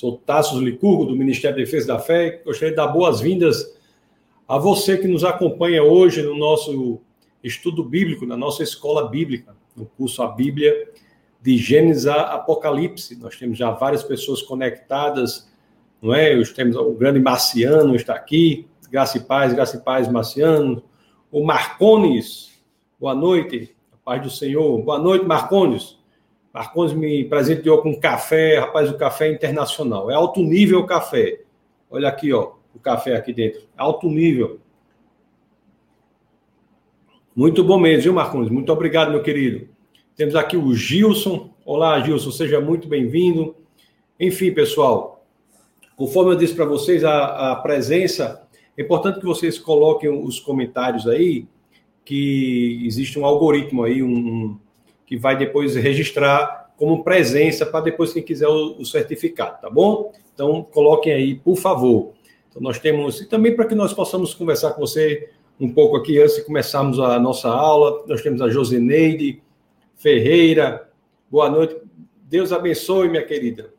Sou 0.00 0.16
Tassos 0.16 0.62
Licurgo, 0.62 1.04
do 1.04 1.14
Ministério 1.14 1.58
da 1.58 1.62
Defesa 1.62 1.88
da 1.88 1.98
Fé. 1.98 2.40
Gostaria 2.42 2.70
de 2.70 2.76
dar 2.76 2.86
boas-vindas 2.86 3.78
a 4.48 4.56
você 4.56 4.96
que 4.96 5.06
nos 5.06 5.24
acompanha 5.24 5.82
hoje 5.82 6.22
no 6.22 6.38
nosso 6.38 7.02
estudo 7.44 7.84
bíblico, 7.84 8.24
na 8.24 8.34
nossa 8.34 8.62
escola 8.62 9.10
bíblica, 9.10 9.54
no 9.76 9.84
curso 9.84 10.22
A 10.22 10.28
Bíblia, 10.28 10.88
de 11.42 11.58
Gênesis 11.58 12.06
a 12.06 12.32
Apocalipse. 12.32 13.14
Nós 13.16 13.36
temos 13.36 13.58
já 13.58 13.72
várias 13.72 14.02
pessoas 14.02 14.40
conectadas, 14.40 15.46
não 16.00 16.14
é? 16.14 16.34
Nós 16.34 16.50
temos 16.50 16.76
o 16.76 16.92
grande 16.92 17.20
Marciano 17.20 17.94
está 17.94 18.14
aqui, 18.14 18.66
Graça 18.90 19.18
e 19.18 19.20
Paz, 19.20 19.52
Graça 19.52 19.76
e 19.76 19.80
Paz 19.80 20.10
Marciano, 20.10 20.82
o 21.30 21.44
Marcones, 21.44 22.58
boa 22.98 23.14
noite, 23.14 23.76
a 23.92 23.96
paz 23.98 24.22
do 24.22 24.30
Senhor, 24.30 24.80
boa 24.82 24.98
noite, 24.98 25.26
Marcones. 25.26 25.99
Marcones 26.52 26.92
me 26.92 27.24
presenteou 27.24 27.80
com 27.80 27.98
café, 27.98 28.58
rapaz, 28.58 28.90
o 28.90 28.96
café 28.96 29.28
é 29.28 29.32
internacional, 29.32 30.10
é 30.10 30.14
alto 30.14 30.40
nível 30.40 30.80
o 30.80 30.86
café. 30.86 31.40
Olha 31.88 32.08
aqui, 32.08 32.32
ó, 32.32 32.52
o 32.74 32.78
café 32.78 33.14
aqui 33.14 33.32
dentro, 33.32 33.62
alto 33.76 34.08
nível. 34.08 34.58
Muito 37.34 37.62
bom 37.62 37.78
mesmo, 37.78 38.02
viu, 38.02 38.12
Marcones? 38.12 38.50
Muito 38.50 38.72
obrigado, 38.72 39.12
meu 39.12 39.22
querido. 39.22 39.68
Temos 40.16 40.34
aqui 40.34 40.56
o 40.56 40.74
Gilson. 40.74 41.50
Olá, 41.64 42.00
Gilson, 42.00 42.32
seja 42.32 42.60
muito 42.60 42.88
bem-vindo. 42.88 43.54
Enfim, 44.18 44.52
pessoal, 44.52 45.24
conforme 45.96 46.32
eu 46.32 46.36
disse 46.36 46.54
para 46.54 46.64
vocês, 46.64 47.04
a, 47.04 47.52
a 47.52 47.56
presença, 47.56 48.46
é 48.76 48.82
importante 48.82 49.20
que 49.20 49.24
vocês 49.24 49.58
coloquem 49.58 50.10
os 50.10 50.40
comentários 50.40 51.06
aí, 51.06 51.46
que 52.04 52.82
existe 52.84 53.18
um 53.18 53.24
algoritmo 53.24 53.84
aí, 53.84 54.02
um, 54.02 54.58
que 55.10 55.16
vai 55.16 55.36
depois 55.36 55.74
registrar 55.74 56.72
como 56.76 57.02
presença 57.02 57.66
para 57.66 57.80
depois 57.86 58.12
quem 58.12 58.22
quiser 58.22 58.46
o, 58.46 58.76
o, 58.78 58.86
certificado, 58.86 59.60
tá 59.60 59.68
bom? 59.68 60.12
Então 60.32 60.62
coloquem 60.62 61.12
aí, 61.12 61.34
por 61.34 61.56
favor. 61.56 62.12
Então 62.48 62.62
nós 62.62 62.78
temos 62.78 63.20
e 63.20 63.28
também 63.28 63.56
para 63.56 63.64
que 63.64 63.74
nós 63.74 63.92
possamos 63.92 64.32
conversar 64.34 64.70
com 64.70 64.80
você 64.80 65.28
um 65.58 65.68
pouco 65.68 65.96
aqui 65.96 66.20
antes 66.20 66.36
de 66.36 66.44
começarmos 66.44 67.00
a 67.00 67.18
nossa 67.18 67.48
aula, 67.48 68.04
nós 68.06 68.22
temos 68.22 68.40
a 68.40 68.48
Josineide 68.48 69.42
Ferreira. 69.96 70.88
Boa 71.28 71.50
noite. 71.50 71.76
Deus 72.22 72.52
abençoe, 72.52 73.08
minha 73.08 73.26
querida. 73.26 73.74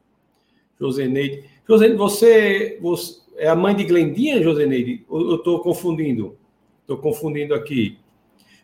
Josineide. 0.78 1.46
Josineide, 1.66 1.98
você, 1.98 2.78
você 2.82 3.22
é 3.38 3.48
a 3.48 3.56
mãe 3.56 3.74
de 3.74 3.86
Glendinha, 3.86 4.44
Josineide? 4.44 5.06
Eu 5.10 5.36
estou 5.36 5.62
confundindo. 5.62 6.38
Estou 6.82 6.98
confundindo 6.98 7.54
aqui. 7.54 8.01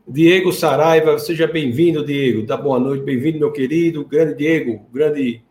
Diego 0.10 0.54
Saraiva, 0.54 1.20
seja 1.20 1.46
bem-vindo, 1.46 2.06
Diego. 2.06 2.46
Dá 2.46 2.56
boa 2.56 2.80
noite, 2.80 3.04
bem-vindo, 3.04 3.40
meu 3.40 3.52
querido. 3.52 4.06
Grande 4.06 4.36
Diego, 4.36 4.86
grande 4.90 5.42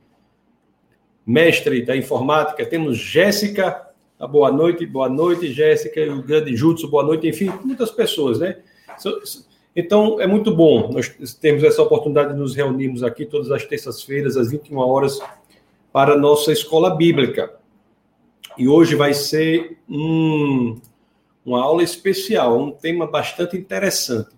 mestre 1.27 1.85
da 1.85 1.95
informática. 1.95 2.65
Temos 2.65 2.97
Jéssica, 2.97 3.87
tá, 4.19 4.27
boa 4.27 4.51
noite, 4.51 4.87
boa 4.87 5.11
noite, 5.11 5.53
Jéssica, 5.53 6.01
o 6.11 6.23
grande 6.23 6.57
Jutsu, 6.57 6.89
boa 6.89 7.03
noite, 7.03 7.29
enfim, 7.29 7.53
muitas 7.63 7.91
pessoas, 7.91 8.39
né? 8.39 8.57
Então, 9.75 10.19
é 10.23 10.27
muito 10.27 10.57
bom 10.57 10.91
nós 10.91 11.15
temos 11.39 11.63
essa 11.63 11.83
oportunidade 11.83 12.33
de 12.33 12.39
nos 12.39 12.55
reunirmos 12.55 13.03
aqui 13.03 13.27
todas 13.27 13.51
as 13.51 13.63
terças-feiras, 13.63 14.39
às 14.39 14.51
21 14.51 14.79
horas, 14.79 15.21
para 15.93 16.15
a 16.15 16.19
nossa 16.19 16.51
escola 16.51 16.97
bíblica. 16.97 17.55
E 18.57 18.67
hoje 18.67 18.95
vai 18.95 19.13
ser 19.13 19.77
um, 19.87 20.81
uma 21.45 21.63
aula 21.63 21.83
especial, 21.83 22.59
um 22.59 22.71
tema 22.71 23.07
bastante 23.07 23.55
interessante 23.55 24.36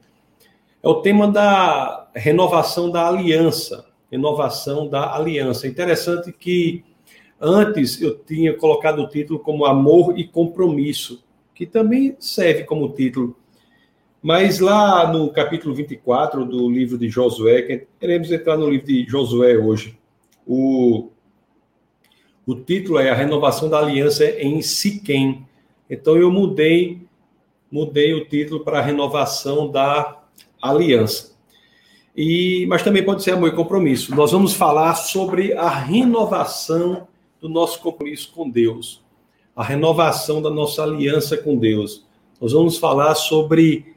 é 0.83 0.89
o 0.89 1.03
tema 1.03 1.31
da 1.31 2.09
renovação 2.15 2.91
da 2.91 3.09
aliança. 3.09 3.87
Renovação 4.11 4.89
da 4.89 5.15
aliança. 5.15 5.67
Interessante 5.67 6.33
que 6.33 6.85
antes 7.41 8.01
eu 8.01 8.19
tinha 8.19 8.57
colocado 8.57 9.03
o 9.03 9.09
título 9.09 9.39
como 9.39 9.65
Amor 9.65 10.19
e 10.19 10.27
Compromisso, 10.27 11.25
que 11.55 11.67
também 11.67 12.17
serve 12.19 12.65
como 12.65 12.93
título. 12.93 13.37
Mas 14.23 14.59
lá 14.59 15.13
no 15.13 15.31
capítulo 15.31 15.75
24 15.75 16.45
do 16.45 16.69
livro 16.69 16.99
de 16.99 17.09
Josué, 17.09 17.87
queremos 18.01 18.33
entrar 18.33 18.57
no 18.57 18.69
livro 18.69 18.87
de 18.87 19.05
Josué 19.09 19.57
hoje, 19.57 19.97
o, 20.47 21.11
o 22.47 22.55
título 22.55 22.99
é 22.99 23.11
A 23.11 23.15
Renovação 23.15 23.69
da 23.69 23.79
Aliança 23.79 24.25
em 24.25 24.63
Siquém. 24.63 25.47
Então 25.91 26.17
eu 26.17 26.31
mudei, 26.31 27.03
mudei 27.71 28.15
o 28.15 28.25
título 28.25 28.65
para 28.65 28.81
Renovação 28.81 29.71
da 29.71 30.25
aliança. 30.61 31.37
E, 32.17 32.67
mas 32.67 32.83
também 32.83 33.05
pode 33.05 33.23
ser 33.23 33.33
amor 33.33 33.49
e 33.49 33.55
compromisso. 33.55 34.15
Nós 34.15 34.33
vamos 34.33 34.53
falar 34.53 34.95
sobre 34.95 35.53
a 35.53 35.69
renovação 35.69 37.07
do 37.41 37.49
nosso 37.49 37.81
compromisso 37.81 38.33
com 38.35 38.51
Deus, 38.51 39.01
a 39.55 39.63
renovação 39.63 40.43
da 40.43 40.51
nossa 40.51 40.83
aliança 40.83 41.37
com 41.37 41.57
Deus. 41.57 42.05
Nós 42.41 42.53
vamos 42.53 42.77
falar 42.77 43.15
sobre 43.15 43.95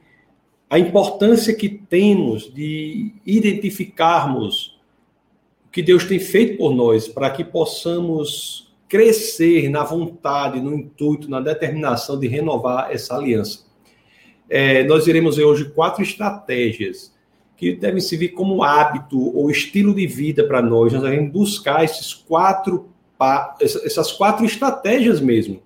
a 0.70 0.78
importância 0.78 1.54
que 1.54 1.68
temos 1.68 2.54
de 2.54 3.12
identificarmos 3.26 4.80
o 5.66 5.72
que 5.72 5.82
Deus 5.82 6.06
tem 6.06 6.20
feito 6.20 6.58
por 6.58 6.76
nós 6.76 7.08
para 7.08 7.30
que 7.32 7.44
possamos 7.44 8.72
crescer 8.88 9.68
na 9.70 9.84
vontade, 9.84 10.62
no 10.62 10.76
intuito, 10.76 11.30
na 11.30 11.40
determinação 11.40 12.20
de 12.20 12.28
renovar 12.28 12.92
essa 12.92 13.16
aliança 13.16 13.71
é, 14.54 14.84
nós 14.84 15.08
iremos 15.08 15.38
ver 15.38 15.46
hoje 15.46 15.64
quatro 15.70 16.04
estratégias 16.04 17.16
que 17.56 17.74
devem 17.74 18.02
servir 18.02 18.30
como 18.30 18.64
hábito 18.64 19.34
ou 19.34 19.50
estilo 19.50 19.96
de 19.96 20.06
vida 20.06 20.44
para 20.44 20.62
nós. 20.62 20.92
Nós 20.92 21.02
devemos 21.02 21.32
buscar 21.32 21.86
esses 21.86 22.14
quatro, 22.14 22.90
essas 23.62 24.12
quatro 24.12 24.44
estratégias 24.46 25.22
mesmo. 25.22 25.62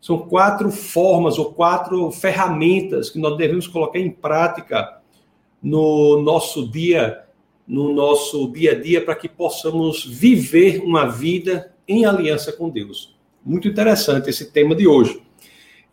São 0.00 0.16
quatro 0.16 0.70
formas 0.70 1.40
ou 1.40 1.52
quatro 1.52 2.08
ferramentas 2.12 3.10
que 3.10 3.18
nós 3.18 3.36
devemos 3.36 3.66
colocar 3.66 3.98
em 3.98 4.10
prática 4.10 5.00
no 5.60 6.22
nosso 6.22 6.70
dia, 6.70 7.24
no 7.66 7.92
nosso 7.92 8.48
dia 8.52 8.72
a 8.72 8.80
dia, 8.80 9.04
para 9.04 9.16
que 9.16 9.28
possamos 9.28 10.04
viver 10.04 10.82
uma 10.84 11.04
vida 11.06 11.74
em 11.88 12.04
aliança 12.04 12.52
com 12.52 12.70
Deus. 12.70 13.18
Muito 13.44 13.66
interessante 13.66 14.30
esse 14.30 14.52
tema 14.52 14.76
de 14.76 14.86
hoje. 14.86 15.20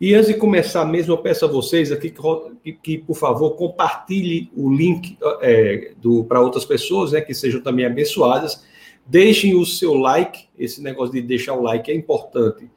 E 0.00 0.14
antes 0.14 0.28
de 0.28 0.34
começar 0.34 0.84
mesmo, 0.84 1.12
eu 1.12 1.18
peço 1.18 1.44
a 1.44 1.48
vocês 1.48 1.90
aqui 1.90 2.14
que, 2.62 2.72
que 2.72 2.98
por 2.98 3.16
favor, 3.16 3.56
compartilhe 3.56 4.50
o 4.56 4.72
link 4.72 5.18
é, 5.40 5.92
para 6.28 6.40
outras 6.40 6.64
pessoas, 6.64 7.12
né, 7.12 7.20
que 7.20 7.34
sejam 7.34 7.60
também 7.60 7.84
abençoadas. 7.84 8.64
Deixem 9.04 9.56
o 9.56 9.64
seu 9.64 9.94
like, 9.94 10.46
esse 10.58 10.82
negócio 10.82 11.12
de 11.12 11.22
deixar 11.22 11.54
o 11.54 11.62
like 11.62 11.90
é 11.90 11.94
importante 11.94 12.68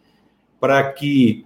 para 0.59 0.91
que 0.93 1.45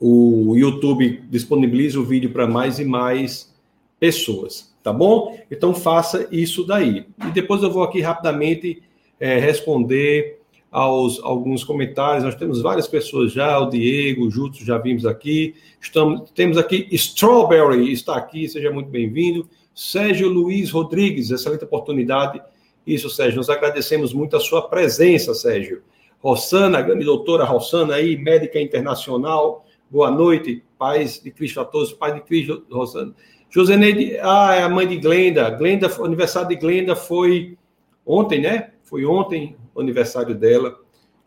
o 0.00 0.54
YouTube 0.56 1.24
disponibilize 1.30 1.98
o 1.98 2.04
vídeo 2.04 2.30
para 2.30 2.46
mais 2.46 2.78
e 2.78 2.84
mais 2.84 3.54
pessoas, 3.98 4.74
tá 4.82 4.92
bom? 4.92 5.38
Então 5.50 5.74
faça 5.74 6.28
isso 6.30 6.64
daí. 6.64 7.06
E 7.26 7.30
depois 7.30 7.62
eu 7.62 7.70
vou 7.70 7.82
aqui 7.82 8.00
rapidamente 8.00 8.82
é, 9.18 9.38
responder 9.38 10.40
aos 10.74 11.20
alguns 11.22 11.62
comentários. 11.62 12.24
Nós 12.24 12.34
temos 12.34 12.60
várias 12.60 12.88
pessoas 12.88 13.30
já, 13.30 13.60
o 13.60 13.70
Diego, 13.70 14.26
o 14.26 14.52
já 14.52 14.76
vimos 14.76 15.06
aqui. 15.06 15.54
Estamos, 15.80 16.28
temos 16.32 16.58
aqui 16.58 16.88
Strawberry, 16.90 17.92
está 17.92 18.16
aqui, 18.16 18.48
seja 18.48 18.72
muito 18.72 18.90
bem-vindo. 18.90 19.48
Sérgio 19.72 20.28
Luiz 20.28 20.72
Rodrigues, 20.72 21.30
excelente 21.30 21.62
oportunidade. 21.62 22.42
Isso, 22.84 23.08
Sérgio, 23.08 23.36
nós 23.36 23.48
agradecemos 23.48 24.12
muito 24.12 24.36
a 24.36 24.40
sua 24.40 24.68
presença, 24.68 25.32
Sérgio. 25.32 25.80
Rossana, 26.18 26.82
grande 26.82 27.04
doutora 27.04 27.44
Rossana 27.44 27.94
aí, 27.94 28.16
médica 28.16 28.60
internacional. 28.60 29.64
Boa 29.88 30.10
noite, 30.10 30.64
paz 30.76 31.22
de 31.22 31.30
Cristo 31.30 31.60
a 31.60 31.64
todos, 31.64 31.92
paz 31.92 32.14
de 32.14 32.20
Cristo, 32.22 32.64
Rossana. 32.68 33.14
Joseneide, 33.48 34.18
ah, 34.20 34.56
é 34.56 34.62
a 34.64 34.68
mãe 34.68 34.88
de 34.88 34.96
Glenda. 34.96 35.48
Glenda, 35.50 35.86
aniversário 36.02 36.48
de 36.48 36.56
Glenda 36.56 36.96
foi 36.96 37.56
ontem, 38.04 38.40
né? 38.40 38.70
Foi 38.82 39.04
ontem, 39.04 39.54
o 39.74 39.80
aniversário 39.80 40.34
dela, 40.34 40.78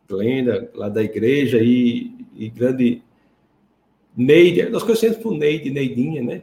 Glenda, 0.07 0.71
lá 0.73 0.87
da 0.87 1.03
igreja, 1.03 1.59
e, 1.61 2.11
e 2.35 2.49
grande 2.49 3.01
Neide, 4.15 4.67
nós 4.69 4.81
conhecemos 4.81 5.17
por 5.17 5.31
Neide, 5.33 5.69
Neidinha, 5.69 6.23
né? 6.23 6.41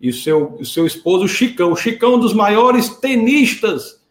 E 0.00 0.08
o 0.08 0.12
seu, 0.12 0.54
o 0.54 0.64
seu 0.64 0.84
esposo, 0.84 1.24
o 1.24 1.28
Chicão. 1.28 1.70
O 1.70 1.76
Chicão, 1.76 2.14
é 2.14 2.16
um 2.16 2.20
dos 2.20 2.34
maiores 2.34 2.88
tenistas 2.88 4.02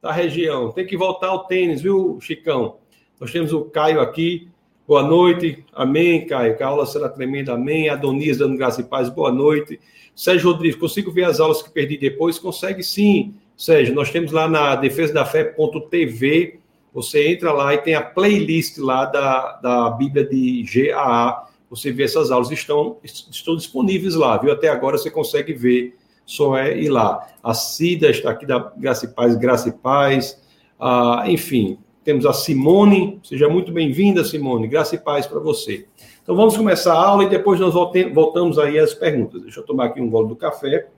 da 0.00 0.10
região. 0.10 0.72
Tem 0.72 0.86
que 0.86 0.96
voltar 0.96 1.28
ao 1.28 1.46
tênis, 1.46 1.82
viu, 1.82 2.18
Chicão? 2.20 2.78
Nós 3.20 3.30
temos 3.30 3.52
o 3.52 3.64
Caio 3.66 4.00
aqui. 4.00 4.48
Boa 4.88 5.02
noite. 5.02 5.64
Amém, 5.74 6.26
Caio. 6.26 6.56
Que 6.56 6.62
a 6.62 6.68
aula 6.68 6.86
será 6.86 7.10
tremenda. 7.10 7.52
Amém. 7.52 7.90
Adonias 7.90 8.38
dando 8.38 8.56
graça 8.56 8.80
e 8.80 8.84
paz. 8.84 9.10
Boa 9.10 9.30
noite. 9.30 9.78
Sérgio 10.14 10.50
Rodrigues, 10.50 10.78
consigo 10.78 11.12
ver 11.12 11.24
as 11.24 11.40
aulas 11.40 11.62
que 11.62 11.70
perdi 11.70 11.98
depois? 11.98 12.38
Consegue 12.38 12.82
sim. 12.82 13.34
Sérgio, 13.54 13.94
nós 13.94 14.10
temos 14.10 14.32
lá 14.32 14.48
na 14.48 14.76
defesa 14.76 15.12
da 15.12 15.26
fé.tv 15.26 16.58
você 16.96 17.28
entra 17.28 17.52
lá 17.52 17.74
e 17.74 17.78
tem 17.78 17.94
a 17.94 18.00
playlist 18.00 18.78
lá 18.78 19.04
da, 19.04 19.60
da 19.60 19.90
Bíblia 19.90 20.24
de 20.24 20.62
GAA. 20.62 21.46
Você 21.68 21.92
vê 21.92 22.04
essas 22.04 22.30
aulas, 22.30 22.50
estão, 22.50 22.96
estão 23.04 23.54
disponíveis 23.54 24.14
lá, 24.14 24.38
viu? 24.38 24.50
Até 24.50 24.70
agora 24.70 24.96
você 24.96 25.10
consegue 25.10 25.52
ver, 25.52 25.94
só 26.24 26.56
é 26.56 26.74
ir 26.74 26.88
lá. 26.88 27.28
A 27.42 27.52
Cida 27.52 28.08
está 28.08 28.30
aqui 28.30 28.46
da 28.46 28.72
Graça 28.78 29.04
e 29.04 29.08
Paz, 29.08 29.36
Graça 29.36 29.68
e 29.68 29.72
Paz. 29.72 30.42
Ah, 30.80 31.24
enfim, 31.26 31.78
temos 32.02 32.24
a 32.24 32.32
Simone. 32.32 33.20
Seja 33.22 33.46
muito 33.46 33.72
bem-vinda, 33.72 34.24
Simone. 34.24 34.66
Graça 34.66 34.94
e 34.94 34.98
paz 34.98 35.26
para 35.26 35.38
você. 35.38 35.86
Então 36.22 36.34
vamos 36.34 36.56
começar 36.56 36.94
a 36.94 37.08
aula 37.08 37.24
e 37.24 37.28
depois 37.28 37.60
nós 37.60 37.74
voltamos 37.74 38.58
aí 38.58 38.78
às 38.78 38.94
perguntas. 38.94 39.42
Deixa 39.42 39.60
eu 39.60 39.66
tomar 39.66 39.86
aqui 39.86 40.00
um 40.00 40.08
gole 40.08 40.28
do 40.28 40.36
café. 40.36 40.88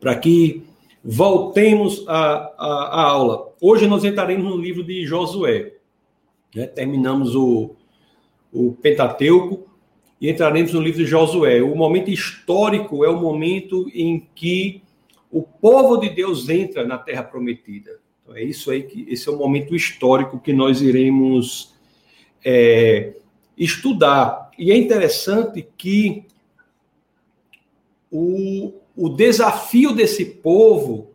Para 0.00 0.16
que 0.16 0.67
voltemos 1.10 2.04
à, 2.06 3.02
aula. 3.02 3.54
Hoje 3.62 3.86
nós 3.86 4.04
entraremos 4.04 4.44
no 4.44 4.58
livro 4.58 4.84
de 4.84 5.06
Josué. 5.06 5.72
Né? 6.54 6.66
Terminamos 6.66 7.34
o, 7.34 7.74
o 8.52 8.72
Pentateuco 8.74 9.66
e 10.20 10.28
entraremos 10.28 10.74
no 10.74 10.82
livro 10.82 11.02
de 11.02 11.06
Josué. 11.06 11.62
O 11.62 11.74
momento 11.74 12.10
histórico 12.10 13.06
é 13.06 13.08
o 13.08 13.18
momento 13.18 13.90
em 13.94 14.28
que 14.34 14.82
o 15.32 15.40
povo 15.40 15.96
de 15.96 16.10
Deus 16.10 16.50
entra 16.50 16.86
na 16.86 16.98
terra 16.98 17.22
prometida. 17.22 17.98
Então, 18.22 18.36
é 18.36 18.42
isso 18.42 18.70
aí 18.70 18.82
que 18.82 19.06
esse 19.08 19.30
é 19.30 19.32
o 19.32 19.38
momento 19.38 19.74
histórico 19.74 20.38
que 20.38 20.52
nós 20.52 20.82
iremos 20.82 21.74
é, 22.44 23.14
estudar. 23.56 24.50
E 24.58 24.70
é 24.70 24.76
interessante 24.76 25.66
que 25.78 26.26
o, 28.12 28.74
o 28.98 29.08
desafio 29.08 29.92
desse 29.92 30.24
povo 30.24 31.12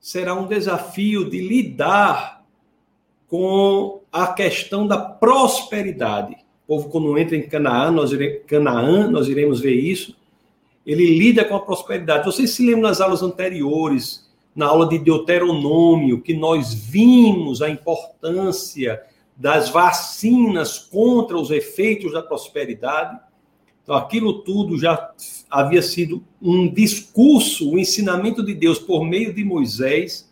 será 0.00 0.34
um 0.34 0.46
desafio 0.46 1.28
de 1.28 1.38
lidar 1.38 2.42
com 3.28 4.00
a 4.10 4.28
questão 4.28 4.86
da 4.86 4.96
prosperidade. 4.98 6.34
O 6.64 6.66
povo, 6.66 6.88
quando 6.88 7.18
entra 7.18 7.36
em 7.36 7.46
Canaã, 7.46 7.90
nós, 7.90 8.10
iremos, 8.12 8.40
Canaã, 8.46 9.10
nós 9.10 9.28
iremos 9.28 9.60
ver 9.60 9.74
isso, 9.74 10.16
ele 10.86 11.18
lida 11.18 11.44
com 11.44 11.54
a 11.54 11.60
prosperidade. 11.60 12.24
Vocês 12.24 12.52
se 12.52 12.64
lembram 12.64 12.88
nas 12.88 13.02
aulas 13.02 13.22
anteriores, 13.22 14.26
na 14.56 14.66
aula 14.66 14.88
de 14.88 14.98
Deuteronômio, 14.98 16.22
que 16.22 16.32
nós 16.32 16.72
vimos 16.72 17.60
a 17.60 17.68
importância 17.68 18.98
das 19.36 19.68
vacinas 19.68 20.78
contra 20.78 21.36
os 21.36 21.50
efeitos 21.50 22.14
da 22.14 22.22
prosperidade? 22.22 23.20
Então, 23.82 23.94
aquilo 23.94 24.42
tudo 24.42 24.78
já 24.78 25.10
havia 25.50 25.82
sido 25.82 26.22
um 26.40 26.72
discurso, 26.72 27.70
um 27.72 27.78
ensinamento 27.78 28.42
de 28.42 28.54
Deus 28.54 28.78
por 28.78 29.04
meio 29.04 29.32
de 29.32 29.44
Moisés. 29.44 30.30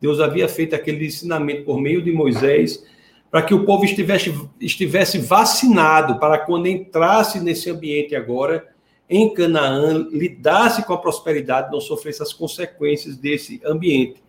Deus 0.00 0.20
havia 0.20 0.48
feito 0.48 0.74
aquele 0.74 1.06
ensinamento 1.06 1.64
por 1.64 1.80
meio 1.80 2.02
de 2.02 2.12
Moisés 2.12 2.84
para 3.30 3.42
que 3.42 3.54
o 3.54 3.64
povo 3.64 3.84
estivesse, 3.84 4.34
estivesse 4.60 5.18
vacinado 5.18 6.18
para 6.18 6.38
quando 6.38 6.66
entrasse 6.66 7.40
nesse 7.40 7.68
ambiente 7.70 8.16
agora, 8.16 8.66
em 9.08 9.32
Canaã 9.32 10.06
lidasse 10.10 10.84
com 10.84 10.92
a 10.92 10.98
prosperidade, 10.98 11.70
não 11.70 11.80
sofresse 11.80 12.22
as 12.22 12.32
consequências 12.32 13.16
desse 13.16 13.60
ambiente. 13.64 14.22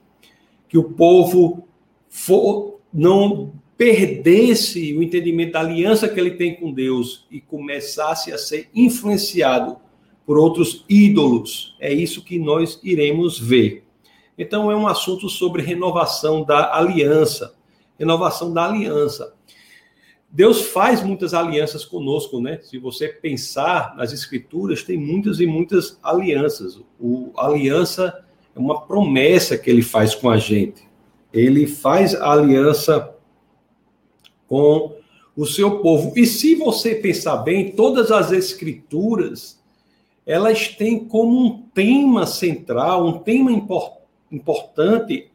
Que 0.68 0.77
o 0.77 0.83
povo 0.83 1.68
for, 2.10 2.80
não 2.94 3.54
perdesse 3.79 4.93
o 4.93 5.01
entendimento 5.01 5.53
da 5.53 5.61
aliança 5.61 6.09
que 6.09 6.19
ele 6.19 6.31
tem 6.31 6.53
com 6.53 6.69
Deus 6.69 7.25
e 7.31 7.39
começasse 7.39 8.29
a 8.29 8.37
ser 8.37 8.69
influenciado 8.75 9.77
por 10.25 10.37
outros 10.37 10.83
ídolos. 10.89 11.77
É 11.79 11.89
isso 11.89 12.21
que 12.21 12.37
nós 12.37 12.77
iremos 12.83 13.39
ver. 13.39 13.85
Então, 14.37 14.69
é 14.69 14.75
um 14.75 14.85
assunto 14.85 15.29
sobre 15.29 15.61
renovação 15.61 16.43
da 16.43 16.75
aliança. 16.75 17.55
Renovação 17.97 18.51
da 18.51 18.65
aliança. 18.65 19.33
Deus 20.29 20.61
faz 20.61 21.01
muitas 21.01 21.33
alianças 21.33 21.85
conosco, 21.85 22.41
né? 22.41 22.59
Se 22.61 22.77
você 22.77 23.07
pensar 23.07 23.95
nas 23.95 24.11
escrituras, 24.11 24.83
tem 24.83 24.97
muitas 24.97 25.39
e 25.39 25.47
muitas 25.47 25.97
alianças. 26.03 26.81
O 26.99 27.31
a 27.37 27.47
aliança 27.47 28.25
é 28.53 28.59
uma 28.59 28.81
promessa 28.81 29.57
que 29.57 29.69
ele 29.69 29.81
faz 29.81 30.13
com 30.13 30.29
a 30.29 30.37
gente. 30.37 30.83
Ele 31.31 31.65
faz 31.65 32.13
a 32.13 32.29
aliança 32.29 33.15
com 34.49 34.95
o 35.37 35.45
seu 35.45 35.79
povo. 35.79 36.11
E 36.17 36.25
se 36.25 36.55
você 36.55 36.95
pensar 36.95 37.37
bem, 37.37 37.71
todas 37.71 38.11
as 38.11 38.31
escrituras, 38.31 39.57
elas 40.25 40.67
têm 40.67 41.05
como 41.05 41.45
um 41.45 41.61
tema 41.73 42.25
central, 42.27 43.05
um 43.07 43.19
tema 43.19 43.51
importante 44.31 45.31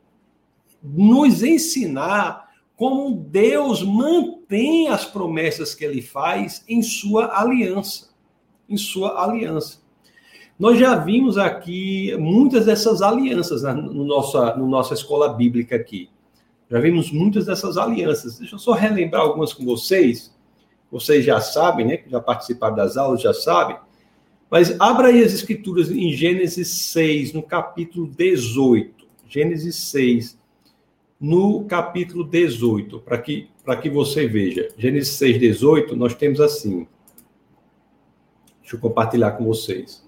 nos 0.82 1.42
ensinar 1.42 2.50
como 2.76 3.14
Deus 3.14 3.82
mantém 3.82 4.88
as 4.88 5.04
promessas 5.04 5.74
que 5.74 5.84
ele 5.84 6.02
faz 6.02 6.64
em 6.68 6.82
sua 6.82 7.40
aliança, 7.40 8.10
em 8.68 8.76
sua 8.76 9.22
aliança. 9.22 9.78
Nós 10.58 10.78
já 10.78 10.94
vimos 10.96 11.38
aqui 11.38 12.16
muitas 12.18 12.66
dessas 12.66 13.02
alianças 13.02 13.62
na 13.62 13.74
no 13.74 14.04
nossa, 14.04 14.56
no 14.56 14.66
nossa 14.66 14.94
escola 14.94 15.32
bíblica 15.32 15.76
aqui. 15.76 16.08
Já 16.70 16.80
vimos 16.80 17.10
muitas 17.10 17.46
dessas 17.46 17.76
alianças. 17.76 18.38
Deixa 18.38 18.54
eu 18.54 18.58
só 18.58 18.72
relembrar 18.72 19.22
algumas 19.22 19.52
com 19.52 19.64
vocês. 19.64 20.34
Vocês 20.90 21.24
já 21.24 21.40
sabem, 21.40 21.86
né? 21.86 21.96
Que 21.96 22.10
já 22.10 22.20
participaram 22.20 22.74
das 22.74 22.96
aulas, 22.96 23.20
já 23.20 23.34
sabem. 23.34 23.76
Mas 24.50 24.78
abra 24.80 25.08
aí 25.08 25.22
as 25.22 25.32
escrituras 25.32 25.90
em 25.90 26.12
Gênesis 26.12 26.68
6, 26.68 27.32
no 27.32 27.42
capítulo 27.42 28.06
18. 28.06 29.04
Gênesis 29.28 29.76
6, 29.76 30.38
no 31.20 31.64
capítulo 31.64 32.22
18, 32.22 33.00
para 33.00 33.18
que, 33.18 33.48
que 33.82 33.90
você 33.90 34.28
veja. 34.28 34.68
Gênesis 34.78 35.14
6, 35.14 35.40
18, 35.40 35.96
nós 35.96 36.14
temos 36.14 36.40
assim. 36.40 36.86
Deixa 38.60 38.76
eu 38.76 38.80
compartilhar 38.80 39.32
com 39.32 39.44
vocês. 39.44 40.03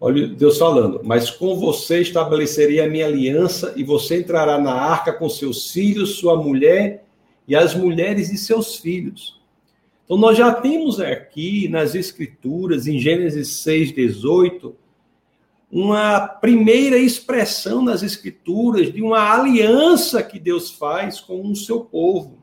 Olha 0.00 0.28
Deus 0.28 0.58
falando, 0.58 1.00
mas 1.02 1.28
com 1.28 1.56
você 1.56 2.00
estabelecerei 2.00 2.80
a 2.80 2.88
minha 2.88 3.06
aliança 3.06 3.72
e 3.76 3.82
você 3.82 4.20
entrará 4.20 4.56
na 4.56 4.72
arca 4.72 5.12
com 5.12 5.28
seus 5.28 5.72
filhos, 5.72 6.16
sua 6.16 6.36
mulher 6.36 7.04
e 7.48 7.56
as 7.56 7.74
mulheres 7.74 8.30
de 8.30 8.38
seus 8.38 8.76
filhos. 8.76 9.40
Então 10.04 10.16
nós 10.16 10.38
já 10.38 10.54
temos 10.54 11.00
aqui 11.00 11.68
nas 11.68 11.94
escrituras, 11.94 12.86
em 12.86 12.98
Gênesis 12.98 13.48
6, 13.48 13.92
18, 13.92 14.74
uma 15.70 16.26
primeira 16.26 16.96
expressão 16.96 17.82
nas 17.82 18.02
Escrituras 18.02 18.92
de 18.92 19.02
uma 19.02 19.34
aliança 19.34 20.22
que 20.22 20.38
Deus 20.38 20.70
faz 20.70 21.20
com 21.20 21.42
o 21.42 21.56
seu 21.56 21.80
povo. 21.80 22.38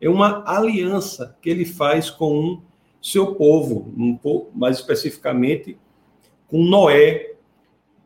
É 0.00 0.08
uma 0.08 0.42
aliança 0.46 1.36
que 1.40 1.48
ele 1.48 1.64
faz 1.64 2.10
com 2.10 2.54
o 2.54 2.62
seu 3.00 3.34
povo, 3.34 3.92
um 3.96 4.14
pouco 4.14 4.50
mais 4.56 4.76
especificamente 4.76 5.78
com 6.50 6.62
Noé. 6.62 7.34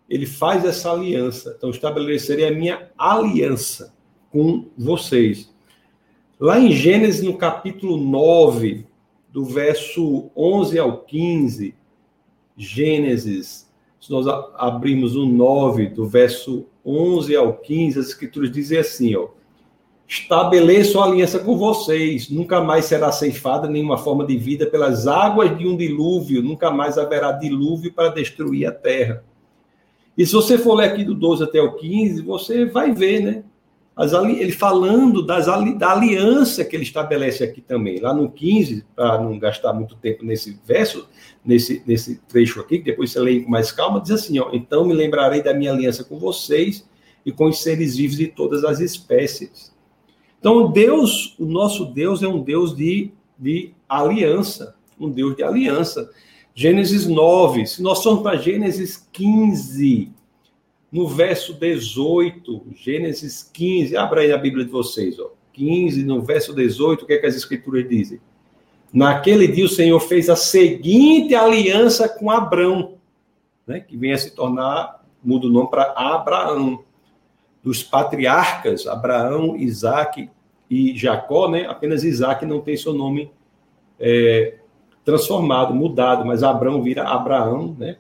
Ele 0.09 0.27
faz 0.27 0.65
essa 0.65 0.93
aliança. 0.93 1.55
Então, 1.57 1.71
estabelecerei 1.71 2.47
a 2.47 2.53
minha 2.53 2.91
aliança 2.97 3.95
com 4.31 4.67
vocês. 4.77 5.53
Lá 6.39 6.61
em 6.61 6.71
Gênesis, 6.71 7.23
no 7.23 7.39
capítulo 7.39 7.97
9, 7.97 8.87
do 9.31 9.45
verso 9.45 10.31
11 10.37 10.79
ao 10.79 10.99
15, 10.99 11.75
Gênesis 12.57 13.65
se 14.05 14.11
nós 14.11 14.27
abrimos 14.57 15.17
o 15.17 15.25
9, 15.25 15.87
do 15.87 16.07
verso 16.07 16.67
11 16.85 17.35
ao 17.37 17.57
15, 17.57 17.99
as 17.99 18.09
escrituras 18.09 18.51
dizem 18.51 18.77
assim, 18.77 19.17
ó, 19.17 19.29
estabeleço 20.15 21.01
aliança 21.01 21.41
com 21.41 21.57
vocês, 21.57 22.31
nunca 22.31 22.61
mais 22.61 22.85
será 22.85 23.11
ceifada 23.11 23.69
nenhuma 23.69 23.99
forma 23.99 24.25
de 24.25 24.37
vida 24.37 24.65
pelas 24.65 25.09
águas 25.09 25.57
de 25.59 25.67
um 25.67 25.77
dilúvio, 25.77 26.43
nunca 26.43 26.71
mais 26.71 26.97
haverá 26.97 27.33
dilúvio 27.33 27.93
para 27.93 28.11
destruir 28.11 28.67
a 28.67 28.73
terra. 28.73 29.25
E 30.17 30.25
se 30.25 30.33
você 30.33 30.57
for 30.57 30.75
ler 30.75 30.91
aqui 30.91 31.05
do 31.05 31.15
12 31.15 31.43
até 31.43 31.61
o 31.61 31.73
15, 31.73 32.23
você 32.23 32.65
vai 32.65 32.93
ver, 32.93 33.21
né? 33.21 33.45
ele 34.41 34.53
falando 34.53 35.25
das, 35.25 35.47
da 35.47 35.93
aliança 35.93 36.65
que 36.65 36.77
ele 36.77 36.85
estabelece 36.85 37.43
aqui 37.43 37.61
também. 37.61 37.99
Lá 37.99 38.15
no 38.15 38.31
15, 38.31 38.85
para 38.95 39.21
não 39.21 39.37
gastar 39.39 39.73
muito 39.73 39.97
tempo 39.97 40.25
nesse 40.25 40.59
verso, 40.65 41.09
nesse, 41.45 41.83
nesse 41.87 42.21
trecho 42.29 42.61
aqui, 42.61 42.79
que 42.79 42.85
depois 42.85 43.11
você 43.11 43.19
lê 43.19 43.41
com 43.41 43.51
mais 43.51 43.73
calma, 43.73 44.01
diz 44.01 44.13
assim: 44.13 44.39
ó, 44.39 44.51
Então 44.53 44.85
me 44.85 44.95
lembrarei 44.95 45.43
da 45.43 45.53
minha 45.53 45.73
aliança 45.73 46.05
com 46.05 46.19
vocês 46.19 46.89
e 47.27 47.33
com 47.33 47.47
os 47.47 47.63
seres 47.63 47.97
vivos 47.97 48.17
de 48.17 48.29
todas 48.29 48.65
as 48.65 48.79
espécies. 48.81 49.74
Então, 50.45 50.71
Deus, 50.71 51.35
o 51.39 51.47
nosso 51.47 51.87
Deus 51.87 52.23
é 52.23 52.29
um 52.29 52.43
Deus 52.43 52.77
de, 52.77 53.11
de 53.39 53.73
aliança, 53.89 54.77
um 55.01 55.09
Deus 55.09 55.35
de 55.35 55.43
aliança. 55.43 56.11
Gênesis 56.55 57.07
9, 57.07 57.65
se 57.65 57.83
nós 57.83 58.03
formos 58.03 58.23
para 58.23 58.37
Gênesis 58.37 59.09
15, 59.11 60.13
no 60.93 61.09
verso 61.09 61.55
18, 61.55 62.63
Gênesis 62.77 63.51
15, 63.55 63.97
abra 63.97 64.21
aí 64.21 64.33
a 64.33 64.37
Bíblia 64.37 64.67
de 64.67 64.71
vocês, 64.71 65.19
ó. 65.19 65.31
15, 65.55 66.05
no 66.05 66.21
verso 66.21 66.53
18, 66.53 67.05
o 67.05 67.07
que, 67.07 67.15
é 67.15 67.19
que 67.21 67.27
as 67.27 67.37
escrituras 67.37 67.89
dizem? 67.89 68.21
Naquele 68.93 69.49
dia 69.49 69.65
o 69.65 69.69
Senhor 69.69 69.99
fez 69.99 70.29
a 70.29 70.37
seguinte 70.37 71.35
aliança 71.35 72.07
com 72.07 72.31
Abrão, 72.31 72.99
né, 73.67 73.81
que 73.81 73.97
vem 73.97 74.13
a 74.13 74.19
se 74.19 74.35
tornar, 74.35 75.07
muda 75.25 75.47
o 75.47 75.51
nome 75.51 75.71
para 75.71 75.95
Abraão. 75.97 76.85
Dos 77.63 77.83
patriarcas, 77.83 78.87
Abraão, 78.87 79.57
Isaac 79.57 80.29
e 80.75 80.97
Jacó, 80.97 81.49
né, 81.49 81.67
apenas 81.67 82.05
Isaac 82.05 82.45
não 82.45 82.61
tem 82.61 82.77
seu 82.77 82.93
nome 82.93 83.31
é, 83.99 84.57
transformado, 85.05 85.75
mudado, 85.75 86.25
mas 86.25 86.43
Abraão 86.43 86.83
vira 86.83 87.05
Abraão, 87.05 87.77
né? 87.79 87.97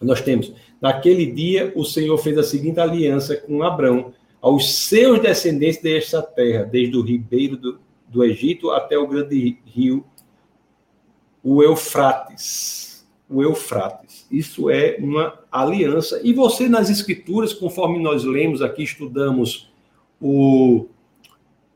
Nós 0.00 0.20
temos 0.20 0.52
Naquele 0.80 1.26
dia, 1.26 1.72
o 1.74 1.84
Senhor 1.84 2.16
fez 2.18 2.38
a 2.38 2.42
seguinte 2.42 2.78
aliança 2.78 3.36
com 3.36 3.62
Abrão: 3.62 4.12
aos 4.40 4.86
seus 4.86 5.20
descendentes 5.20 5.82
desta 5.82 6.22
terra, 6.22 6.64
desde 6.64 6.96
o 6.96 7.02
ribeiro 7.02 7.56
do, 7.56 7.80
do 8.06 8.24
Egito 8.24 8.70
até 8.70 8.96
o 8.96 9.06
grande 9.06 9.58
rio, 9.64 10.04
o 11.42 11.62
Eufrates. 11.62 13.06
O 13.28 13.42
Eufrates. 13.42 14.26
Isso 14.30 14.70
é 14.70 14.96
uma 15.00 15.38
aliança. 15.52 16.18
E 16.24 16.32
você, 16.32 16.66
nas 16.66 16.88
Escrituras, 16.88 17.52
conforme 17.52 17.98
nós 17.98 18.24
lemos 18.24 18.62
aqui, 18.62 18.82
estudamos 18.82 19.70
o 20.20 20.86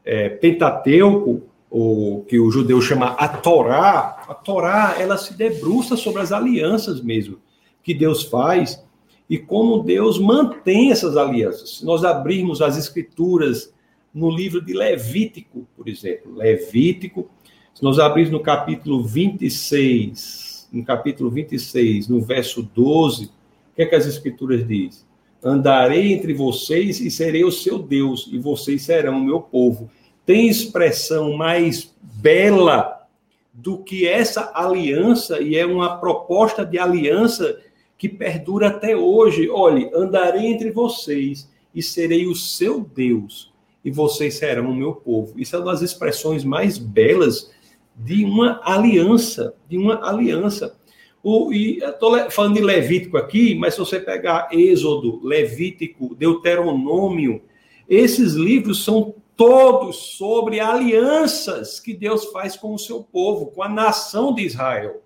é, 0.04 0.28
Pentateuco, 0.28 1.42
o 1.70 2.24
que 2.28 2.38
o 2.38 2.50
judeu 2.50 2.80
chama 2.82 3.12
a 3.12 3.28
Torá, 3.28 4.24
a 4.28 4.34
Torá, 4.34 4.96
ela 4.98 5.16
se 5.16 5.34
debruça 5.34 5.96
sobre 5.96 6.20
as 6.20 6.30
alianças 6.30 7.00
mesmo 7.00 7.38
que 7.82 7.94
Deus 7.94 8.22
faz 8.22 8.82
e 9.28 9.38
como 9.38 9.82
Deus 9.82 10.18
mantém 10.18 10.92
essas 10.92 11.16
alianças. 11.16 11.78
Se 11.78 11.84
nós 11.84 12.04
abrirmos 12.04 12.60
as 12.60 12.76
escrituras 12.76 13.72
no 14.12 14.30
livro 14.30 14.60
de 14.60 14.74
Levítico, 14.74 15.66
por 15.76 15.88
exemplo, 15.88 16.34
Levítico, 16.34 17.30
se 17.74 17.82
nós 17.82 17.98
abrirmos 17.98 18.32
no 18.32 18.40
capítulo 18.40 19.02
26, 19.02 20.68
no 20.72 20.84
capítulo 20.84 21.30
26, 21.30 22.08
no 22.08 22.20
verso 22.20 22.62
12, 22.62 23.24
o 23.26 23.30
que 23.74 23.82
é 23.82 23.86
que 23.86 23.94
as 23.94 24.06
escrituras 24.06 24.66
dizem? 24.66 25.04
Andarei 25.44 26.12
entre 26.12 26.32
vocês 26.32 27.00
e 27.00 27.10
serei 27.10 27.44
o 27.44 27.50
seu 27.50 27.78
Deus, 27.78 28.28
e 28.32 28.38
vocês 28.38 28.82
serão 28.82 29.18
o 29.18 29.24
meu 29.24 29.40
povo. 29.40 29.90
Tem 30.24 30.48
expressão 30.48 31.36
mais 31.36 31.92
bela 32.00 33.08
do 33.52 33.78
que 33.78 34.06
essa 34.06 34.52
aliança, 34.54 35.40
e 35.40 35.56
é 35.56 35.66
uma 35.66 35.98
proposta 35.98 36.64
de 36.64 36.78
aliança 36.78 37.58
que 37.98 38.08
perdura 38.08 38.68
até 38.68 38.96
hoje. 38.96 39.50
Olhe, 39.50 39.90
andarei 39.92 40.46
entre 40.46 40.70
vocês 40.70 41.50
e 41.74 41.82
serei 41.82 42.26
o 42.26 42.36
seu 42.36 42.80
Deus, 42.80 43.52
e 43.84 43.90
vocês 43.90 44.34
serão 44.34 44.70
o 44.70 44.74
meu 44.74 44.94
povo. 44.94 45.34
Isso 45.36 45.56
é 45.56 45.58
uma 45.58 45.72
das 45.72 45.82
expressões 45.82 46.44
mais 46.44 46.78
belas 46.78 47.50
de 47.96 48.24
uma 48.24 48.60
aliança, 48.64 49.54
de 49.68 49.76
uma 49.76 50.08
aliança. 50.08 50.76
O, 51.22 51.52
e 51.52 51.78
estou 51.78 52.30
falando 52.30 52.54
de 52.54 52.62
Levítico 52.62 53.16
aqui, 53.16 53.54
mas 53.54 53.74
se 53.74 53.80
você 53.80 54.00
pegar 54.00 54.48
Êxodo, 54.52 55.20
Levítico, 55.22 56.14
Deuteronômio, 56.14 57.42
esses 57.88 58.34
livros 58.34 58.84
são 58.84 59.14
todos 59.36 59.96
sobre 60.16 60.58
alianças 60.60 61.78
que 61.78 61.94
Deus 61.94 62.26
faz 62.26 62.56
com 62.56 62.74
o 62.74 62.78
seu 62.78 63.02
povo, 63.02 63.46
com 63.46 63.62
a 63.62 63.68
nação 63.68 64.34
de 64.34 64.42
Israel 64.42 65.02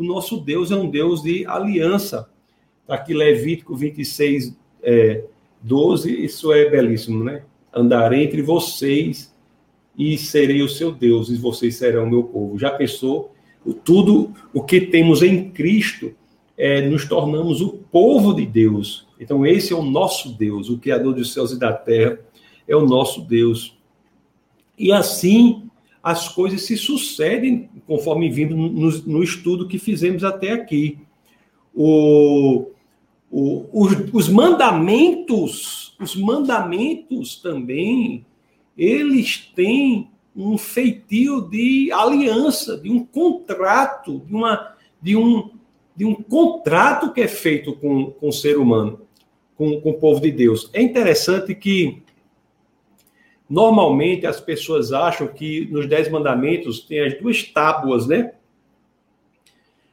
o 0.00 0.04
nosso 0.04 0.40
Deus 0.40 0.70
é 0.70 0.74
um 0.74 0.88
Deus 0.88 1.22
de 1.22 1.44
aliança. 1.46 2.30
Está 2.80 2.94
aqui 2.94 3.12
Levítico 3.12 3.76
26, 3.76 4.56
é, 4.82 5.24
12, 5.60 6.24
isso 6.24 6.50
é 6.54 6.70
belíssimo, 6.70 7.22
né? 7.22 7.44
Andarei 7.70 8.24
entre 8.24 8.40
vocês 8.40 9.30
e 9.98 10.16
serei 10.16 10.62
o 10.62 10.68
seu 10.70 10.90
Deus, 10.90 11.28
e 11.28 11.36
vocês 11.36 11.76
serão 11.76 12.04
o 12.04 12.10
meu 12.10 12.24
povo. 12.24 12.58
Já 12.58 12.70
pensou? 12.70 13.34
Tudo 13.84 14.32
o 14.52 14.62
que 14.62 14.80
temos 14.80 15.22
em 15.22 15.50
Cristo, 15.50 16.14
é, 16.56 16.86
nos 16.86 17.08
tornamos 17.08 17.62
o 17.62 17.70
povo 17.90 18.34
de 18.34 18.44
Deus. 18.44 19.06
Então, 19.18 19.46
esse 19.46 19.72
é 19.72 19.76
o 19.76 19.82
nosso 19.82 20.30
Deus, 20.36 20.68
o 20.68 20.78
Criador 20.78 21.14
dos 21.14 21.32
céus 21.32 21.52
e 21.52 21.58
da 21.58 21.72
terra, 21.72 22.20
é 22.68 22.76
o 22.76 22.84
nosso 22.86 23.22
Deus. 23.22 23.78
E 24.78 24.92
assim, 24.92 25.70
as 26.02 26.28
coisas 26.28 26.62
se 26.62 26.76
sucedem 26.76 27.70
conforme 27.86 28.28
vindo 28.28 28.54
no, 28.54 28.90
no 28.90 29.22
estudo 29.22 29.68
que 29.68 29.78
fizemos 29.78 30.22
até 30.22 30.52
aqui. 30.52 30.98
O, 31.74 32.66
o, 33.30 33.66
os, 33.72 33.92
os 34.12 34.28
mandamentos, 34.28 35.96
os 35.98 36.14
mandamentos 36.14 37.36
também, 37.36 38.26
eles 38.76 39.50
têm 39.54 40.09
um 40.34 40.56
feitio 40.56 41.42
de 41.42 41.90
aliança, 41.92 42.78
de 42.78 42.90
um 42.90 43.04
contrato, 43.04 44.20
de, 44.20 44.34
uma, 44.34 44.74
de, 45.00 45.16
um, 45.16 45.50
de 45.94 46.04
um 46.04 46.14
contrato 46.14 47.12
que 47.12 47.20
é 47.20 47.28
feito 47.28 47.74
com, 47.76 48.10
com 48.12 48.28
o 48.28 48.32
ser 48.32 48.58
humano, 48.58 49.00
com, 49.56 49.80
com 49.80 49.90
o 49.90 49.98
povo 49.98 50.20
de 50.20 50.30
Deus. 50.30 50.70
É 50.72 50.80
interessante 50.80 51.54
que 51.54 52.02
Normalmente 53.50 54.28
as 54.28 54.40
pessoas 54.40 54.92
acham 54.92 55.26
que 55.26 55.66
nos 55.72 55.88
Dez 55.88 56.08
Mandamentos 56.08 56.78
tem 56.78 57.00
as 57.00 57.18
duas 57.18 57.42
tábuas, 57.42 58.06
né? 58.06 58.32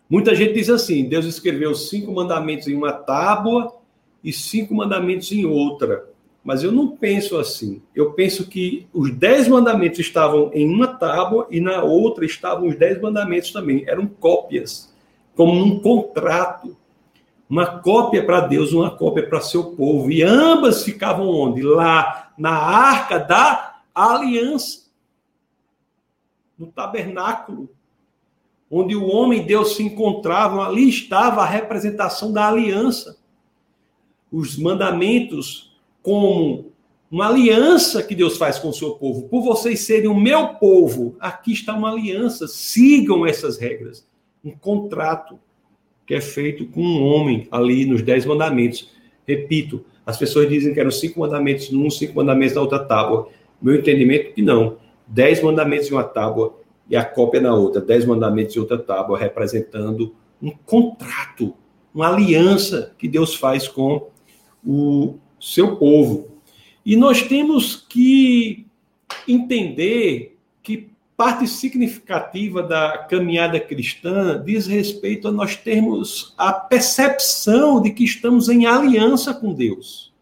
Muita 0.08 0.36
gente 0.36 0.54
diz 0.54 0.70
assim: 0.70 1.10
Deus 1.10 1.26
escreveu 1.26 1.74
cinco 1.74 2.14
mandamentos 2.14 2.68
em 2.68 2.76
uma 2.76 2.94
tábua 2.94 3.76
e 4.24 4.32
cinco 4.32 4.76
mandamentos 4.76 5.32
em 5.32 5.44
outra. 5.44 6.08
Mas 6.48 6.64
eu 6.64 6.72
não 6.72 6.88
penso 6.88 7.38
assim. 7.38 7.82
Eu 7.94 8.14
penso 8.14 8.48
que 8.48 8.88
os 8.94 9.14
dez 9.14 9.50
mandamentos 9.50 10.00
estavam 10.00 10.50
em 10.54 10.66
uma 10.66 10.88
tábua 10.88 11.46
e 11.52 11.60
na 11.60 11.84
outra 11.84 12.26
estavam 12.26 12.70
os 12.70 12.78
dez 12.78 13.02
mandamentos 13.02 13.52
também. 13.52 13.84
Eram 13.86 14.08
cópias, 14.08 14.96
como 15.36 15.54
num 15.54 15.82
contrato. 15.82 16.78
Uma 17.50 17.66
cópia 17.82 18.26
para 18.26 18.40
Deus, 18.40 18.72
uma 18.72 18.90
cópia 18.90 19.28
para 19.28 19.42
seu 19.42 19.76
povo. 19.76 20.10
E 20.10 20.24
ambas 20.24 20.84
ficavam 20.84 21.28
onde? 21.28 21.62
Lá 21.62 22.32
na 22.38 22.54
arca 22.54 23.20
da 23.20 23.82
aliança, 23.94 24.86
no 26.58 26.68
tabernáculo, 26.68 27.70
onde 28.72 28.96
o 28.96 29.06
homem 29.06 29.42
e 29.42 29.46
Deus 29.46 29.76
se 29.76 29.84
encontravam, 29.84 30.62
ali 30.62 30.88
estava 30.88 31.42
a 31.42 31.46
representação 31.46 32.32
da 32.32 32.48
aliança. 32.48 33.18
Os 34.32 34.58
mandamentos 34.58 35.67
como 36.08 36.72
uma 37.12 37.28
aliança 37.28 38.02
que 38.02 38.16
Deus 38.16 38.38
faz 38.38 38.58
com 38.58 38.70
o 38.70 38.74
seu 38.74 38.92
povo. 38.92 39.28
Por 39.28 39.42
vocês 39.42 39.82
serem 39.82 40.08
o 40.08 40.16
meu 40.16 40.54
povo, 40.54 41.18
aqui 41.20 41.52
está 41.52 41.74
uma 41.74 41.92
aliança. 41.92 42.48
Sigam 42.48 43.26
essas 43.28 43.58
regras. 43.58 44.08
Um 44.42 44.52
contrato 44.52 45.38
que 46.06 46.16
é 46.16 46.22
feito 46.22 46.66
com 46.68 46.80
um 46.80 47.04
homem 47.04 47.46
ali 47.52 47.86
nos 47.86 48.02
Dez 48.02 48.26
Mandamentos. 48.26 48.90
Repito, 49.28 49.84
as 50.06 50.16
pessoas 50.16 50.48
dizem 50.48 50.74
que 50.74 50.80
eram 50.80 50.92
cinco 50.92 51.20
mandamentos 51.20 51.70
num, 51.72 51.90
cinco 51.90 52.16
mandamentos 52.16 52.56
na 52.56 52.62
outra 52.62 52.80
tábua. 52.80 53.28
Meu 53.62 53.76
entendimento 53.76 54.30
é 54.30 54.32
que 54.32 54.42
não. 54.42 54.78
Dez 55.06 55.44
mandamentos 55.44 55.90
em 55.90 55.92
uma 55.92 56.06
tábua 56.06 56.58
e 56.90 56.96
a 56.96 57.04
cópia 57.04 57.42
na 57.42 57.54
outra. 57.54 57.82
Dez 57.82 58.06
mandamentos 58.06 58.56
em 58.56 58.60
outra 58.60 58.78
tábua, 58.78 59.20
representando 59.20 60.16
um 60.42 60.52
contrato, 60.52 61.54
uma 61.94 62.08
aliança 62.08 62.96
que 62.98 63.10
Deus 63.10 63.36
faz 63.36 63.68
com 63.68 64.08
o 64.66 65.18
seu 65.40 65.76
povo. 65.76 66.28
E 66.86 66.96
nós 66.96 67.22
temos 67.22 67.76
que 67.76 68.66
entender 69.28 70.38
que 70.64 70.90
parte 71.16 71.48
significativa 71.48 72.62
da 72.62 73.00
caminhada 73.10 73.60
cristã 73.60 74.42
diz 74.44 74.68
respeito 74.68 75.28
a 75.28 75.32
nós 75.32 75.56
termos 75.56 76.34
a 76.38 76.54
percepção 76.54 77.82
de 77.82 77.92
que 77.92 78.04
estamos 78.04 78.50
em 78.50 78.66
aliança 78.66 79.34
com 79.34 79.54
Deus. 79.54 80.14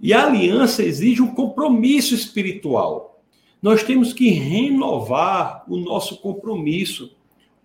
E 0.00 0.14
a 0.14 0.24
aliança 0.24 0.82
exige 0.82 1.20
um 1.20 1.34
compromisso 1.34 2.14
espiritual. 2.14 3.20
Nós 3.60 3.82
temos 3.82 4.14
que 4.14 4.30
renovar 4.30 5.64
o 5.68 5.76
nosso 5.76 6.16
compromisso 6.22 7.14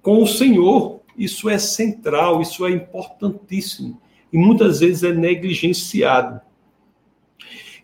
com 0.01 0.21
o 0.21 0.27
Senhor. 0.27 0.99
Isso 1.17 1.49
é 1.49 1.57
central, 1.57 2.41
isso 2.41 2.65
é 2.65 2.71
importantíssimo. 2.71 4.01
E 4.31 4.37
muitas 4.37 4.79
vezes 4.79 5.03
é 5.03 5.13
negligenciado. 5.13 6.41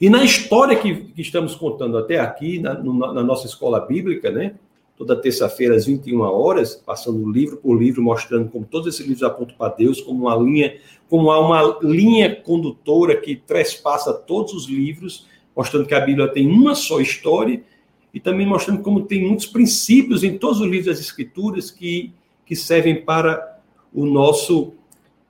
E 0.01 0.10
na 0.10 0.24
história 0.24 0.75
que, 0.75 0.95
que 0.95 1.21
estamos 1.21 1.53
contando 1.53 1.95
até 1.95 2.19
aqui, 2.19 2.57
na, 2.57 2.74
na 2.74 3.24
nossa 3.24 3.45
escola 3.45 3.79
bíblica, 3.79 4.31
né? 4.31 4.55
Toda 4.98 5.15
terça-feira, 5.15 5.75
às 5.75 5.86
21 5.86 6.21
horas, 6.21 6.75
passando 6.75 7.31
livro 7.31 7.57
por 7.57 7.75
livro, 7.79 8.01
mostrando 8.01 8.50
como 8.50 8.65
todos 8.65 8.88
esses 8.88 9.05
livros 9.05 9.24
apontam 9.24 9.55
para 9.55 9.74
Deus, 9.75 10.01
como 10.01 10.24
uma 10.24 10.36
linha, 10.36 10.75
como 11.07 11.29
há 11.31 11.39
uma 11.39 11.79
linha 11.83 12.36
condutora 12.36 13.15
que 13.15 13.36
trespassa 13.36 14.12
todos 14.12 14.53
os 14.53 14.67
livros, 14.67 15.27
mostrando 15.55 15.86
que 15.86 15.93
a 15.93 16.00
Bíblia 16.00 16.27
tem 16.27 16.48
uma 16.48 16.74
só 16.74 17.00
história, 17.00 17.63
e 18.12 18.19
também 18.19 18.45
mostrando 18.45 18.81
como 18.81 19.05
tem 19.05 19.25
muitos 19.27 19.45
princípios 19.45 20.24
em 20.24 20.38
todos 20.38 20.60
os 20.60 20.67
livros 20.67 20.88
das 20.88 21.00
Escrituras 21.00 21.69
que, 21.69 22.12
que 22.45 22.55
servem 22.55 23.03
para 23.03 23.60
o 23.93 24.05
nosso 24.05 24.74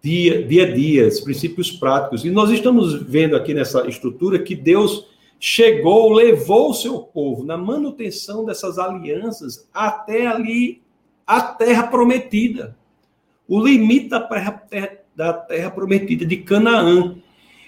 dia, 0.01 0.45
dia 0.45 0.67
a 0.67 0.71
dia, 0.73 1.07
os 1.07 1.19
princípios 1.19 1.71
práticos. 1.71 2.25
E 2.25 2.29
nós 2.29 2.49
estamos 2.49 2.93
vendo 3.03 3.35
aqui 3.35 3.53
nessa 3.53 3.87
estrutura 3.87 4.39
que 4.39 4.55
Deus 4.55 5.07
chegou, 5.39 6.11
levou 6.11 6.71
o 6.71 6.73
seu 6.73 6.99
povo 6.99 7.43
na 7.43 7.57
manutenção 7.57 8.45
dessas 8.45 8.77
alianças 8.77 9.67
até 9.73 10.27
ali 10.27 10.81
a 11.25 11.41
terra 11.41 11.87
prometida. 11.87 12.75
O 13.47 13.59
limite 13.59 14.09
da 14.09 14.19
terra, 14.19 14.63
da 15.15 15.33
terra 15.33 15.71
prometida 15.71 16.25
de 16.25 16.37
Canaã. 16.37 17.15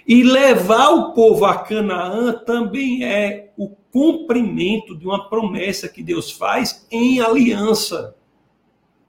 E 0.05 0.21
levar 0.21 0.89
o 0.89 1.13
povo 1.13 1.45
a 1.45 1.59
Canaã 1.59 2.33
também 2.33 3.05
é 3.05 3.51
o 3.57 3.69
cumprimento 3.91 4.95
de 4.95 5.05
uma 5.05 5.29
promessa 5.29 5.87
que 5.87 6.03
Deus 6.03 6.31
faz 6.31 6.85
em 6.91 7.21
aliança 7.21 8.15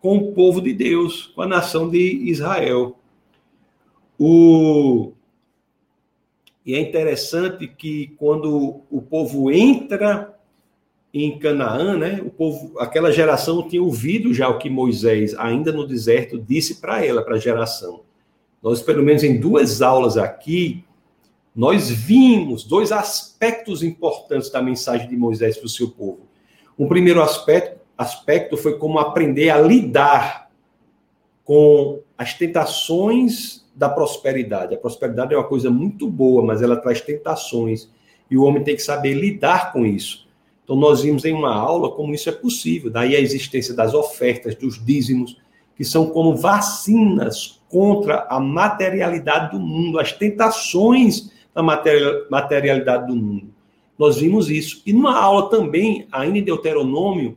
com 0.00 0.18
o 0.18 0.32
povo 0.32 0.60
de 0.60 0.72
Deus, 0.72 1.32
com 1.34 1.42
a 1.42 1.46
nação 1.46 1.88
de 1.88 1.98
Israel. 1.98 2.96
O, 4.18 5.12
E 6.64 6.74
é 6.74 6.80
interessante 6.80 7.66
que 7.66 8.14
quando 8.16 8.82
o 8.90 9.02
povo 9.02 9.50
entra 9.50 10.34
em 11.12 11.38
Canaã, 11.38 11.96
né, 11.96 12.20
o 12.24 12.30
povo, 12.30 12.78
aquela 12.78 13.12
geração 13.12 13.68
tinha 13.68 13.82
ouvido 13.82 14.34
já 14.34 14.48
o 14.48 14.58
que 14.58 14.68
Moisés, 14.68 15.34
ainda 15.36 15.70
no 15.70 15.86
deserto, 15.86 16.38
disse 16.38 16.80
para 16.80 17.04
ela, 17.04 17.22
para 17.22 17.36
a 17.36 17.38
geração. 17.38 18.00
Nós, 18.62 18.82
pelo 18.82 19.02
menos 19.02 19.22
em 19.22 19.38
duas 19.38 19.82
aulas 19.82 20.16
aqui, 20.16 20.84
nós 21.54 21.88
vimos 21.88 22.64
dois 22.64 22.90
aspectos 22.90 23.82
importantes 23.82 24.50
da 24.50 24.60
mensagem 24.60 25.08
de 25.08 25.16
Moisés 25.16 25.56
para 25.56 25.66
o 25.66 25.68
seu 25.68 25.90
povo. 25.90 26.26
O 26.76 26.88
primeiro 26.88 27.22
aspecto, 27.22 27.80
aspecto 27.96 28.56
foi 28.56 28.76
como 28.76 28.98
aprender 28.98 29.50
a 29.50 29.60
lidar 29.60 30.50
com 31.44 32.00
as 32.18 32.34
tentações 32.34 33.63
da 33.74 33.88
prosperidade. 33.88 34.74
A 34.74 34.78
prosperidade 34.78 35.34
é 35.34 35.36
uma 35.36 35.48
coisa 35.48 35.70
muito 35.70 36.08
boa, 36.08 36.42
mas 36.42 36.62
ela 36.62 36.76
traz 36.76 37.00
tentações 37.00 37.90
e 38.30 38.36
o 38.36 38.44
homem 38.44 38.62
tem 38.62 38.76
que 38.76 38.82
saber 38.82 39.14
lidar 39.14 39.72
com 39.72 39.84
isso. 39.84 40.26
Então, 40.62 40.76
nós 40.76 41.02
vimos 41.02 41.24
em 41.24 41.34
uma 41.34 41.54
aula 41.54 41.90
como 41.90 42.14
isso 42.14 42.28
é 42.28 42.32
possível. 42.32 42.90
Daí 42.90 43.14
a 43.14 43.20
existência 43.20 43.74
das 43.74 43.92
ofertas, 43.92 44.54
dos 44.54 44.82
dízimos, 44.82 45.36
que 45.76 45.84
são 45.84 46.06
como 46.06 46.36
vacinas 46.36 47.60
contra 47.68 48.26
a 48.30 48.40
materialidade 48.40 49.50
do 49.50 49.60
mundo, 49.60 49.98
as 49.98 50.12
tentações 50.12 51.30
da 51.54 51.62
materialidade 51.62 53.08
do 53.08 53.16
mundo. 53.16 53.48
Nós 53.98 54.16
vimos 54.16 54.48
isso. 54.48 54.82
E 54.86 54.92
numa 54.92 55.18
aula 55.18 55.50
também, 55.50 56.06
ainda 56.10 56.38
em 56.38 56.42
Deuteronômio, 56.42 57.36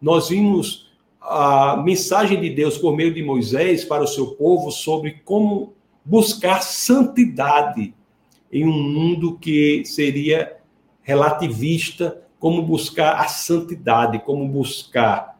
nós 0.00 0.28
vimos 0.28 0.87
a 1.28 1.76
mensagem 1.76 2.40
de 2.40 2.50
Deus 2.50 2.78
por 2.78 2.96
meio 2.96 3.12
de 3.12 3.22
Moisés 3.22 3.84
para 3.84 4.02
o 4.02 4.06
seu 4.06 4.28
povo 4.28 4.70
sobre 4.70 5.20
como 5.24 5.74
buscar 6.04 6.62
santidade 6.62 7.94
em 8.50 8.66
um 8.66 8.72
mundo 8.72 9.38
que 9.38 9.84
seria 9.84 10.56
relativista, 11.02 12.22
como 12.40 12.62
buscar 12.62 13.20
a 13.20 13.28
santidade, 13.28 14.20
como 14.20 14.48
buscar 14.48 15.38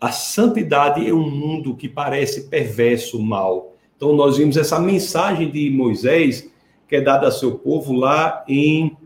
a 0.00 0.12
santidade 0.12 1.00
em 1.00 1.12
um 1.12 1.28
mundo 1.28 1.74
que 1.74 1.88
parece 1.88 2.48
perverso, 2.48 3.20
mal. 3.20 3.74
Então 3.96 4.14
nós 4.14 4.36
vimos 4.36 4.56
essa 4.56 4.78
mensagem 4.78 5.50
de 5.50 5.70
Moisés 5.70 6.50
que 6.86 6.96
é 6.96 7.00
dada 7.00 7.26
a 7.26 7.32
seu 7.32 7.58
povo 7.58 7.92
lá 7.92 8.44
em 8.46 8.96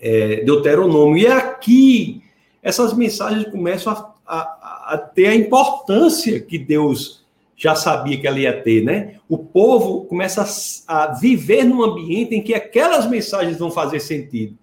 é, 0.00 0.36
Deuteronômio. 0.44 1.18
E 1.18 1.26
aqui 1.26 2.22
essas 2.62 2.94
mensagens 2.94 3.46
começam 3.50 3.92
a 3.92 4.13
a, 4.26 4.94
a, 4.94 4.98
ter 4.98 5.26
a 5.26 5.34
importância 5.34 6.40
que 6.40 6.58
Deus 6.58 7.24
já 7.56 7.74
sabia 7.74 8.18
que 8.18 8.26
ela 8.26 8.38
ia 8.38 8.62
ter, 8.62 8.82
né? 8.82 9.16
O 9.28 9.38
povo 9.38 10.04
começa 10.06 10.44
a, 10.88 11.04
a 11.04 11.06
viver 11.14 11.64
num 11.64 11.82
ambiente 11.82 12.34
em 12.34 12.42
que 12.42 12.54
aquelas 12.54 13.08
mensagens 13.08 13.58
vão 13.58 13.70
fazer 13.70 14.00
sentido. 14.00 14.58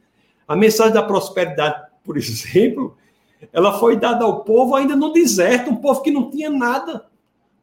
A 0.48 0.56
mensagem 0.56 0.94
da 0.94 1.04
prosperidade, 1.04 1.88
por 2.04 2.18
exemplo, 2.18 2.98
ela 3.54 3.80
foi 3.80 3.96
dada 3.96 4.26
ao 4.26 4.44
povo 4.44 4.76
ainda 4.76 4.96
no 4.96 5.14
deserto, 5.14 5.72
um 5.72 5.78
povo 5.78 6.02
que 6.02 6.12
não 6.12 6.30
tinha 6.30 6.50
nada, 6.50 7.06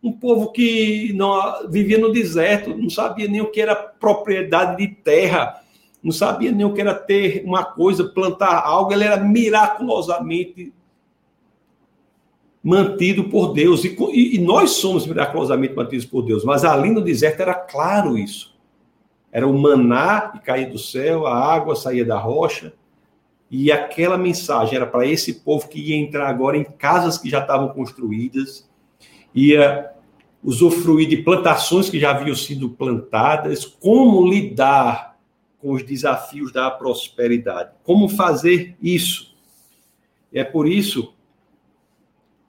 um 0.02 0.12
povo 0.12 0.50
que 0.50 1.12
não 1.14 1.69
vivia 1.69 1.99
no 1.99 2.12
deserto, 2.12 2.76
não 2.76 2.88
sabia 2.88 3.28
nem 3.28 3.40
o 3.40 3.50
que 3.50 3.61
era 3.61 3.75
propriedade 3.75 4.76
de 4.76 4.88
terra, 4.95 5.61
não 6.02 6.12
sabia 6.12 6.52
nem 6.52 6.64
o 6.64 6.73
que 6.73 6.81
era 6.81 6.95
ter 6.95 7.43
uma 7.45 7.64
coisa, 7.64 8.05
plantar 8.05 8.62
algo, 8.64 8.93
ele 8.93 9.05
era 9.05 9.17
miraculosamente 9.17 10.73
mantido 12.68 13.25
por 13.25 13.54
Deus. 13.54 13.82
E, 13.82 13.96
e, 14.34 14.38
nós 14.38 14.72
somos 14.72 15.06
miraculosamente 15.06 15.75
mantidos 15.75 16.04
por 16.04 16.20
Deus, 16.20 16.44
mas 16.44 16.66
ali 16.66 16.90
no 16.90 17.00
deserto 17.00 17.40
era 17.40 17.54
claro 17.54 18.18
isso. 18.18 18.54
Era 19.32 19.46
o 19.46 19.58
maná 19.58 20.32
que 20.32 20.40
caía 20.40 20.68
do 20.68 20.78
céu, 20.78 21.26
a 21.26 21.34
água 21.34 21.75
saía 21.75 22.04
da 22.04 22.18
rocha. 22.18 22.75
E 23.50 23.72
aquela 23.72 24.18
mensagem 24.18 24.76
era 24.76 24.87
para 24.87 25.06
esse 25.06 25.40
povo 25.40 25.66
que 25.66 25.81
ia 25.81 25.96
entrar 25.96 26.28
agora 26.28 26.59
em 26.59 26.64
casas 26.64 27.16
que 27.16 27.31
já 27.31 27.40
estavam 27.40 27.70
construídas, 27.70 28.68
ia 29.35 29.90
usufruir 30.44 31.09
de 31.09 31.16
plantações 31.16 31.88
que 31.88 31.98
já 31.98 32.11
haviam 32.11 32.37
sido 32.37 32.68
plantadas, 32.68 33.64
como 33.64 34.28
lidar 34.31 35.16
com 35.59 35.72
os 35.72 35.83
desafios 35.83 36.52
da 36.52 36.70
prosperidade, 36.70 37.70
como 37.83 38.11
fazer 38.11 38.76
isso. 38.81 39.35
E 40.31 40.38
é 40.38 40.44
por 40.44 40.68
isso 40.68 41.14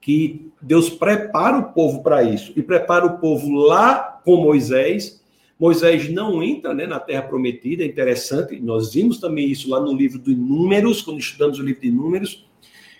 que 0.00 0.50
Deus 0.60 0.88
prepara 0.88 1.58
o 1.58 1.72
povo 1.72 2.02
para 2.02 2.22
isso 2.22 2.52
e 2.56 2.62
prepara 2.62 3.04
o 3.04 3.18
povo 3.18 3.52
lá 3.52 4.20
com 4.24 4.36
Moisés. 4.36 5.22
Moisés 5.58 6.10
não 6.10 6.42
entra 6.42 6.72
né, 6.72 6.86
na 6.86 6.98
Terra 6.98 7.22
Prometida, 7.22 7.82
é 7.82 7.86
interessante, 7.86 8.58
nós 8.60 8.94
vimos 8.94 9.18
também 9.18 9.50
isso 9.50 9.68
lá 9.68 9.78
no 9.78 9.92
livro 9.92 10.18
de 10.18 10.34
Números, 10.34 11.02
quando 11.02 11.20
estudamos 11.20 11.58
o 11.58 11.62
livro 11.62 11.82
de 11.82 11.90
Números, 11.90 12.46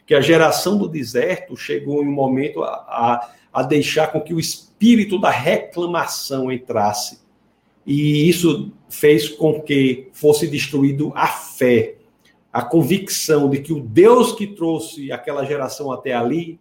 que 0.07 0.15
a 0.15 0.21
geração 0.21 0.77
do 0.77 0.87
deserto 0.87 1.57
chegou 1.57 2.03
em 2.03 2.09
um 2.09 2.13
momento 2.13 2.63
a, 2.63 2.69
a, 2.69 3.31
a 3.53 3.63
deixar 3.63 4.09
com 4.09 4.21
que 4.21 4.35
o 4.35 4.41
espírito 4.41 5.19
da 5.19 5.31
reclamação 5.31 6.53
entrasse. 6.53 7.21
E 7.87 8.29
isso 8.29 8.71
fez 8.91 9.29
com 9.29 9.63
que 9.63 10.09
fosse 10.13 10.47
destruído 10.47 11.13
a 11.15 11.29
fé, 11.29 11.95
a 12.53 12.61
convicção 12.61 13.49
de 13.49 13.61
que 13.61 13.73
o 13.73 13.81
Deus 13.81 14.33
que 14.33 14.47
trouxe 14.47 15.11
aquela 15.11 15.45
geração 15.47 15.91
até 15.91 16.13
ali 16.13 16.61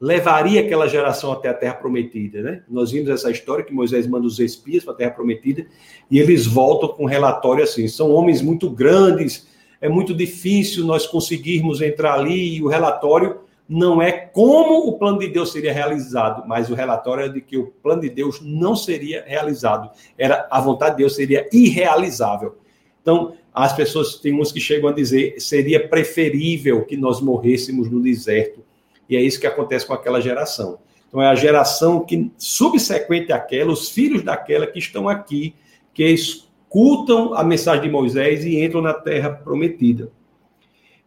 levaria 0.00 0.60
aquela 0.60 0.88
geração 0.88 1.32
até 1.32 1.48
a 1.48 1.54
Terra 1.54 1.74
Prometida, 1.74 2.42
né? 2.42 2.62
Nós 2.68 2.90
vimos 2.90 3.08
essa 3.08 3.30
história 3.30 3.64
que 3.64 3.72
Moisés 3.72 4.06
manda 4.06 4.26
os 4.26 4.38
espias 4.38 4.84
para 4.84 4.92
a 4.92 4.96
Terra 4.96 5.10
Prometida 5.10 5.66
e 6.10 6.18
eles 6.18 6.46
voltam 6.46 6.90
com 6.90 7.04
um 7.04 7.08
relatório 7.08 7.64
assim: 7.64 7.88
são 7.88 8.10
homens 8.10 8.42
muito 8.42 8.68
grandes, 8.68 9.46
é 9.80 9.88
muito 9.88 10.14
difícil 10.14 10.84
nós 10.84 11.06
conseguirmos 11.06 11.80
entrar 11.80 12.14
ali 12.14 12.56
e 12.56 12.62
o 12.62 12.68
relatório 12.68 13.40
não 13.68 14.00
é 14.00 14.12
como 14.12 14.86
o 14.86 14.96
plano 14.96 15.18
de 15.18 15.28
Deus 15.28 15.50
seria 15.50 15.72
realizado, 15.72 16.46
mas 16.46 16.70
o 16.70 16.74
relatório 16.74 17.24
é 17.24 17.28
de 17.28 17.40
que 17.40 17.56
o 17.56 17.66
plano 17.66 18.02
de 18.02 18.10
Deus 18.10 18.40
não 18.40 18.76
seria 18.76 19.24
realizado, 19.26 19.90
era 20.16 20.46
a 20.50 20.60
vontade 20.60 20.92
de 20.92 20.98
Deus 20.98 21.16
seria 21.16 21.48
irrealizável. 21.52 22.56
Então, 23.02 23.34
as 23.52 23.72
pessoas 23.72 24.16
têm 24.16 24.38
uns 24.38 24.52
que 24.52 24.60
chegam 24.60 24.88
a 24.88 24.92
dizer 24.92 25.40
seria 25.40 25.88
preferível 25.88 26.84
que 26.84 26.96
nós 26.96 27.20
morrêssemos 27.20 27.90
no 27.90 28.00
deserto 28.00 28.60
e 29.08 29.16
é 29.16 29.20
isso 29.20 29.40
que 29.40 29.46
acontece 29.46 29.86
com 29.86 29.92
aquela 29.92 30.20
geração. 30.20 30.78
Então, 31.08 31.22
é 31.22 31.28
a 31.28 31.34
geração 31.34 32.04
que, 32.04 32.30
subsequente 32.36 33.32
àquela, 33.32 33.72
os 33.72 33.90
filhos 33.90 34.22
daquela 34.22 34.66
que 34.66 34.78
estão 34.78 35.08
aqui, 35.08 35.54
que 35.94 36.04
escutam 36.04 37.32
a 37.34 37.42
mensagem 37.44 37.82
de 37.82 37.90
Moisés 37.90 38.44
e 38.44 38.62
entram 38.62 38.82
na 38.82 38.92
terra 38.92 39.30
prometida. 39.30 40.10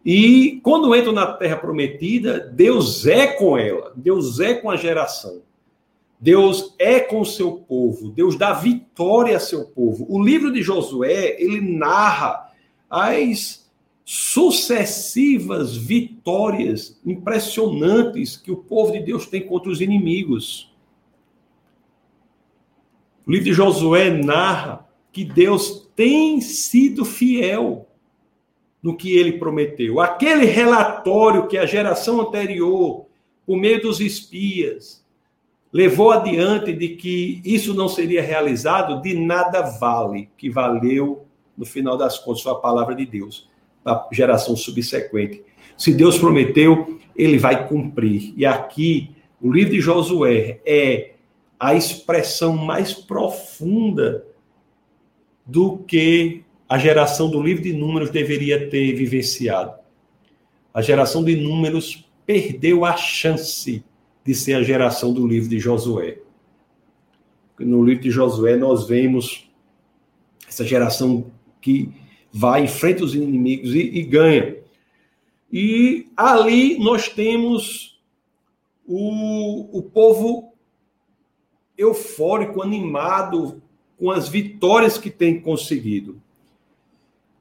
E 0.05 0.59
quando 0.63 0.95
entram 0.95 1.12
na 1.12 1.27
terra 1.27 1.57
prometida, 1.57 2.39
Deus 2.39 3.05
é 3.05 3.27
com 3.27 3.57
ela, 3.57 3.91
Deus 3.95 4.39
é 4.39 4.53
com 4.53 4.71
a 4.71 4.77
geração. 4.77 5.41
Deus 6.19 6.75
é 6.77 6.99
com 6.99 7.21
o 7.21 7.25
seu 7.25 7.53
povo, 7.53 8.09
Deus 8.09 8.35
dá 8.35 8.51
vitória 8.51 9.38
a 9.38 9.39
seu 9.39 9.65
povo. 9.65 10.05
O 10.09 10.21
livro 10.21 10.51
de 10.51 10.62
Josué, 10.62 11.41
ele 11.41 11.62
narra 11.62 12.51
as 12.89 13.58
sucessivas 14.11 15.77
vitórias 15.77 16.99
impressionantes 17.05 18.35
que 18.35 18.51
o 18.51 18.57
povo 18.57 18.91
de 18.91 19.01
Deus 19.01 19.27
tem 19.27 19.45
contra 19.45 19.71
os 19.71 19.81
inimigos. 19.81 20.73
O 23.23 23.29
livro 23.29 23.45
de 23.45 23.53
Josué 23.53 24.09
narra 24.09 24.89
que 25.11 25.23
Deus 25.23 25.87
tem 25.95 26.41
sido 26.41 27.05
fiel 27.05 27.87
no 28.81 28.97
que 28.97 29.15
ele 29.15 29.33
prometeu. 29.33 29.99
Aquele 29.99 30.45
relatório 30.45 31.47
que 31.47 31.59
a 31.59 31.67
geração 31.67 32.19
anterior, 32.19 33.05
por 33.45 33.57
meio 33.57 33.79
dos 33.79 33.99
espias, 33.99 35.05
levou 35.71 36.09
adiante 36.09 36.73
de 36.73 36.95
que 36.95 37.43
isso 37.45 37.75
não 37.75 37.87
seria 37.87 38.23
realizado, 38.23 39.03
de 39.03 39.13
nada 39.13 39.61
vale, 39.61 40.31
que 40.35 40.49
valeu, 40.49 41.27
no 41.55 41.63
final 41.63 41.95
das 41.95 42.17
contas, 42.17 42.47
a 42.47 42.55
palavra 42.55 42.95
de 42.95 43.05
Deus 43.05 43.48
da 43.89 44.08
geração 44.12 44.56
subsequente. 44.56 45.43
Se 45.75 45.93
Deus 45.93 46.17
prometeu, 46.17 46.99
ele 47.15 47.38
vai 47.38 47.67
cumprir. 47.67 48.34
E 48.38 48.45
aqui, 48.45 49.15
o 49.41 49.52
livro 49.52 49.73
de 49.73 49.82
Josué 49.82 50.60
é 50.65 51.13
a 51.60 51.73
expressão 51.73 52.56
mais 52.56 52.93
profunda 52.93 54.25
do 55.45 55.80
que 55.80 56.43
a 56.67 56.78
geração 56.78 57.30
do 57.30 57.41
livro 57.41 57.63
de 57.63 57.73
Números 57.73 58.12
deveria 58.12 58.69
ter 58.69 58.93
vivenciado. 58.93 59.73
A 60.71 60.82
geração 60.82 61.23
de 61.23 61.36
Números 61.36 62.08
perdeu 62.25 62.86
a 62.86 62.95
chance 62.95 63.84
de 64.23 64.36
ser 64.36 64.54
a 64.54 64.63
geração 64.63 65.12
do 65.12 65.25
livro 65.25 65.49
de 65.49 65.58
Josué. 65.58 66.19
No 67.60 67.84
livro 67.84 68.04
de 68.04 68.12
Josué, 68.12 68.56
nós 68.56 68.88
vemos 68.88 69.49
essa 70.47 70.63
geração 70.63 71.32
que 71.60 71.91
vai, 72.31 72.63
enfrenta 72.63 73.03
os 73.03 73.15
inimigos 73.15 73.73
e, 73.73 73.79
e 73.79 74.03
ganha. 74.03 74.57
E 75.51 76.07
ali 76.15 76.77
nós 76.79 77.09
temos 77.09 77.99
o, 78.85 79.77
o 79.77 79.81
povo 79.81 80.53
eufórico, 81.77 82.61
animado 82.61 83.61
com 83.97 84.11
as 84.11 84.27
vitórias 84.27 84.97
que 84.97 85.09
tem 85.09 85.39
conseguido. 85.39 86.21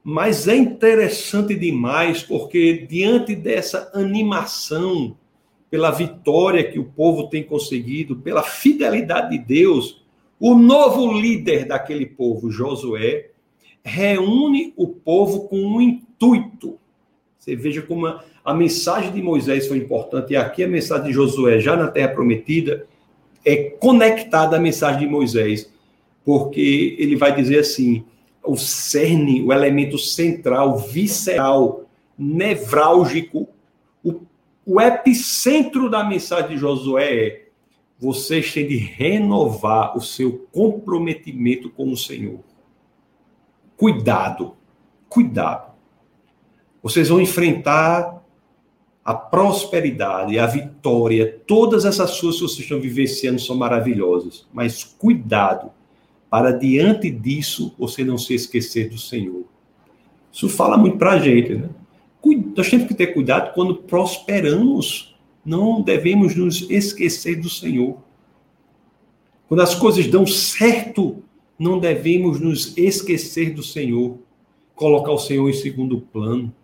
Mas 0.03 0.47
é 0.47 0.55
interessante 0.55 1.55
demais 1.55 2.23
porque, 2.23 2.85
diante 2.89 3.35
dessa 3.35 3.91
animação 3.93 5.15
pela 5.69 5.91
vitória 5.91 6.69
que 6.69 6.79
o 6.79 6.85
povo 6.85 7.29
tem 7.29 7.43
conseguido, 7.43 8.15
pela 8.15 8.41
fidelidade 8.41 9.37
de 9.37 9.37
Deus, 9.37 10.01
o 10.39 10.55
novo 10.55 11.13
líder 11.19 11.65
daquele 11.65 12.05
povo, 12.05 12.49
Josué, 12.49 13.28
reúne 13.83 14.73
o 14.75 14.87
povo 14.87 15.47
com 15.47 15.57
um 15.57 15.81
intuito. 15.81 16.77
Você 17.37 17.55
veja 17.55 17.81
como 17.81 18.07
a, 18.07 18.23
a 18.43 18.53
mensagem 18.53 19.11
de 19.11 19.21
Moisés 19.21 19.67
foi 19.67 19.77
importante, 19.77 20.33
e 20.33 20.35
aqui 20.35 20.63
a 20.63 20.67
mensagem 20.67 21.07
de 21.07 21.13
Josué, 21.13 21.59
já 21.59 21.75
na 21.75 21.87
Terra 21.87 22.09
Prometida, 22.09 22.85
é 23.45 23.55
conectada 23.55 24.57
à 24.57 24.59
mensagem 24.59 24.99
de 24.99 25.07
Moisés, 25.07 25.71
porque 26.25 26.95
ele 26.99 27.15
vai 27.15 27.35
dizer 27.35 27.59
assim: 27.59 28.03
o 28.43 28.57
cerne, 28.57 29.41
o 29.41 29.53
elemento 29.53 29.97
central, 29.97 30.77
visceral, 30.77 31.85
nevrálgico, 32.17 33.47
o, 34.03 34.21
o 34.65 34.81
epicentro 34.81 35.89
da 35.89 36.03
mensagem 36.03 36.49
de 36.49 36.57
Josué 36.57 37.25
é: 37.25 37.45
vocês 37.97 38.53
têm 38.53 38.67
de 38.67 38.77
renovar 38.77 39.97
o 39.97 40.01
seu 40.01 40.47
comprometimento 40.51 41.69
com 41.69 41.91
o 41.91 41.97
Senhor. 41.97 42.48
Cuidado, 43.79 44.57
cuidado. 45.07 45.71
Vocês 46.83 47.07
vão 47.07 47.21
enfrentar 47.21 48.21
a 49.05 49.13
prosperidade, 49.13 50.37
a 50.37 50.45
vitória, 50.45 51.39
todas 51.47 51.85
essas 51.85 52.19
coisas 52.19 52.41
que 52.41 52.45
vocês 52.45 52.59
estão 52.59 52.81
vivenciando 52.81 53.39
são 53.39 53.55
maravilhosas, 53.55 54.45
mas 54.51 54.83
cuidado 54.83 55.71
para 56.29 56.51
diante 56.51 57.09
disso 57.09 57.73
você 57.79 58.03
não 58.03 58.17
se 58.17 58.33
esquecer 58.33 58.89
do 58.89 58.97
Senhor. 58.97 59.45
Isso 60.29 60.49
fala 60.49 60.77
muito 60.77 60.97
para 60.97 61.11
a 61.11 61.19
gente, 61.19 61.55
né? 61.55 61.69
Nós 62.57 62.69
temos 62.69 62.85
que 62.85 62.93
ter 62.93 63.13
cuidado 63.13 63.53
quando 63.53 63.75
prosperamos, 63.75 65.17
não 65.45 65.81
devemos 65.81 66.35
nos 66.35 66.69
esquecer 66.69 67.39
do 67.39 67.49
Senhor. 67.49 67.97
Quando 69.47 69.61
as 69.61 69.73
coisas 69.73 70.05
dão 70.05 70.27
certo, 70.27 71.23
não 71.59 71.77
devemos 71.77 72.39
nos 72.39 72.75
esquecer 72.77 73.53
do 73.53 73.61
Senhor, 73.61 74.17
colocar 74.73 75.11
o 75.11 75.17
Senhor 75.17 75.49
em 75.49 75.53
segundo 75.53 75.99
plano. 75.99 76.55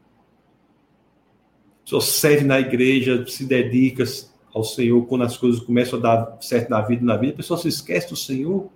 Só 1.83 1.99
serve 1.99 2.45
na 2.45 2.59
igreja, 2.59 3.27
se 3.27 3.45
dedica 3.45 4.05
ao 4.53 4.63
Senhor 4.63 5.05
quando 5.05 5.25
as 5.25 5.35
coisas 5.35 5.59
começam 5.59 5.99
a 5.99 6.01
dar 6.01 6.37
certo 6.39 6.69
na 6.69 6.81
vida, 6.81 7.03
na 7.03 7.17
vida, 7.17 7.33
a 7.33 7.37
pessoa 7.37 7.59
se 7.59 7.67
esquece 7.67 8.09
do 8.09 8.15
Senhor. 8.15 8.69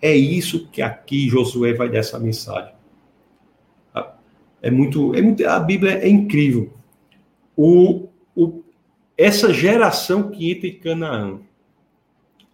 É 0.00 0.14
isso 0.14 0.68
que 0.68 0.80
aqui 0.80 1.28
Josué 1.28 1.74
vai 1.74 1.90
dar 1.90 1.98
essa 1.98 2.18
mensagem. 2.18 2.72
É 4.62 4.70
muito, 4.70 5.12
é 5.12 5.20
muito 5.20 5.44
a 5.46 5.58
Bíblia 5.58 5.98
é 5.98 6.08
incrível. 6.08 6.72
O, 7.56 8.08
o, 8.34 8.62
essa 9.18 9.52
geração 9.52 10.30
que 10.30 10.52
entra 10.52 10.68
em 10.68 10.78
Canaã 10.78 11.40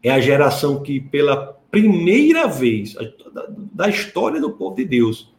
é 0.03 0.11
a 0.11 0.19
geração 0.19 0.83
que, 0.83 1.01
pela 1.01 1.58
primeira 1.71 2.47
vez 2.47 2.95
da, 2.95 3.47
da 3.49 3.89
história 3.89 4.41
do 4.41 4.53
povo 4.53 4.77
de 4.77 4.85
Deus, 4.85 5.33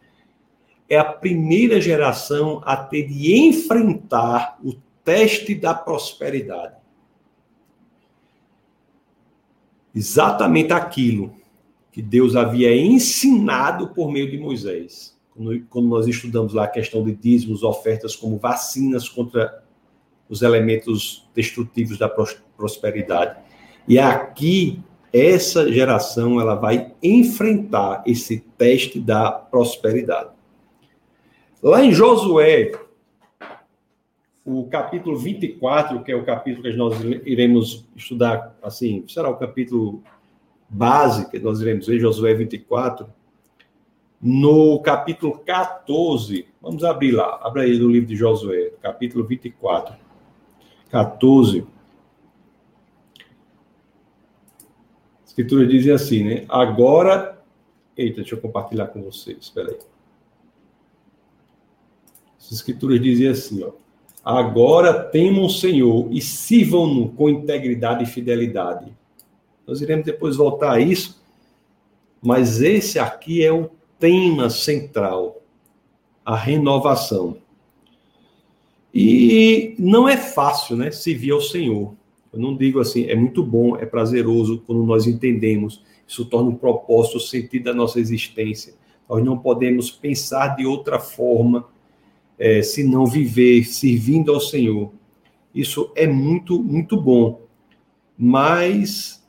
é 0.87 0.97
a 0.97 1.05
primeira 1.05 1.79
geração 1.79 2.61
a 2.65 2.75
ter 2.75 3.07
de 3.07 3.35
enfrentar 3.35 4.57
o 4.63 4.73
teste 5.03 5.53
da 5.53 5.73
prosperidade. 5.73 6.75
Exatamente 9.93 10.73
aquilo 10.73 11.33
que 11.91 12.01
Deus 12.01 12.35
havia 12.35 12.75
ensinado 12.75 13.89
por 13.89 14.11
meio 14.11 14.29
de 14.29 14.37
Moisés. 14.37 15.17
Quando 15.69 15.87
nós 15.87 16.07
estudamos 16.07 16.53
lá 16.53 16.65
a 16.65 16.67
questão 16.67 17.03
de 17.03 17.15
dízimos, 17.15 17.63
ofertas 17.63 18.15
como 18.15 18.37
vacinas 18.37 19.07
contra 19.07 19.63
os 20.27 20.41
elementos 20.41 21.27
destrutivos 21.33 21.97
da 21.97 22.09
prosperidade. 22.09 23.39
E 23.87 23.97
aqui 23.97 24.81
essa 25.11 25.71
geração 25.71 26.39
ela 26.39 26.55
vai 26.55 26.93
enfrentar 27.01 28.03
esse 28.05 28.39
teste 28.57 28.99
da 28.99 29.31
prosperidade. 29.31 30.29
Lá 31.61 31.83
em 31.83 31.91
Josué, 31.91 32.71
o 34.45 34.65
capítulo 34.65 35.17
24, 35.17 36.03
que 36.03 36.11
é 36.11 36.15
o 36.15 36.23
capítulo 36.23 36.63
que 36.63 36.77
nós 36.77 36.95
iremos 37.25 37.87
estudar, 37.95 38.57
assim, 38.63 39.03
será 39.07 39.29
o 39.29 39.37
capítulo 39.37 40.01
base 40.69 41.29
que 41.29 41.39
nós 41.39 41.59
iremos 41.61 41.87
ver, 41.87 41.99
Josué 41.99 42.33
24, 42.33 43.07
no 44.21 44.79
capítulo 44.81 45.39
14, 45.39 46.45
vamos 46.61 46.83
abrir 46.83 47.11
lá, 47.11 47.39
abra 47.41 47.63
aí 47.63 47.77
no 47.77 47.89
livro 47.89 48.07
de 48.07 48.15
Josué, 48.15 48.73
capítulo 48.81 49.23
24, 49.23 49.95
14. 50.89 51.65
Escritura 55.41 55.67
diz 55.67 55.87
assim, 55.87 56.23
né? 56.23 56.45
Agora, 56.49 57.41
eita, 57.95 58.21
deixa 58.21 58.35
eu 58.35 58.41
compartilhar 58.41 58.87
com 58.87 59.01
vocês, 59.01 59.37
espera 59.41 59.69
aí. 59.69 59.77
As 62.39 62.51
escrituras 62.51 63.01
dizem 63.01 63.27
assim, 63.27 63.63
ó. 63.63 63.71
Agora 64.23 65.03
temam 65.03 65.45
o 65.45 65.49
Senhor 65.49 66.07
e 66.11 66.21
sirvam-no 66.21 67.09
com 67.09 67.29
integridade 67.29 68.03
e 68.03 68.07
fidelidade 68.07 68.93
nós 69.69 69.81
iremos 69.81 70.03
depois 70.03 70.35
voltar 70.35 70.71
a 70.71 70.79
isso, 70.79 71.21
mas 72.19 72.59
esse 72.59 72.97
aqui 72.97 73.45
é 73.45 73.51
o 73.51 73.69
tema 73.99 74.49
central, 74.49 75.43
a 76.25 76.35
renovação. 76.35 77.37
E 78.91 79.75
não 79.77 80.09
é 80.09 80.17
fácil, 80.17 80.75
né, 80.75 80.89
servir 80.89 81.31
ao 81.31 81.39
Senhor. 81.39 81.93
Eu 82.31 82.39
não 82.39 82.55
digo 82.55 82.79
assim, 82.79 83.05
é 83.05 83.15
muito 83.15 83.43
bom, 83.43 83.75
é 83.75 83.85
prazeroso 83.85 84.61
quando 84.65 84.83
nós 84.83 85.07
entendemos, 85.07 85.83
isso 86.07 86.25
torna 86.25 86.49
um 86.49 86.55
propósito, 86.55 87.17
o 87.17 87.21
sentido 87.21 87.65
da 87.65 87.73
nossa 87.73 87.99
existência. 87.99 88.73
Nós 89.07 89.23
não 89.23 89.37
podemos 89.37 89.89
pensar 89.89 90.55
de 90.55 90.65
outra 90.65 90.99
forma, 90.99 91.67
é, 92.37 92.61
se 92.61 92.83
não 92.83 93.05
viver 93.05 93.65
servindo 93.65 94.33
ao 94.33 94.39
Senhor. 94.39 94.91
Isso 95.53 95.91
é 95.95 96.07
muito, 96.07 96.61
muito 96.61 96.99
bom. 96.99 97.41
Mas 98.17 99.23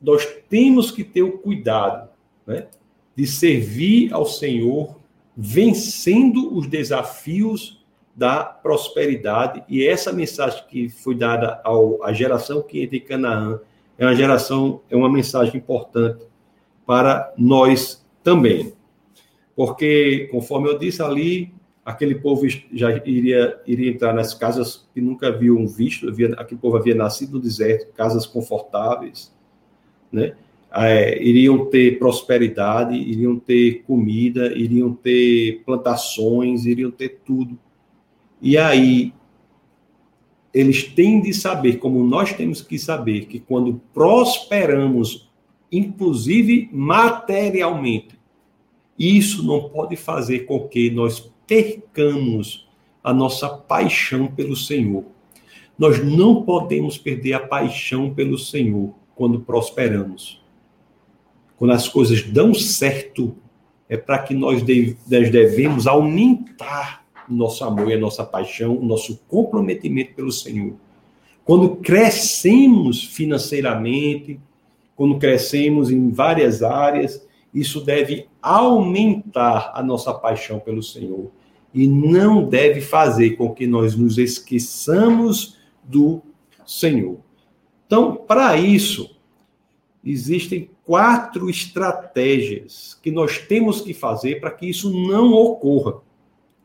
nós 0.00 0.26
temos 0.48 0.90
que 0.90 1.04
ter 1.04 1.22
o 1.22 1.38
cuidado 1.38 2.08
né, 2.46 2.68
de 3.14 3.26
servir 3.26 4.12
ao 4.12 4.24
Senhor 4.24 4.96
vencendo 5.36 6.56
os 6.56 6.66
desafios 6.66 7.79
da 8.20 8.44
prosperidade. 8.44 9.64
E 9.66 9.86
essa 9.86 10.12
mensagem 10.12 10.62
que 10.68 10.90
foi 10.90 11.14
dada 11.14 11.58
ao, 11.64 12.04
à 12.04 12.12
geração 12.12 12.60
que 12.60 12.82
entra 12.82 12.98
em 12.98 13.00
Canaã 13.00 13.58
é 13.96 14.04
uma 14.04 14.14
geração, 14.14 14.82
é 14.90 14.94
uma 14.94 15.10
mensagem 15.10 15.56
importante 15.56 16.26
para 16.84 17.32
nós 17.38 18.06
também. 18.22 18.74
Porque, 19.56 20.28
conforme 20.30 20.68
eu 20.68 20.78
disse 20.78 21.00
ali, 21.02 21.50
aquele 21.82 22.14
povo 22.14 22.46
já 22.46 22.94
iria, 23.06 23.58
iria 23.66 23.90
entrar 23.90 24.12
nas 24.12 24.34
casas 24.34 24.86
que 24.92 25.00
nunca 25.00 25.28
haviam 25.28 25.66
visto, 25.66 26.06
havia, 26.06 26.34
aquele 26.34 26.60
povo 26.60 26.76
havia 26.76 26.94
nascido 26.94 27.32
no 27.32 27.40
deserto, 27.40 27.90
casas 27.94 28.26
confortáveis, 28.26 29.34
né? 30.12 30.34
É, 30.72 31.20
iriam 31.22 31.64
ter 31.66 31.98
prosperidade, 31.98 32.94
iriam 32.94 33.38
ter 33.38 33.82
comida, 33.86 34.52
iriam 34.52 34.92
ter 34.92 35.62
plantações, 35.64 36.66
iriam 36.66 36.90
ter 36.90 37.20
tudo. 37.24 37.58
E 38.40 38.56
aí, 38.56 39.12
eles 40.52 40.84
têm 40.84 41.20
de 41.20 41.32
saber, 41.32 41.78
como 41.78 42.02
nós 42.04 42.32
temos 42.32 42.60
que 42.62 42.78
saber, 42.78 43.26
que 43.26 43.38
quando 43.38 43.80
prosperamos, 43.92 45.30
inclusive 45.70 46.68
materialmente, 46.72 48.18
isso 48.98 49.46
não 49.46 49.68
pode 49.68 49.96
fazer 49.96 50.40
com 50.40 50.68
que 50.68 50.90
nós 50.90 51.30
percamos 51.46 52.68
a 53.02 53.14
nossa 53.14 53.48
paixão 53.48 54.26
pelo 54.26 54.56
Senhor. 54.56 55.04
Nós 55.78 56.04
não 56.04 56.42
podemos 56.42 56.98
perder 56.98 57.32
a 57.34 57.40
paixão 57.40 58.12
pelo 58.12 58.38
Senhor 58.38 58.94
quando 59.14 59.40
prosperamos. 59.40 60.42
Quando 61.56 61.72
as 61.72 61.88
coisas 61.88 62.22
dão 62.22 62.52
certo, 62.52 63.34
é 63.88 63.96
para 63.96 64.18
que 64.18 64.34
nós 64.34 64.62
devemos 64.62 65.86
aumentar 65.86 66.99
nosso 67.34 67.64
amor 67.64 67.90
e 67.90 67.94
a 67.94 67.98
nossa 67.98 68.24
paixão, 68.24 68.76
o 68.76 68.84
nosso 68.84 69.20
comprometimento 69.28 70.14
pelo 70.14 70.32
Senhor. 70.32 70.74
Quando 71.44 71.76
crescemos 71.76 73.04
financeiramente, 73.04 74.40
quando 74.94 75.18
crescemos 75.18 75.90
em 75.90 76.10
várias 76.10 76.62
áreas, 76.62 77.26
isso 77.52 77.80
deve 77.80 78.28
aumentar 78.40 79.72
a 79.74 79.82
nossa 79.82 80.12
paixão 80.14 80.60
pelo 80.60 80.82
Senhor 80.82 81.30
e 81.72 81.86
não 81.86 82.48
deve 82.48 82.80
fazer 82.80 83.30
com 83.30 83.54
que 83.54 83.66
nós 83.66 83.96
nos 83.96 84.18
esqueçamos 84.18 85.56
do 85.82 86.20
Senhor. 86.66 87.18
Então, 87.86 88.14
para 88.14 88.56
isso, 88.56 89.16
existem 90.04 90.70
quatro 90.84 91.48
estratégias 91.48 92.98
que 93.02 93.10
nós 93.10 93.38
temos 93.38 93.80
que 93.80 93.94
fazer 93.94 94.40
para 94.40 94.50
que 94.50 94.68
isso 94.68 94.90
não 94.90 95.32
ocorra. 95.32 96.00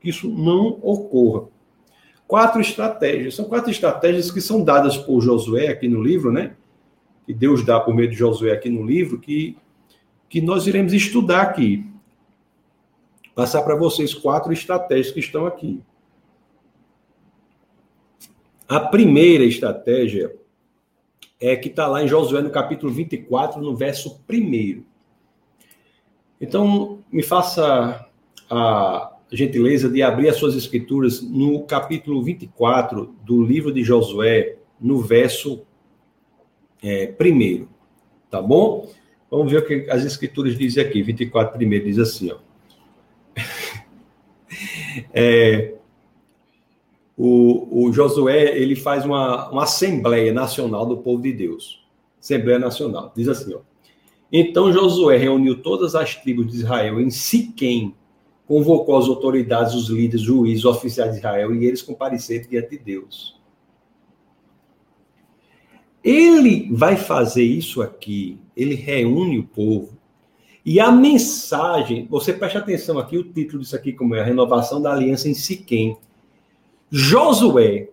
Que 0.06 0.12
isso 0.12 0.30
não 0.30 0.78
ocorra. 0.84 1.48
Quatro 2.28 2.62
estratégias. 2.62 3.34
São 3.34 3.46
quatro 3.46 3.72
estratégias 3.72 4.30
que 4.30 4.40
são 4.40 4.64
dadas 4.64 4.96
por 4.96 5.20
Josué 5.20 5.70
aqui 5.70 5.88
no 5.88 6.00
livro, 6.00 6.32
né? 6.32 6.56
Que 7.26 7.34
Deus 7.34 7.66
dá 7.66 7.80
por 7.80 7.96
meio 7.96 8.08
de 8.08 8.16
Josué 8.16 8.52
aqui 8.52 8.70
no 8.70 8.86
livro, 8.86 9.20
que, 9.20 9.58
que 10.30 10.40
nós 10.42 10.68
iremos 10.68 10.94
estudar 10.94 11.42
aqui. 11.42 11.92
Passar 13.34 13.64
para 13.64 13.76
vocês 13.76 14.14
quatro 14.14 14.54
estratégias 14.54 15.12
que 15.12 15.22
estão 15.22 15.48
aqui. 15.48 15.82
A 18.70 18.80
primeira 18.80 19.44
estratégia 19.44 20.36
é, 21.42 21.56
que 21.56 21.70
está 21.70 21.88
lá 21.88 22.04
em 22.04 22.08
Josué, 22.08 22.44
no 22.44 22.52
capítulo 22.52 22.94
24, 22.94 23.60
no 23.60 23.76
verso 23.76 24.24
1. 24.30 24.84
Então, 26.40 27.04
me 27.12 27.24
faça 27.24 28.08
a 28.52 29.15
gentileza 29.36 29.90
de 29.90 30.02
abrir 30.02 30.30
as 30.30 30.38
suas 30.38 30.56
escrituras 30.56 31.22
no 31.22 31.64
capítulo 31.64 32.24
24 32.24 33.14
do 33.24 33.44
livro 33.44 33.72
de 33.72 33.84
Josué, 33.84 34.58
no 34.80 35.02
verso 35.02 35.62
é, 36.82 37.14
1. 37.20 37.68
Tá 38.30 38.42
bom? 38.42 38.90
Vamos 39.30 39.52
ver 39.52 39.60
o 39.60 39.66
que 39.66 39.90
as 39.90 40.04
escrituras 40.06 40.58
dizem 40.58 40.84
aqui. 40.84 41.02
24 41.02 41.58
primeiro 41.58 41.86
diz 41.86 42.00
assim, 42.00 42.32
ó. 42.32 42.38
é, 45.14 45.74
o, 47.18 47.88
o 47.88 47.94
Josué 47.94 48.58
ele 48.58 48.76
faz 48.76 49.06
uma, 49.06 49.50
uma 49.50 49.64
Assembleia 49.64 50.34
Nacional 50.34 50.86
do 50.86 50.98
Povo 50.98 51.22
de 51.22 51.34
Deus. 51.34 51.84
Assembleia 52.20 52.60
Nacional. 52.60 53.12
Diz 53.16 53.28
assim, 53.28 53.54
ó. 53.54 53.60
Então 54.32 54.72
Josué 54.72 55.18
reuniu 55.18 55.62
todas 55.62 55.96
as 55.96 56.16
tribos 56.16 56.48
de 56.48 56.58
Israel 56.58 57.00
em 57.00 57.10
Siquém, 57.10 57.96
convocou 58.48 58.98
as 58.98 59.06
autoridades, 59.06 59.74
os 59.74 59.90
líderes, 59.90 60.22
juízes, 60.22 60.66
oficiais 60.66 61.12
de 61.12 61.18
Israel, 61.18 61.54
e 61.56 61.66
eles 61.66 61.82
compareceram 61.82 62.48
diante 62.48 62.70
de 62.70 62.78
Deus. 62.78 63.40
Ele 66.04 66.70
vai 66.72 66.96
fazer 66.96 67.44
isso 67.44 67.82
aqui, 67.82 68.40
ele 68.56 68.76
reúne 68.76 69.40
o 69.40 69.48
povo, 69.48 69.98
e 70.66 70.80
a 70.80 70.92
mensagem, 70.92 72.08
você 72.10 72.34
preste 72.34 72.58
atenção 72.58 72.98
aqui, 72.98 73.18
o 73.18 73.24
título 73.24 73.62
disso 73.62 73.76
aqui, 73.76 73.94
como 73.94 74.16
é 74.16 74.22
a 74.22 74.24
renovação 74.24 74.82
da 74.82 74.92
aliança 74.92 75.30
em 75.30 75.36
Siquém. 75.36 75.96
Josué 76.90 77.90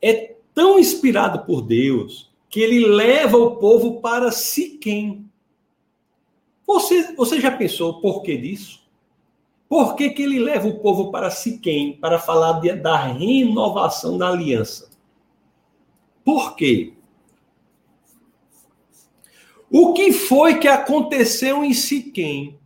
é 0.00 0.36
tão 0.54 0.78
inspirado 0.78 1.44
por 1.44 1.62
Deus 1.62 2.32
que 2.48 2.60
ele 2.60 2.86
leva 2.86 3.36
o 3.36 3.56
povo 3.56 4.00
para 4.00 4.30
Siquém. 4.30 5.28
Você, 6.64 7.12
você 7.16 7.40
já 7.40 7.50
pensou 7.50 8.00
por 8.00 8.22
que 8.22 8.36
disso? 8.36 8.81
Por 9.72 9.96
que, 9.96 10.10
que 10.10 10.20
ele 10.20 10.38
leva 10.38 10.68
o 10.68 10.80
povo 10.80 11.10
para 11.10 11.30
Siquém 11.30 11.94
para 11.94 12.18
falar 12.18 12.60
de, 12.60 12.74
da 12.74 12.94
renovação 12.94 14.18
da 14.18 14.28
aliança? 14.28 14.90
Por 16.22 16.54
quê? 16.56 16.92
O 19.70 19.94
que 19.94 20.12
foi 20.12 20.58
que 20.58 20.68
aconteceu 20.68 21.64
em 21.64 21.72
Siquém 21.72 22.58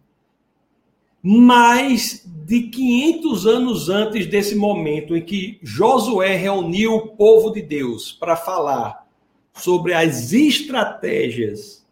mais 1.22 2.24
de 2.26 2.62
500 2.62 3.46
anos 3.46 3.88
antes 3.88 4.26
desse 4.26 4.56
momento 4.56 5.16
em 5.16 5.24
que 5.24 5.60
Josué 5.62 6.34
reuniu 6.34 6.96
o 6.96 7.08
povo 7.10 7.52
de 7.52 7.62
Deus 7.62 8.10
para 8.10 8.34
falar 8.34 9.06
sobre 9.54 9.94
as 9.94 10.32
estratégias 10.32 11.86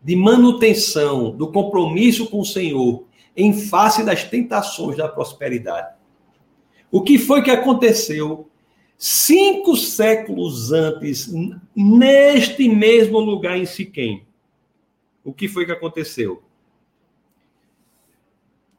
de 0.00 0.14
manutenção 0.14 1.32
do 1.36 1.50
compromisso 1.50 2.28
com 2.28 2.38
o 2.38 2.46
Senhor 2.46 3.09
em 3.36 3.52
face 3.52 4.04
das 4.04 4.24
tentações 4.24 4.96
da 4.96 5.08
prosperidade. 5.08 5.94
O 6.90 7.02
que 7.02 7.18
foi 7.18 7.42
que 7.42 7.50
aconteceu 7.50 8.48
cinco 8.98 9.76
séculos 9.76 10.72
antes, 10.72 11.32
neste 11.74 12.68
mesmo 12.68 13.18
lugar 13.18 13.56
em 13.56 13.64
Siquém? 13.64 14.24
O 15.24 15.32
que 15.32 15.48
foi 15.48 15.64
que 15.64 15.72
aconteceu? 15.72 16.42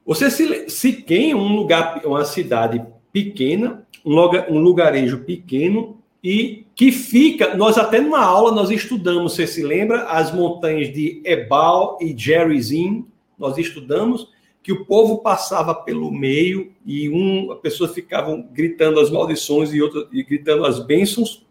Você 0.06 0.30
se, 0.30 0.70
se 0.70 0.94
quem 0.94 1.34
um 1.34 1.56
lugar, 1.56 2.02
uma 2.06 2.26
cidade 2.26 2.86
pequena, 3.14 3.88
um, 4.06 4.14
lugar, 4.14 4.50
lugarejo 4.50 5.20
pequeno 5.20 5.98
e 6.24 6.66
que 6.76 6.92
fica, 6.92 7.56
nós 7.56 7.78
até 7.78 8.00
numa 8.02 8.24
aula 8.24 8.52
nós 8.52 8.70
estudamos, 8.70 9.34
você 9.34 9.48
se 9.48 9.64
lembra, 9.64 10.04
as 10.04 10.34
montanhas 10.34 10.92
de 10.92 11.22
Ebal 11.24 11.98
e 12.02 12.16
Gerizim, 12.18 13.06
nós 13.38 13.58
estudamos 13.58 14.30
que 14.64 14.72
o 14.72 14.86
povo 14.86 15.20
passava 15.20 15.74
pelo 15.74 16.12
meio 16.12 16.72
e 16.86 17.10
um, 17.10 17.52
a 17.52 17.56
pessoa 17.56 17.90
ficavam 17.90 18.48
gritando 18.52 19.00
as 19.00 19.10
maldições 19.10 19.74
e 19.74 19.82
outra 19.82 20.08
e 20.12 20.24
gritando 20.24 20.66
as 20.66 20.80
bênçãos, 20.80 21.46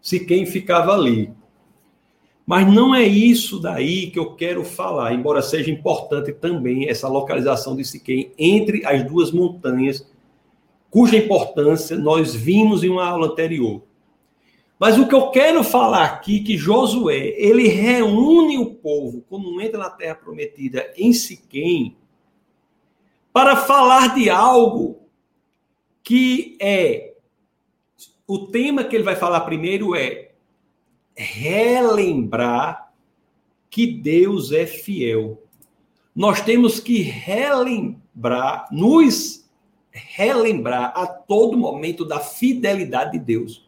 se 0.00 0.20
quem 0.20 0.44
ficava 0.44 0.92
ali. 0.92 1.32
Mas 2.46 2.70
não 2.70 2.94
é 2.94 3.02
isso 3.02 3.58
daí 3.58 4.10
que 4.10 4.18
eu 4.18 4.34
quero 4.34 4.64
falar, 4.64 5.14
embora 5.14 5.40
seja 5.40 5.70
importante 5.70 6.30
também 6.30 6.90
essa 6.90 7.08
localização 7.08 7.74
de 7.74 7.84
Siquém 7.84 8.32
entre 8.38 8.84
as 8.84 9.02
duas 9.02 9.32
montanhas, 9.32 10.06
cuja 10.90 11.16
importância 11.16 11.96
nós 11.96 12.34
vimos 12.34 12.84
em 12.84 12.90
uma 12.90 13.06
aula 13.06 13.28
anterior. 13.28 13.82
Mas 14.78 14.98
o 14.98 15.06
que 15.06 15.14
eu 15.14 15.30
quero 15.30 15.62
falar 15.62 16.04
aqui 16.04 16.40
que 16.40 16.56
Josué, 16.56 17.34
ele 17.36 17.68
reúne 17.68 18.58
o 18.58 18.74
povo 18.74 19.24
quando 19.28 19.60
entra 19.60 19.78
na 19.78 19.90
terra 19.90 20.16
prometida 20.16 20.92
em 20.96 21.12
Siquém 21.12 21.96
para 23.32 23.56
falar 23.56 24.14
de 24.14 24.28
algo 24.28 25.00
que 26.02 26.56
é 26.60 27.14
o 28.26 28.46
tema 28.46 28.84
que 28.84 28.96
ele 28.96 29.04
vai 29.04 29.16
falar 29.16 29.40
primeiro 29.40 29.94
é 29.94 30.30
relembrar 31.16 32.92
que 33.70 33.86
Deus 33.86 34.52
é 34.52 34.66
fiel. 34.66 35.42
Nós 36.14 36.40
temos 36.40 36.80
que 36.80 37.00
relembrar, 37.00 38.68
nos 38.70 39.48
relembrar 39.90 40.92
a 40.96 41.06
todo 41.06 41.58
momento 41.58 42.04
da 42.04 42.20
fidelidade 42.20 43.12
de 43.12 43.18
Deus. 43.18 43.63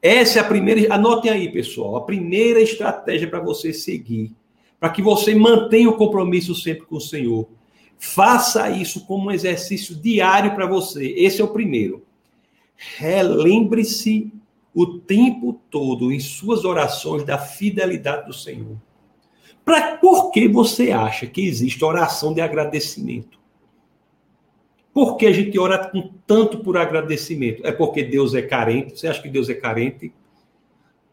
Essa 0.00 0.38
é 0.38 0.42
a 0.42 0.44
primeira, 0.44 0.94
anotem 0.94 1.30
aí, 1.30 1.50
pessoal, 1.50 1.96
a 1.96 2.04
primeira 2.04 2.60
estratégia 2.60 3.28
para 3.28 3.40
você 3.40 3.72
seguir, 3.72 4.32
para 4.78 4.90
que 4.90 5.02
você 5.02 5.34
mantenha 5.34 5.88
o 5.88 5.96
compromisso 5.96 6.54
sempre 6.54 6.86
com 6.86 6.96
o 6.96 7.00
Senhor. 7.00 7.48
Faça 7.98 8.70
isso 8.70 9.06
como 9.06 9.28
um 9.28 9.30
exercício 9.30 9.94
diário 9.94 10.54
para 10.54 10.66
você. 10.66 11.14
Esse 11.16 11.40
é 11.40 11.44
o 11.44 11.48
primeiro. 11.48 12.04
Relembre-se 12.98 14.30
o 14.74 14.98
tempo 14.98 15.58
todo 15.70 16.12
em 16.12 16.20
suas 16.20 16.64
orações 16.64 17.24
da 17.24 17.38
fidelidade 17.38 18.26
do 18.26 18.34
Senhor. 18.34 18.76
Para 19.64 19.96
por 19.96 20.30
que 20.30 20.46
você 20.46 20.92
acha 20.92 21.26
que 21.26 21.40
existe 21.40 21.82
oração 21.82 22.34
de 22.34 22.42
agradecimento? 22.42 23.40
Por 24.96 25.18
que 25.18 25.26
a 25.26 25.32
gente 25.32 25.58
ora 25.58 25.90
com 25.90 26.08
tanto 26.26 26.60
por 26.60 26.78
agradecimento? 26.78 27.66
É 27.66 27.70
porque 27.70 28.02
Deus 28.02 28.32
é 28.32 28.40
carente? 28.40 28.98
Você 28.98 29.06
acha 29.06 29.20
que 29.20 29.28
Deus 29.28 29.50
é 29.50 29.54
carente? 29.54 30.10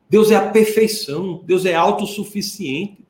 Deus 0.09 0.31
é 0.31 0.37
a 0.37 0.49
perfeição, 0.49 1.41
Deus 1.43 1.65
é 1.65 1.75
autossuficiente. 1.75 3.05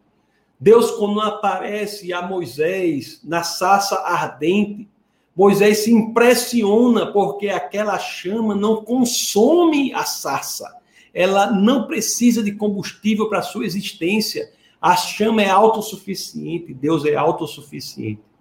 Deus, 0.60 0.90
quando 0.90 1.22
aparece 1.22 2.12
a 2.12 2.24
Moisés 2.24 3.22
na 3.24 3.44
sassa 3.44 3.98
ardente, 3.98 4.90
Moisés 5.36 5.78
se 5.84 5.92
impressiona 5.92 7.06
porque 7.06 7.50
aquela 7.50 8.00
chama 8.00 8.56
não 8.56 8.84
consome 8.84 9.94
a 9.94 10.06
sarça. 10.06 10.76
Ela 11.14 11.52
não 11.52 11.86
precisa 11.86 12.42
de 12.42 12.52
combustível 12.52 13.30
para 13.30 13.44
sua 13.44 13.64
existência. 13.64 14.52
A 14.82 14.96
chama 14.96 15.44
é 15.44 15.50
autossuficiente, 15.52 16.74
Deus 16.74 17.06
é 17.06 17.14
autossuficiente. 17.14 18.33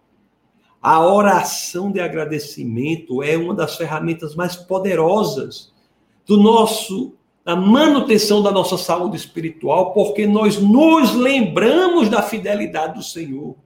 A 0.83 1.07
oração 1.07 1.93
de 1.93 2.01
agradecimento 2.01 3.23
é 3.23 3.37
uma 3.37 3.55
das 3.55 3.77
ferramentas 3.77 4.35
mais 4.35 4.57
poderosas 4.57 5.73
do 6.27 6.37
nosso 6.37 7.15
da 7.45 7.57
manutenção 7.57 8.41
da 8.41 8.53
nossa 8.53 8.79
saúde 8.79 9.17
espiritual, 9.17 9.93
porque 9.93 10.27
nós 10.27 10.61
nos 10.61 11.13
lembramos 11.13 12.09
da 12.09 12.23
fidelidade 12.23 12.95
do 12.95 13.03
Senhor. 13.03 13.57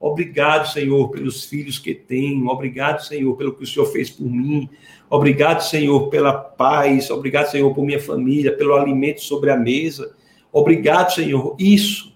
Obrigado, 0.00 0.68
Senhor, 0.72 1.08
pelos 1.10 1.44
filhos 1.44 1.78
que 1.78 1.94
tenho. 1.94 2.48
Obrigado, 2.48 3.04
Senhor, 3.04 3.36
pelo 3.36 3.54
que 3.54 3.62
o 3.62 3.66
Senhor 3.66 3.86
fez 3.86 4.10
por 4.10 4.28
mim. 4.28 4.68
Obrigado, 5.08 5.60
Senhor, 5.60 6.08
pela 6.08 6.32
paz. 6.32 7.08
Obrigado, 7.10 7.52
Senhor, 7.52 7.72
por 7.72 7.84
minha 7.84 8.00
família, 8.00 8.56
pelo 8.56 8.74
alimento 8.74 9.20
sobre 9.20 9.50
a 9.52 9.56
mesa. 9.56 10.16
Obrigado, 10.52 11.12
Senhor. 11.12 11.54
Isso 11.56 12.11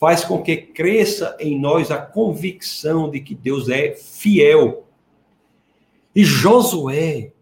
faz 0.00 0.24
com 0.24 0.42
que 0.42 0.56
cresça 0.56 1.36
em 1.38 1.60
nós 1.60 1.90
a 1.90 1.98
convicção 1.98 3.10
de 3.10 3.20
que 3.20 3.34
Deus 3.34 3.68
é 3.68 3.94
fiel. 3.94 4.86
E 6.16 6.24
Josué, 6.24 7.32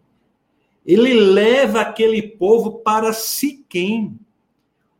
ele 0.85 1.13
leva 1.13 1.79
aquele 1.79 2.21
povo 2.21 2.79
para 2.79 3.13
Siquém, 3.13 4.19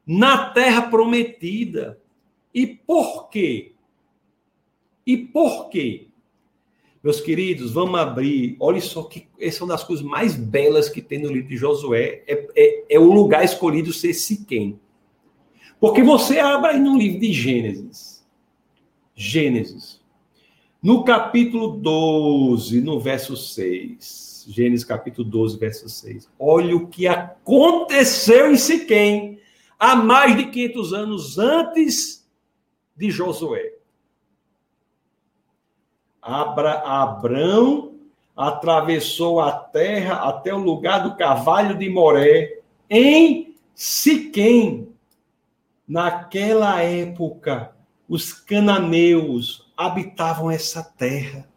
na 0.08 0.52
terra 0.52 0.84
prometida. 0.84 2.00
E 2.56 2.66
por 2.66 3.30
quê? 3.30 3.74
E 5.06 5.18
por 5.18 5.70
quê? 5.70 6.08
Meus 7.04 7.20
queridos, 7.20 7.74
vamos 7.74 8.00
abrir. 8.00 8.56
Olha 8.60 8.80
só 8.80 9.04
que 9.04 9.28
essa 9.38 9.60
é 9.60 9.64
uma 9.64 9.74
das 9.74 9.84
coisas 9.84 10.04
mais 10.04 10.36
belas 10.36 10.88
que 10.88 11.02
tem 11.02 11.20
no 11.20 11.32
livro 11.32 11.50
de 11.50 11.58
Josué. 11.58 12.24
É, 12.26 12.48
é, 12.56 12.86
é 12.90 13.00
o 13.00 13.12
lugar 13.12 13.44
escolhido 13.44 13.92
ser 13.92 14.14
Siquém. 14.14 14.80
Porque 15.80 16.04
você 16.04 16.40
abre 16.40 16.72
aí 16.72 16.80
no 16.80 16.98
livro 16.98 17.20
de 17.20 17.32
Gênesis. 17.32 18.26
Gênesis. 19.16 20.00
No 20.82 21.04
capítulo 21.04 21.70
12, 21.70 22.82
no 22.82 23.00
verso 23.00 23.38
6. 23.38 24.46
Gênesis 24.50 24.84
capítulo 24.84 25.30
12, 25.30 25.58
verso 25.58 25.88
6. 25.88 26.30
Olha 26.38 26.76
o 26.76 26.88
que 26.88 27.08
aconteceu 27.08 28.52
em 28.52 28.58
Siquém 28.58 29.40
há 29.78 29.96
mais 29.96 30.36
de 30.36 30.48
500 30.48 30.94
anos 30.94 31.38
antes 31.38 32.28
de 32.96 33.10
Josué. 33.10 33.74
Abra, 36.22 36.80
Abrão 36.80 37.94
atravessou 38.36 39.40
a 39.40 39.52
terra 39.52 40.16
até 40.28 40.54
o 40.54 40.58
lugar 40.58 41.04
do 41.04 41.16
cavalo 41.16 41.76
de 41.76 41.90
Moré, 41.90 42.60
em 42.90 43.56
Siquém. 43.74 44.89
Naquela 45.90 46.84
época, 46.84 47.76
os 48.08 48.32
cananeus 48.32 49.74
habitavam 49.76 50.52
essa 50.52 50.84
terra. 50.84 51.50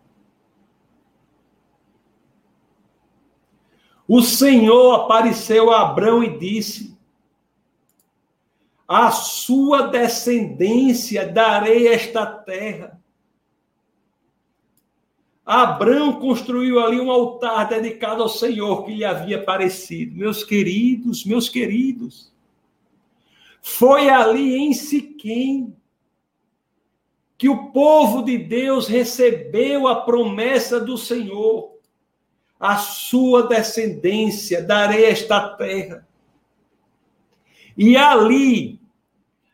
O 4.08 4.22
Senhor 4.22 5.02
apareceu 5.02 5.70
a 5.70 5.82
Abrão 5.82 6.24
e 6.24 6.38
disse: 6.38 6.98
A 8.88 9.10
sua 9.10 9.88
descendência 9.88 11.30
darei 11.30 11.88
esta 11.88 12.24
terra 12.24 13.02
Abraão 15.44 16.20
construiu 16.20 16.78
ali 16.78 17.00
um 17.00 17.10
altar 17.10 17.68
dedicado 17.68 18.22
ao 18.22 18.28
Senhor 18.28 18.84
que 18.84 18.94
lhe 18.94 19.04
havia 19.04 19.38
aparecido. 19.38 20.16
Meus 20.16 20.44
queridos, 20.44 21.24
meus 21.24 21.48
queridos, 21.48 22.31
foi 23.62 24.10
ali 24.10 24.56
em 24.56 24.74
Siquém 24.74 25.74
que 27.38 27.48
o 27.48 27.70
povo 27.70 28.22
de 28.22 28.36
Deus 28.36 28.88
recebeu 28.88 29.86
a 29.86 30.02
promessa 30.02 30.80
do 30.80 30.98
Senhor. 30.98 31.72
A 32.58 32.76
sua 32.76 33.46
descendência 33.48 34.62
darei 34.62 35.04
esta 35.06 35.48
terra. 35.56 36.06
E 37.76 37.96
ali, 37.96 38.80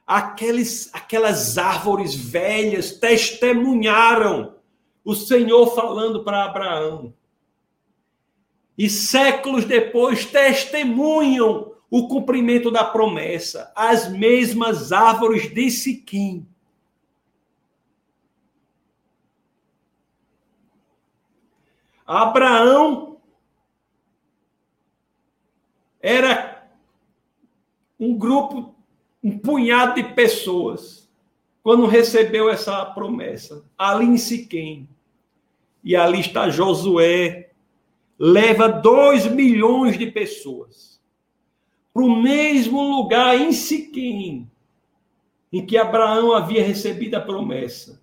aqueles, 0.07 0.91
aquelas 0.93 1.57
árvores 1.57 2.15
velhas 2.15 2.93
testemunharam 2.93 4.57
o 5.05 5.15
Senhor 5.15 5.75
falando 5.75 6.25
para 6.25 6.45
Abraão. 6.45 7.15
E 8.77 8.89
séculos 8.89 9.65
depois 9.65 10.27
testemunham 10.27 11.78
o 11.91 12.07
cumprimento 12.07 12.71
da 12.71 12.85
promessa, 12.85 13.73
as 13.75 14.11
mesmas 14.11 14.93
árvores 14.93 15.53
de 15.53 15.71
Siquim. 15.71 16.47
Abraão 22.07 23.19
era 26.01 26.69
um 27.99 28.17
grupo, 28.17 28.75
um 29.23 29.39
punhado 29.39 29.95
de 29.95 30.15
pessoas, 30.15 31.11
quando 31.63 31.87
recebeu 31.87 32.49
essa 32.49 32.85
promessa, 32.87 33.65
ali 33.77 34.07
em 34.07 34.17
Siquém 34.17 34.89
e 35.83 35.97
ali 35.97 36.21
está 36.21 36.49
Josué, 36.49 37.51
leva 38.19 38.69
dois 38.69 39.27
milhões 39.27 39.99
de 39.99 40.11
pessoas 40.11 40.98
para 41.99 42.05
o 42.05 42.23
mesmo 42.23 42.81
lugar 42.81 43.37
em 43.37 43.51
Siquém, 43.51 44.49
em 45.53 45.67
que 45.67 45.77
Abraão 45.77 46.33
havia 46.33 46.63
recebido 46.63 47.17
a 47.17 47.21
promessa, 47.21 48.01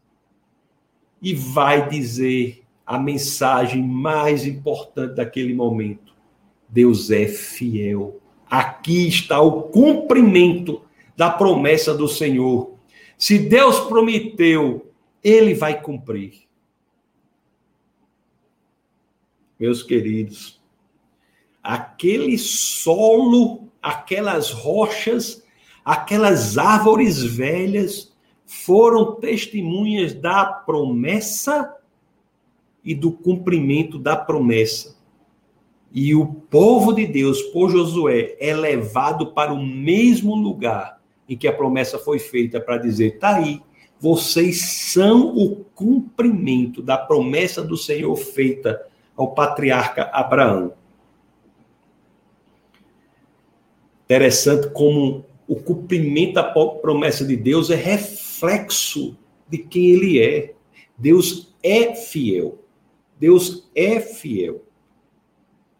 e 1.21 1.33
vai 1.33 1.87
dizer 1.87 2.61
a 2.85 2.99
mensagem 2.99 3.81
mais 3.81 4.45
importante 4.45 5.15
daquele 5.15 5.53
momento: 5.53 6.13
Deus 6.67 7.09
é 7.09 7.25
fiel. 7.25 8.19
Aqui 8.49 9.07
está 9.07 9.39
o 9.39 9.61
cumprimento 9.63 10.81
da 11.15 11.29
promessa 11.29 11.93
do 11.93 12.09
Senhor. 12.09 12.75
Se 13.17 13.39
Deus 13.39 13.79
prometeu, 13.79 14.91
ele 15.23 15.53
vai 15.53 15.81
cumprir. 15.81 16.43
meus 19.57 19.81
queridos, 19.81 20.61
aquele 21.63 22.37
solo, 22.37 23.65
aquelas 23.85 24.49
rochas, 24.49 25.43
aquelas 25.83 26.57
árvores 26.57 27.21
velhas 27.21 28.11
foram 28.43 29.13
testemunhas 29.17 30.11
da 30.11 30.43
promessa 30.43 31.71
e 32.83 32.95
do 32.95 33.11
cumprimento 33.11 33.99
da 33.99 34.15
promessa. 34.15 34.95
E 35.93 36.15
o 36.15 36.25
povo 36.25 36.93
de 36.93 37.05
Deus, 37.05 37.43
por 37.43 37.69
Josué, 37.69 38.35
é 38.39 38.55
levado 38.55 39.33
para 39.33 39.53
o 39.53 39.63
mesmo 39.63 40.33
lugar 40.33 40.99
em 41.29 41.37
que 41.37 41.47
a 41.47 41.53
promessa 41.53 41.99
foi 41.99 42.17
feita 42.17 42.59
para 42.59 42.79
dizer: 42.79 43.19
tá 43.19 43.35
aí, 43.35 43.61
vocês 43.99 44.61
são 44.61 45.27
o 45.37 45.63
cumprimento 45.75 46.81
da 46.81 46.97
promessa 46.97 47.61
do 47.61 47.77
Senhor 47.77 48.15
feita 48.15 48.83
ao 49.15 49.35
patriarca 49.35 50.09
Abraão. 50.11 50.73
Interessante 54.05 54.69
como 54.69 55.25
o 55.47 55.55
cumprimento 55.55 56.35
da 56.35 56.43
promessa 56.43 57.25
de 57.25 57.35
Deus 57.35 57.69
é 57.69 57.75
reflexo 57.75 59.17
de 59.49 59.57
quem 59.57 59.91
ele 59.91 60.19
é. 60.19 60.53
Deus 60.97 61.53
é 61.61 61.95
fiel. 61.95 62.59
Deus 63.19 63.69
é 63.75 63.99
fiel. 63.99 64.63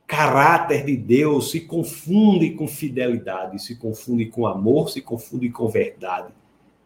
Caráter 0.08 0.86
de 0.86 0.96
Deus 0.96 1.52
se 1.52 1.62
confunde 1.62 2.52
com 2.52 2.68
fidelidade, 2.68 3.62
se 3.62 3.76
confunde 3.76 4.28
com 4.28 4.46
amor, 4.46 4.90
se 4.90 5.02
confunde 5.02 5.50
com 5.50 5.68
verdade, 5.68 6.32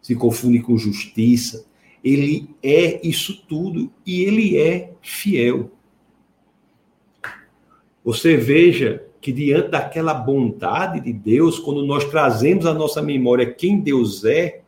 se 0.02 0.15
confunde 0.15 0.60
com 0.60 0.78
justiça. 0.78 1.65
Ele 2.04 2.49
é 2.63 3.06
isso 3.06 3.43
tudo 3.47 3.91
e 4.06 4.23
ele 4.23 4.58
é 4.58 4.93
fiel. 5.02 5.69
Você 8.04 8.38
veja 8.38 9.06
que 9.21 9.32
diante 9.32 9.69
daquela 9.69 10.13
bondade 10.13 10.99
de 10.99 11.12
Deus, 11.12 11.60
quando 11.60 11.86
nós 11.86 12.05
trazemos 12.05 12.65
à 12.65 12.73
nossa 12.73 13.01
memória 13.01 13.51
quem 13.51 13.79
Deus 13.79 14.23
é, 14.23 14.62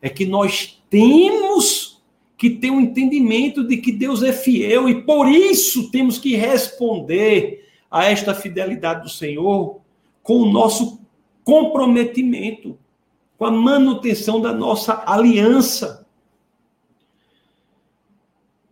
é 0.00 0.08
que 0.08 0.24
nós 0.24 0.82
temos 0.88 2.02
que 2.36 2.50
ter 2.50 2.70
um 2.70 2.80
entendimento 2.80 3.66
de 3.66 3.78
que 3.78 3.90
Deus 3.90 4.22
é 4.22 4.32
fiel 4.32 4.88
e 4.88 5.02
por 5.02 5.28
isso 5.28 5.90
temos 5.90 6.18
que 6.18 6.36
responder 6.36 7.66
a 7.90 8.04
esta 8.04 8.34
fidelidade 8.34 9.02
do 9.02 9.08
Senhor 9.08 9.80
com 10.22 10.38
o 10.38 10.52
nosso 10.52 11.00
comprometimento, 11.42 12.78
com 13.38 13.46
a 13.46 13.50
manutenção 13.50 14.40
da 14.40 14.52
nossa 14.52 15.02
aliança. 15.06 16.05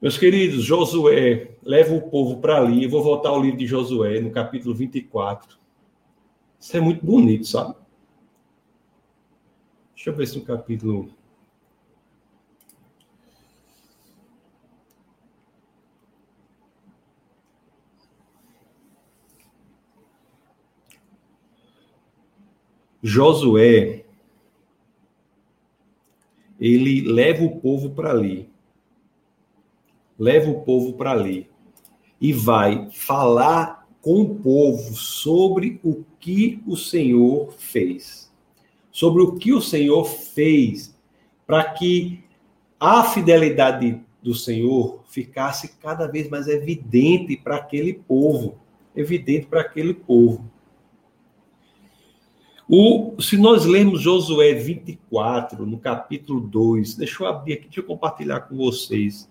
Meus 0.05 0.19
queridos, 0.19 0.63
Josué 0.63 1.57
leva 1.63 1.95
o 1.95 2.11
povo 2.11 2.39
para 2.39 2.59
ali. 2.59 2.85
Eu 2.85 2.91
vou 2.91 3.03
voltar 3.03 3.31
ao 3.31 3.41
livro 3.41 3.57
de 3.57 3.67
Josué, 3.67 4.21
no 4.21 4.31
capítulo 4.31 4.75
24. 4.75 5.59
Isso 6.61 6.77
é 6.77 6.81
muito 6.81 7.03
bonito, 7.03 7.47
sabe? 7.47 7.75
Deixa 9.95 10.11
eu 10.11 10.15
ver 10.15 10.27
se 10.27 10.39
no 10.39 10.45
capítulo. 10.45 11.09
Josué, 23.03 24.05
ele 26.61 27.11
leva 27.11 27.43
o 27.43 27.59
povo 27.59 27.89
para 27.89 28.11
ali 28.11 28.54
leva 30.19 30.51
o 30.51 30.61
povo 30.63 30.95
para 30.95 31.13
ali 31.13 31.49
e 32.21 32.33
vai 32.33 32.89
falar 32.91 33.87
com 34.01 34.21
o 34.21 34.35
povo 34.37 34.95
sobre 34.95 35.81
o 35.83 36.05
que 36.21 36.63
o 36.67 36.77
Senhor 36.77 37.53
fez. 37.53 38.33
Sobre 38.91 39.23
o 39.23 39.37
que 39.37 39.53
o 39.53 39.61
Senhor 39.61 40.05
fez 40.05 40.95
para 41.47 41.65
que 41.65 42.23
a 42.79 43.03
fidelidade 43.03 44.01
do 44.23 44.35
Senhor 44.35 45.03
ficasse 45.09 45.77
cada 45.77 46.07
vez 46.07 46.29
mais 46.29 46.49
evidente 46.49 47.37
para 47.37 47.57
aquele 47.57 47.93
povo, 47.93 48.59
evidente 48.95 49.47
para 49.47 49.61
aquele 49.61 49.93
povo. 49.93 50.51
O, 52.69 53.21
se 53.21 53.37
nós 53.37 53.67
lermos 53.67 54.01
Josué 54.01 54.55
24, 54.55 55.67
no 55.67 55.79
capítulo 55.79 56.41
2, 56.41 56.95
deixa 56.95 57.23
eu 57.23 57.27
abrir 57.27 57.55
aqui, 57.55 57.65
deixa 57.65 57.81
eu 57.81 57.85
compartilhar 57.85 58.41
com 58.41 58.57
vocês. 58.57 59.29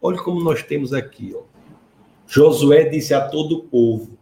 Olha 0.00 0.18
como 0.18 0.42
nós 0.42 0.62
temos 0.62 0.92
aqui. 0.92 1.34
Ó. 1.34 1.42
Josué 2.26 2.84
disse 2.84 3.14
a 3.14 3.28
todo 3.28 3.56
o 3.56 3.62
povo: 3.64 4.16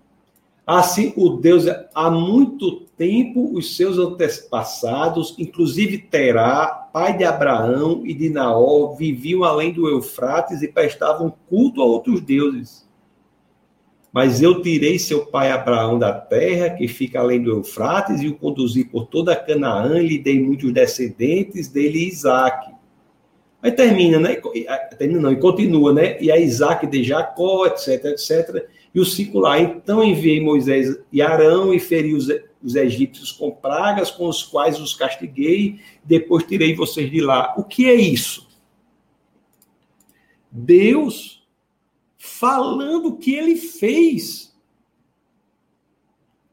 Assim, 0.67 1.13
o 1.17 1.31
Deus, 1.31 1.65
há 1.95 2.11
muito 2.11 2.81
tempo, 2.97 3.53
os 3.55 3.77
seus 3.77 3.99
antepassados, 3.99 5.35
inclusive 5.39 5.99
Terá, 5.99 6.67
pai 6.67 7.17
de 7.17 7.25
Abraão 7.25 8.03
e 8.05 8.15
de 8.15 8.31
Naó, 8.31 8.95
viviam 8.95 9.45
além 9.45 9.73
do 9.73 9.89
Eufrates 9.89 10.63
e 10.63 10.69
prestavam 10.69 11.35
culto 11.49 11.83
a 11.83 11.85
outros 11.85 12.21
deuses. 12.21 12.89
Mas 14.11 14.41
eu 14.41 14.63
tirei 14.63 14.99
seu 14.99 15.27
pai 15.27 15.51
Abraão 15.51 15.99
da 15.99 16.13
terra, 16.13 16.71
que 16.71 16.87
fica 16.87 17.19
além 17.19 17.43
do 17.43 17.51
Eufrates, 17.51 18.23
e 18.23 18.29
o 18.29 18.37
conduzi 18.37 18.85
por 18.85 19.07
toda 19.07 19.35
Canaã, 19.35 19.99
e 20.01 20.07
lhe 20.07 20.19
dei 20.19 20.41
muitos 20.41 20.73
descendentes 20.73 21.69
dele 21.69 22.07
Isaac. 22.07 22.74
Aí 23.65 23.73
termina, 23.73 24.21
né? 24.21 24.37
Termina 24.99 25.23
não, 25.23 25.33
e 25.33 25.37
continua, 25.37 25.91
né? 25.91 26.21
E 26.21 26.31
a 26.31 26.39
Isaac 26.39 26.87
de 26.87 27.03
Jacó, 27.03 27.65
etc, 27.65 28.05
etc. 28.05 28.69
E 28.95 29.01
o 29.01 29.07
cinco 29.07 29.39
lá. 29.39 29.59
Então 29.59 30.05
enviei 30.05 30.39
Moisés 30.39 30.95
e 31.11 31.23
Arão 31.23 31.73
e 31.73 31.81
feri 31.81 32.13
os, 32.13 32.29
os 32.63 32.77
egípcios 32.77 33.33
com 33.33 33.51
pragas, 33.51 34.11
com 34.11 34.29
os 34.29 34.43
quais 34.43 34.79
os 34.79 34.93
castiguei, 34.93 35.81
depois 36.05 36.45
tirei 36.45 36.75
vocês 36.75 37.11
de 37.11 37.23
lá. 37.23 37.55
O 37.57 37.65
que 37.65 37.89
é 37.89 37.95
isso? 37.95 38.47
Deus 40.53 41.43
falando 42.19 43.09
o 43.09 43.17
que 43.17 43.35
ele 43.35 43.57
fez, 43.57 44.54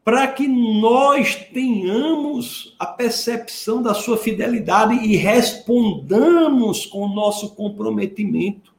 para 0.04 0.28
que 0.28 0.48
nós 0.48 1.36
tenhamos 1.36 2.76
a 2.80 2.88
percepção 2.88 3.84
da 3.84 3.94
sua 3.94 4.18
fidelidade 4.18 4.96
e 4.96 5.16
respondamos 5.16 6.86
com 6.86 7.02
o 7.02 7.14
nosso 7.14 7.54
comprometimento. 7.54 8.74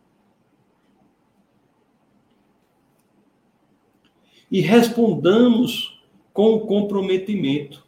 E 4.51 4.61
respondamos 4.61 6.03
com 6.33 6.55
o 6.55 6.66
comprometimento. 6.66 7.87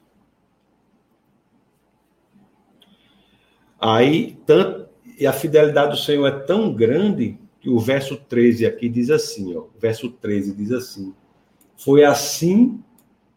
Aí, 3.79 4.39
tanto, 4.47 4.89
e 5.19 5.27
a 5.27 5.33
fidelidade 5.33 5.91
do 5.91 5.97
Senhor 5.99 6.27
é 6.27 6.39
tão 6.41 6.73
grande 6.73 7.37
que 7.61 7.69
o 7.69 7.79
verso 7.79 8.17
13 8.17 8.65
aqui 8.65 8.89
diz 8.89 9.11
assim, 9.11 9.55
ó, 9.57 9.61
o 9.61 9.71
verso 9.79 10.09
13 10.09 10.55
diz 10.55 10.73
assim: 10.73 11.15
Foi 11.77 12.05
assim 12.05 12.83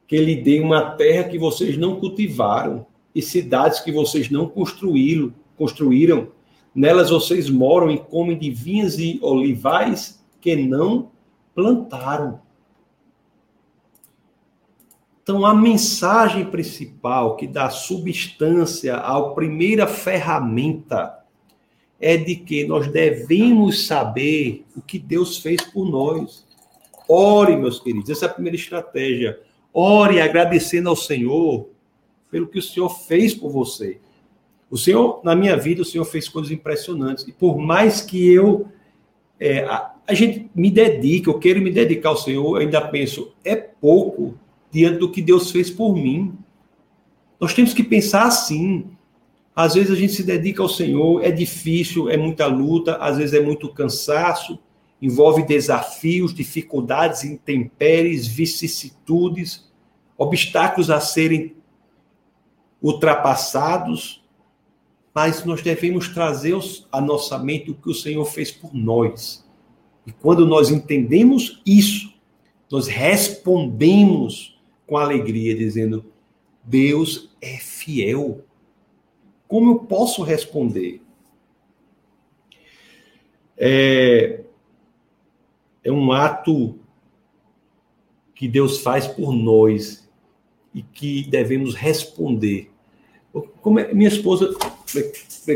que 0.08 0.18
lhe 0.18 0.36
dei 0.36 0.62
uma 0.62 0.92
terra 0.92 1.26
que 1.26 1.38
vocês 1.38 1.78
não 1.78 2.00
cultivaram 2.00 2.86
e 3.14 3.22
cidades 3.22 3.80
que 3.80 3.92
vocês 3.92 4.30
não 4.30 4.48
construíram, 4.48 5.34
construíram. 5.58 6.30
Nelas 6.74 7.10
vocês 7.10 7.50
moram 7.50 7.92
e 7.92 7.98
comem 7.98 8.38
de 8.38 8.50
vinhas 8.50 8.98
e 9.00 9.20
olivais 9.22 10.24
que 10.40 10.56
não 10.56 11.12
plantaram. 11.54 12.40
Então, 15.24 15.46
a 15.46 15.54
mensagem 15.54 16.46
principal 16.46 17.36
que 17.36 17.46
dá 17.46 17.70
substância 17.70 18.96
à 18.96 19.22
primeira 19.32 19.86
ferramenta 19.86 21.18
é 22.00 22.16
de 22.16 22.36
que 22.36 22.66
nós 22.66 22.88
devemos 22.88 23.88
saber 23.88 24.64
o 24.74 24.82
que 24.82 24.98
Deus 24.98 25.40
fez 25.40 25.62
por 25.64 25.90
nós. 25.90 26.48
Ore, 27.10 27.58
meus 27.58 27.80
queridos, 27.80 28.10
essa 28.10 28.26
é 28.26 28.30
a 28.30 28.34
primeira 28.34 28.56
estratégia. 28.56 29.38
Ore 29.80 30.20
agradecendo 30.20 30.90
ao 30.90 30.96
Senhor 30.96 31.70
pelo 32.32 32.48
que 32.48 32.58
o 32.58 32.64
Senhor 32.64 32.90
fez 32.90 33.36
por 33.36 33.52
você. 33.52 34.00
O 34.72 34.78
Senhor, 34.78 35.22
na 35.24 35.36
minha 35.36 35.56
vida, 35.56 35.84
o 35.84 35.86
Senhor 35.86 36.04
fez 36.04 36.28
coisas 36.28 36.52
impressionantes. 36.52 37.28
E 37.28 37.32
por 37.32 37.60
mais 37.60 38.02
que 38.02 38.28
eu 38.28 38.68
é, 39.40 39.60
a, 39.66 39.94
a, 40.08 40.16
gente 40.16 40.50
me 40.56 40.72
dedique, 40.72 41.28
eu 41.28 41.38
quero 41.38 41.62
me 41.62 41.70
dedicar 41.70 42.10
ao 42.10 42.18
Senhor, 42.18 42.56
eu 42.56 42.62
ainda 42.64 42.82
penso, 42.82 43.32
é 43.46 43.56
pouco 43.56 44.34
diante 44.72 44.98
do 44.98 45.12
que 45.12 45.22
Deus 45.22 45.52
fez 45.52 45.70
por 45.70 45.94
mim. 45.94 46.34
Nós 47.40 47.54
temos 47.54 47.72
que 47.72 47.84
pensar 47.84 48.24
assim. 48.24 48.88
Às 49.56 49.76
vezes 49.76 49.92
a 49.92 49.96
gente 49.96 50.14
se 50.14 50.24
dedica 50.24 50.64
ao 50.64 50.70
Senhor, 50.70 51.24
é 51.24 51.30
difícil, 51.30 52.10
é 52.10 52.18
muita 52.18 52.48
luta, 52.48 52.96
às 52.96 53.18
vezes 53.18 53.36
é 53.36 53.42
muito 53.42 53.70
cansaço, 53.70 54.58
envolve 55.00 55.44
desafios, 55.44 56.34
dificuldades, 56.34 57.24
intempéries, 57.24 58.26
vicissitudes, 58.26 59.67
obstáculos 60.18 60.90
a 60.90 61.00
serem 61.00 61.56
ultrapassados, 62.82 64.24
mas 65.14 65.44
nós 65.44 65.62
devemos 65.62 66.10
trazer 66.10 66.58
à 66.92 67.02
nossa 67.02 67.38
mente 67.38 67.72
o 67.72 67.76
que 67.76 67.90
o 67.90 67.94
Senhor 67.94 68.26
fez 68.26 68.52
por 68.52 68.74
nós. 68.74 69.46
E 70.06 70.12
quando 70.12 70.46
nós 70.46 70.70
entendemos 70.70 71.62
isso, 71.66 72.14
nós 72.72 72.88
respondemos 72.88 74.60
com 74.86 74.98
alegria, 74.98 75.56
dizendo: 75.56 76.06
Deus 76.64 77.36
é 77.42 77.58
fiel. 77.58 78.44
Como 79.48 79.72
eu 79.72 79.80
posso 79.80 80.24
responder? 80.24 81.02
É, 83.58 84.42
é 85.84 85.92
um 85.92 86.12
ato 86.12 86.78
que 88.36 88.48
Deus 88.48 88.80
faz 88.80 89.08
por 89.08 89.34
nós 89.34 90.07
e 90.78 90.84
que 90.84 91.28
devemos 91.28 91.74
responder. 91.74 92.70
Como 93.62 93.80
é, 93.80 93.92
minha 93.92 94.08
esposa 94.08 94.56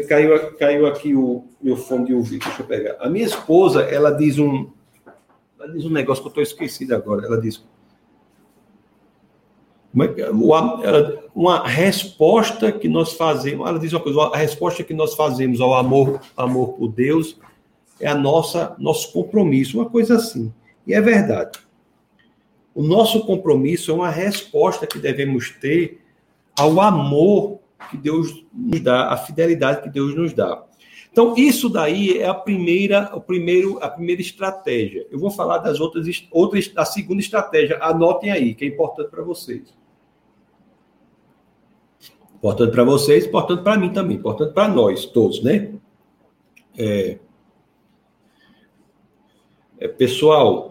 caiu, 0.09 0.51
caiu 0.57 0.87
aqui 0.87 1.13
o 1.13 1.45
meu 1.61 1.77
fone 1.77 2.07
de 2.07 2.13
ouvido, 2.15 2.43
deixa 2.43 2.63
eu 2.63 2.65
pegar. 2.65 2.97
A 2.99 3.07
minha 3.07 3.25
esposa, 3.25 3.83
ela 3.83 4.09
diz 4.09 4.39
um 4.39 4.67
ela 5.59 5.71
diz 5.71 5.85
um 5.85 5.91
negócio 5.91 6.23
que 6.23 6.27
eu 6.27 6.31
estou 6.31 6.43
esquecido 6.43 6.95
agora. 6.95 7.23
Ela 7.23 7.39
diz 7.39 7.63
uma 11.35 11.67
resposta 11.67 12.71
que 12.71 12.87
nós 12.87 13.13
fazemos, 13.13 13.67
ela 13.67 13.77
diz 13.77 13.93
uma 13.93 13.99
coisa, 13.99 14.21
a 14.21 14.37
resposta 14.37 14.83
que 14.83 14.93
nós 14.93 15.13
fazemos 15.13 15.61
ao 15.61 15.75
amor, 15.75 16.19
amor 16.35 16.73
por 16.73 16.87
Deus 16.87 17.37
é 17.99 18.07
a 18.07 18.15
nossa 18.15 18.75
nosso 18.79 19.13
compromisso, 19.13 19.77
uma 19.77 19.87
coisa 19.87 20.15
assim. 20.15 20.51
E 20.87 20.95
é 20.95 21.01
verdade. 21.01 21.59
O 22.73 22.81
nosso 22.81 23.25
compromisso 23.25 23.91
é 23.91 23.93
uma 23.93 24.09
resposta 24.09 24.87
que 24.87 24.97
devemos 24.97 25.49
ter 25.49 26.01
ao 26.57 26.79
amor 26.79 27.59
que 27.89 27.97
Deus 27.97 28.45
nos 28.53 28.79
dá, 28.79 29.09
a 29.09 29.17
fidelidade 29.17 29.81
que 29.81 29.89
Deus 29.89 30.15
nos 30.15 30.33
dá. 30.33 30.63
Então, 31.11 31.35
isso 31.35 31.67
daí 31.67 32.19
é 32.19 32.27
a 32.27 32.33
primeira, 32.33 33.13
o 33.13 33.19
primeiro, 33.19 33.77
a 33.83 33.89
primeira 33.89 34.21
estratégia. 34.21 35.05
Eu 35.11 35.19
vou 35.19 35.29
falar 35.29 35.57
das 35.57 35.81
outras, 35.81 36.07
outras, 36.31 36.69
da 36.69 36.85
segunda 36.85 37.19
estratégia. 37.19 37.77
Anotem 37.81 38.31
aí, 38.31 38.53
que 38.55 38.63
é 38.63 38.67
importante 38.67 39.09
para 39.09 39.21
vocês. 39.21 39.73
Importante 42.35 42.71
para 42.71 42.83
vocês, 42.85 43.25
importante 43.25 43.61
para 43.61 43.77
mim 43.77 43.91
também, 43.91 44.17
importante 44.17 44.53
para 44.53 44.69
nós 44.69 45.05
todos, 45.05 45.43
né? 45.43 45.73
É, 46.77 47.19
é, 49.77 49.87
pessoal, 49.89 50.70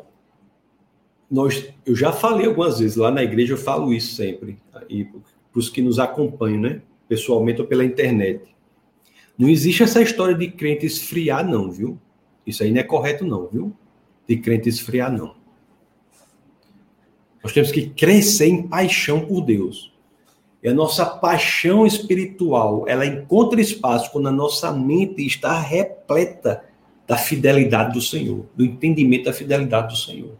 nós, 1.31 1.69
eu 1.87 1.95
já 1.95 2.11
falei 2.11 2.47
algumas 2.47 2.81
vezes, 2.81 2.97
lá 2.97 3.11
na 3.11 3.23
igreja 3.23 3.53
eu 3.53 3.59
falo 3.59 3.95
isso 3.95 4.17
sempre, 4.17 4.59
para 4.73 4.85
os 5.55 5.69
que 5.69 5.81
nos 5.81 5.99
acompanham, 5.99 6.61
né? 6.61 6.83
Pessoalmente 7.09 7.61
ou 7.61 7.67
pela 7.67 7.85
internet. 7.85 8.43
Não 9.39 9.49
existe 9.49 9.83
essa 9.83 10.03
história 10.03 10.35
de 10.35 10.51
crente 10.51 10.85
esfriar, 10.85 11.49
não, 11.49 11.71
viu? 11.71 11.99
Isso 12.47 12.63
aí 12.63 12.73
não 12.73 12.81
é 12.81 12.83
correto, 12.83 13.25
não, 13.25 13.47
viu? 13.47 13.73
De 14.27 14.37
crente 14.37 14.69
esfriar, 14.69 15.13
não. 15.13 15.35
Nós 17.43 17.53
temos 17.53 17.71
que 17.71 17.89
crescer 17.89 18.49
em 18.49 18.69
paixão 18.69 19.21
por 19.21 19.41
Deus. 19.43 19.95
E 20.63 20.69
a 20.69 20.75
nossa 20.75 21.07
paixão 21.07 21.87
espiritual, 21.87 22.85
ela 22.87 23.07
encontra 23.07 23.61
espaço 23.61 24.11
quando 24.13 24.29
a 24.29 24.33
nossa 24.33 24.71
mente 24.73 25.25
está 25.25 25.59
repleta 25.59 26.65
da 27.07 27.17
fidelidade 27.17 27.95
do 27.95 28.03
Senhor, 28.03 28.47
do 28.55 28.65
entendimento 28.65 29.25
da 29.25 29.33
fidelidade 29.33 29.95
do 29.95 29.97
Senhor. 29.97 30.37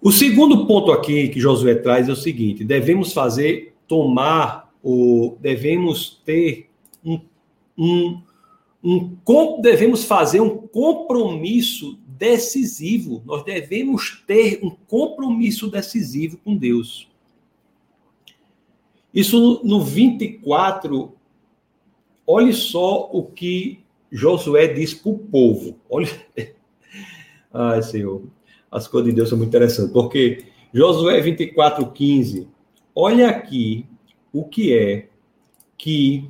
O 0.00 0.12
segundo 0.12 0.66
ponto 0.66 0.92
aqui 0.92 1.28
que 1.28 1.40
Josué 1.40 1.74
traz 1.74 2.08
é 2.08 2.12
o 2.12 2.16
seguinte: 2.16 2.64
devemos 2.64 3.12
fazer, 3.12 3.74
tomar, 3.86 4.72
ou 4.82 5.36
devemos 5.40 6.20
ter 6.24 6.68
um, 7.04 7.20
um, 7.76 8.22
um 8.82 9.16
devemos 9.60 10.04
fazer 10.04 10.40
um 10.40 10.56
compromisso 10.56 11.98
decisivo. 12.06 13.22
Nós 13.26 13.44
devemos 13.44 14.22
ter 14.26 14.60
um 14.62 14.70
compromisso 14.70 15.68
decisivo 15.68 16.38
com 16.38 16.56
Deus. 16.56 17.08
Isso 19.12 19.60
no 19.64 19.82
24, 19.82 21.12
olhe 22.26 22.52
só 22.52 23.10
o 23.12 23.24
que 23.24 23.80
Josué 24.12 24.68
diz 24.68 24.94
para 24.94 25.10
o 25.10 25.18
povo. 25.18 25.76
Olha. 25.90 26.08
Ai, 27.52 27.82
Senhor, 27.82 28.22
as 28.70 28.86
coisas 28.86 29.10
de 29.10 29.16
Deus 29.16 29.28
são 29.28 29.38
muito 29.38 29.48
interessantes, 29.48 29.92
porque 29.92 30.44
Josué 30.72 31.20
24, 31.20 31.90
15 31.90 32.48
olha 32.94 33.28
aqui 33.28 33.86
o 34.32 34.44
que 34.44 34.76
é 34.76 35.08
que 35.76 36.28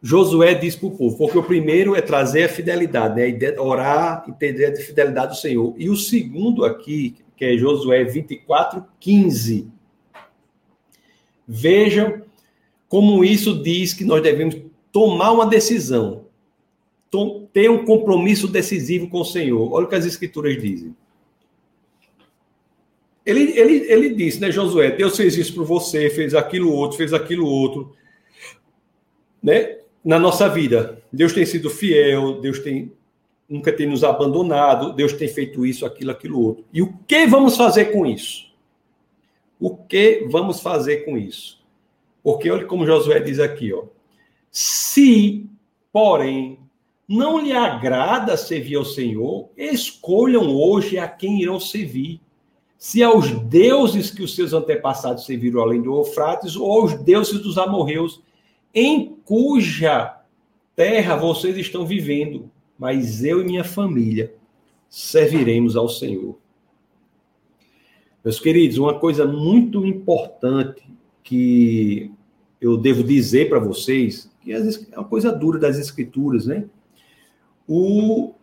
Josué 0.00 0.54
diz 0.54 0.76
para 0.76 0.86
o 0.86 0.96
povo, 0.96 1.16
porque 1.16 1.36
o 1.36 1.42
primeiro 1.42 1.96
é 1.96 2.00
trazer 2.00 2.44
a 2.44 2.48
fidelidade, 2.48 3.16
né? 3.16 3.58
orar, 3.58 4.24
entender 4.28 4.66
a 4.66 4.76
fidelidade 4.76 5.32
do 5.32 5.40
Senhor. 5.40 5.74
E 5.76 5.90
o 5.90 5.96
segundo 5.96 6.64
aqui, 6.64 7.16
que 7.36 7.44
é 7.44 7.58
Josué 7.58 8.04
24, 8.04 8.84
15. 9.00 9.68
Vejam 11.48 12.22
como 12.88 13.24
isso 13.24 13.60
diz 13.62 13.92
que 13.92 14.04
nós 14.04 14.22
devemos 14.22 14.56
tomar 14.92 15.32
uma 15.32 15.46
decisão, 15.46 16.26
ter 17.56 17.70
um 17.70 17.86
compromisso 17.86 18.46
decisivo 18.46 19.08
com 19.08 19.22
o 19.22 19.24
Senhor. 19.24 19.72
Olha 19.72 19.86
o 19.86 19.88
que 19.88 19.94
as 19.94 20.04
Escrituras 20.04 20.60
dizem. 20.60 20.94
Ele, 23.24 23.58
ele, 23.58 23.90
ele 23.90 24.10
disse, 24.10 24.38
né, 24.38 24.52
Josué? 24.52 24.90
Deus 24.90 25.16
fez 25.16 25.38
isso 25.38 25.54
por 25.54 25.64
você, 25.64 26.10
fez 26.10 26.34
aquilo 26.34 26.70
outro, 26.70 26.98
fez 26.98 27.14
aquilo 27.14 27.46
outro. 27.46 27.96
Né? 29.42 29.78
Na 30.04 30.18
nossa 30.18 30.50
vida, 30.50 31.02
Deus 31.10 31.32
tem 31.32 31.46
sido 31.46 31.70
fiel, 31.70 32.42
Deus 32.42 32.58
tem 32.58 32.92
nunca 33.48 33.72
tem 33.72 33.86
nos 33.88 34.04
abandonado, 34.04 34.92
Deus 34.92 35.14
tem 35.14 35.26
feito 35.26 35.64
isso, 35.64 35.86
aquilo, 35.86 36.10
aquilo 36.10 36.38
outro. 36.38 36.62
E 36.70 36.82
o 36.82 36.92
que 37.08 37.26
vamos 37.26 37.56
fazer 37.56 37.86
com 37.86 38.04
isso? 38.04 38.52
O 39.58 39.74
que 39.74 40.26
vamos 40.28 40.60
fazer 40.60 41.06
com 41.06 41.16
isso? 41.16 41.64
Porque 42.22 42.50
olha 42.50 42.66
como 42.66 42.84
Josué 42.84 43.18
diz 43.18 43.40
aqui, 43.40 43.72
ó. 43.72 43.84
Se, 44.50 45.46
porém, 45.90 46.65
não 47.08 47.38
lhe 47.38 47.52
agrada 47.52 48.36
servir 48.36 48.76
ao 48.76 48.84
Senhor, 48.84 49.48
escolham 49.56 50.54
hoje 50.54 50.98
a 50.98 51.06
quem 51.06 51.40
irão 51.40 51.60
servir 51.60 52.20
se 52.78 53.02
aos 53.02 53.30
deuses 53.30 54.10
que 54.10 54.22
os 54.22 54.34
seus 54.34 54.52
antepassados 54.52 55.24
serviram 55.24 55.60
além 55.60 55.80
do 55.80 55.94
Eufrates, 55.96 56.56
ou 56.56 56.82
aos 56.82 56.94
deuses 56.94 57.40
dos 57.40 57.56
amorreus, 57.56 58.22
em 58.74 59.16
cuja 59.24 60.20
terra 60.74 61.16
vocês 61.16 61.56
estão 61.56 61.86
vivendo, 61.86 62.50
mas 62.78 63.24
eu 63.24 63.40
e 63.40 63.44
minha 63.44 63.64
família 63.64 64.34
serviremos 64.88 65.74
ao 65.74 65.88
Senhor. 65.88 66.36
Meus 68.22 68.38
queridos, 68.38 68.76
uma 68.76 68.98
coisa 68.98 69.24
muito 69.24 69.86
importante 69.86 70.82
que 71.22 72.10
eu 72.60 72.76
devo 72.76 73.02
dizer 73.02 73.48
para 73.48 73.58
vocês, 73.58 74.30
que 74.40 74.52
é 74.52 74.60
uma 74.98 75.04
coisa 75.04 75.32
dura 75.32 75.58
das 75.58 75.78
escrituras, 75.78 76.46
né? 76.46 76.66
O, 77.68 78.34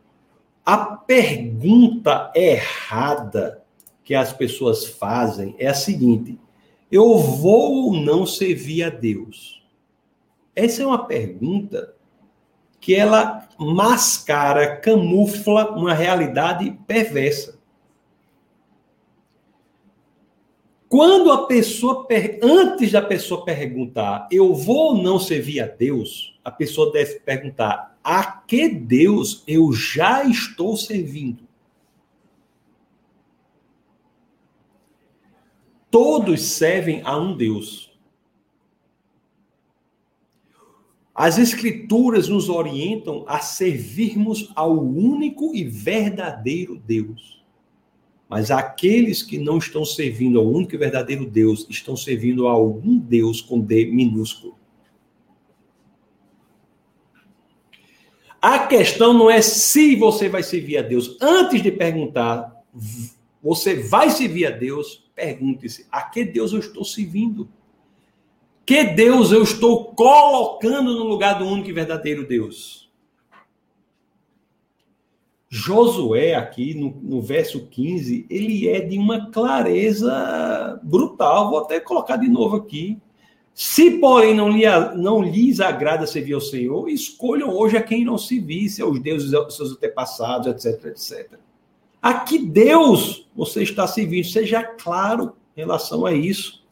a 0.65 0.77
pergunta 0.77 2.31
errada 2.35 3.63
que 4.03 4.13
as 4.13 4.33
pessoas 4.33 4.85
fazem 4.85 5.55
é 5.57 5.67
a 5.67 5.73
seguinte: 5.73 6.39
eu 6.91 7.17
vou 7.17 7.85
ou 7.85 7.93
não 7.93 8.25
servir 8.25 8.83
a 8.83 8.89
Deus? 8.89 9.63
Essa 10.55 10.83
é 10.83 10.85
uma 10.85 11.05
pergunta 11.05 11.95
que 12.79 12.93
ela 12.93 13.47
mascara, 13.57 14.75
camufla 14.77 15.71
uma 15.71 15.93
realidade 15.93 16.77
perversa. 16.85 17.57
Quando 20.89 21.31
a 21.31 21.47
pessoa, 21.47 22.05
antes 22.43 22.91
da 22.91 23.01
pessoa 23.01 23.43
perguntar, 23.43 24.27
eu 24.29 24.53
vou 24.53 24.95
ou 24.95 25.01
não 25.01 25.17
servir 25.17 25.59
a 25.61 25.65
Deus, 25.65 26.37
a 26.43 26.51
pessoa 26.51 26.91
deve 26.91 27.19
perguntar, 27.21 27.92
a 28.03 28.23
que 28.23 28.67
Deus 28.67 29.43
eu 29.47 29.71
já 29.71 30.25
estou 30.25 30.75
servindo? 30.75 31.47
Todos 35.89 36.41
servem 36.41 37.01
a 37.05 37.15
um 37.17 37.37
Deus. 37.37 37.93
As 41.13 41.37
Escrituras 41.37 42.27
nos 42.27 42.49
orientam 42.49 43.23
a 43.27 43.39
servirmos 43.39 44.51
ao 44.55 44.83
único 44.83 45.55
e 45.55 45.63
verdadeiro 45.63 46.75
Deus. 46.75 47.43
Mas 48.27 48.49
aqueles 48.49 49.21
que 49.21 49.37
não 49.37 49.59
estão 49.59 49.85
servindo 49.85 50.39
ao 50.39 50.47
único 50.47 50.73
e 50.73 50.77
verdadeiro 50.79 51.29
Deus 51.29 51.67
estão 51.69 51.95
servindo 51.95 52.47
a 52.47 52.51
algum 52.51 52.97
Deus 52.97 53.41
com 53.41 53.59
D 53.59 53.85
minúsculo. 53.85 54.57
A 58.43 58.67
questão 58.67 59.13
não 59.13 59.31
é 59.31 59.41
se 59.41 59.95
você 59.95 60.27
vai 60.27 60.43
servir 60.43 60.77
a 60.77 60.81
Deus. 60.81 61.17
Antes 61.21 61.63
de 61.63 61.71
perguntar, 61.71 62.53
você 63.41 63.75
vai 63.75 64.09
servir 64.09 64.45
a 64.45 64.51
Deus, 64.51 65.03
Pergunte-se: 65.15 65.85
a 65.91 66.01
que 66.01 66.23
Deus 66.23 66.53
eu 66.53 66.59
estou 66.59 66.83
servindo? 66.83 67.47
Que 68.65 68.83
Deus 68.83 69.31
eu 69.31 69.43
estou 69.43 69.93
colocando 69.93 70.93
no 70.93 71.03
lugar 71.03 71.37
do 71.37 71.45
único 71.45 71.69
e 71.69 71.73
verdadeiro 71.73 72.27
Deus? 72.27 72.89
Josué, 75.49 76.33
aqui 76.33 76.73
no, 76.73 76.89
no, 77.03 77.21
verso 77.21 77.67
15, 77.67 78.25
ele 78.27 78.67
é 78.67 78.79
de 78.79 78.97
uma 78.97 79.29
clareza 79.29 80.79
brutal. 80.81 81.51
Vou 81.51 81.59
até 81.59 81.79
colocar 81.79 82.17
de 82.17 82.27
novo 82.27 82.55
aqui. 82.55 82.99
Se, 83.53 83.99
porém, 83.99 84.33
não, 84.33 84.49
lhe, 84.49 84.63
não 84.95 85.21
lhes 85.21 85.59
agrada 85.59 86.07
servir 86.07 86.33
ao 86.33 86.41
Senhor, 86.41 86.89
escolham 86.89 87.49
hoje 87.49 87.77
a 87.77 87.83
quem 87.83 88.03
não 88.03 88.17
se 88.17 88.39
visse, 88.39 88.81
aos 88.81 88.99
deuses 88.99 89.29
dos 89.29 89.55
seus 89.55 89.71
antepassados, 89.73 90.47
etc, 90.47 90.85
etc. 90.85 91.39
A 92.01 92.15
que 92.15 92.39
Deus 92.39 93.29
você 93.35 93.61
está 93.61 93.85
servindo? 93.85 94.25
Seja 94.25 94.63
claro 94.63 95.33
em 95.55 95.61
relação 95.61 96.05
a 96.05 96.13
isso. 96.13 96.63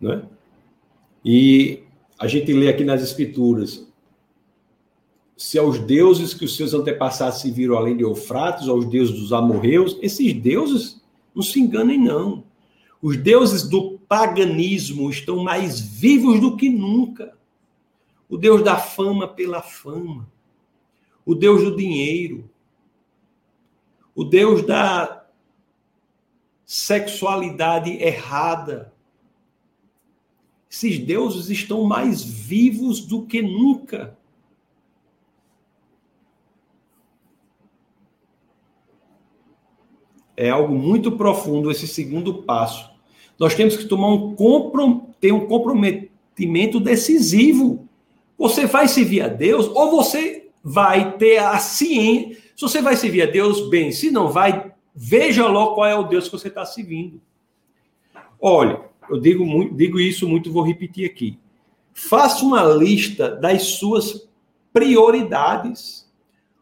Né? 0.00 0.22
E 1.24 1.82
a 2.18 2.28
gente 2.28 2.52
lê 2.52 2.68
aqui 2.68 2.84
nas 2.84 3.02
Escrituras: 3.02 3.86
se 5.36 5.58
aos 5.58 5.80
deuses 5.80 6.32
que 6.32 6.44
os 6.44 6.56
seus 6.56 6.72
antepassados 6.72 7.40
se 7.40 7.50
viram 7.50 7.76
além 7.76 7.96
de 7.96 8.04
Eufrates, 8.04 8.68
aos 8.68 8.86
deuses 8.86 9.18
dos 9.18 9.32
amorreus, 9.32 9.98
esses 10.00 10.32
deuses, 10.32 11.02
não 11.36 11.42
se 11.42 11.60
enganem, 11.60 11.98
não. 11.98 12.44
Os 13.00 13.16
deuses 13.16 13.62
do 13.62 13.98
paganismo 14.08 15.10
estão 15.10 15.44
mais 15.44 15.78
vivos 15.78 16.40
do 16.40 16.56
que 16.56 16.70
nunca 16.70 17.36
o 18.28 18.36
Deus 18.36 18.64
da 18.64 18.76
fama 18.76 19.28
pela 19.28 19.62
fama, 19.62 20.28
o 21.24 21.34
Deus 21.34 21.62
do 21.62 21.76
dinheiro, 21.76 22.50
o 24.14 24.24
Deus 24.24 24.66
da 24.66 25.26
sexualidade 26.64 27.90
errada. 27.90 28.92
Esses 30.70 30.98
deuses 30.98 31.50
estão 31.50 31.84
mais 31.84 32.22
vivos 32.22 33.00
do 33.00 33.24
que 33.26 33.40
nunca. 33.42 34.18
É 40.36 40.50
algo 40.50 40.74
muito 40.74 41.12
profundo 41.12 41.70
esse 41.70 41.86
segundo 41.88 42.42
passo. 42.42 42.90
Nós 43.38 43.54
temos 43.54 43.76
que 43.76 43.84
tomar 43.84 44.08
um 44.08 44.34
comprom 44.34 45.06
ter 45.20 45.32
um 45.32 45.46
comprometimento 45.46 46.78
decisivo 46.78 47.86
você 48.38 48.66
vai 48.66 48.86
servir 48.86 49.22
a 49.22 49.28
Deus 49.28 49.66
ou 49.68 49.90
você 49.90 50.48
vai 50.62 51.16
ter 51.16 51.38
a 51.38 51.58
ciência. 51.58 52.36
Se 52.54 52.62
você 52.62 52.82
vai 52.82 52.96
servir 52.96 53.22
a 53.22 53.26
Deus, 53.26 53.68
bem. 53.68 53.92
Se 53.92 54.10
não 54.10 54.28
vai, 54.28 54.72
veja 54.94 55.46
logo 55.46 55.74
qual 55.74 55.86
é 55.86 55.94
o 55.94 56.04
Deus 56.04 56.26
que 56.26 56.32
você 56.32 56.48
está 56.48 56.64
servindo. 56.64 57.20
Olha, 58.40 58.80
eu 59.08 59.18
digo, 59.18 59.44
muito, 59.44 59.74
digo 59.74 59.98
isso 59.98 60.28
muito, 60.28 60.52
vou 60.52 60.62
repetir 60.62 61.08
aqui. 61.08 61.38
Faça 61.94 62.44
uma 62.44 62.62
lista 62.62 63.30
das 63.30 63.62
suas 63.62 64.28
prioridades. 64.72 66.06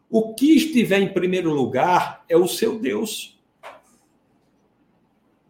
O 0.09 0.33
que 0.33 0.55
estiver 0.55 1.01
em 1.01 1.13
primeiro 1.13 1.53
lugar 1.53 2.23
é 2.29 2.37
o 2.37 2.47
seu 2.47 2.79
Deus. 2.79 3.34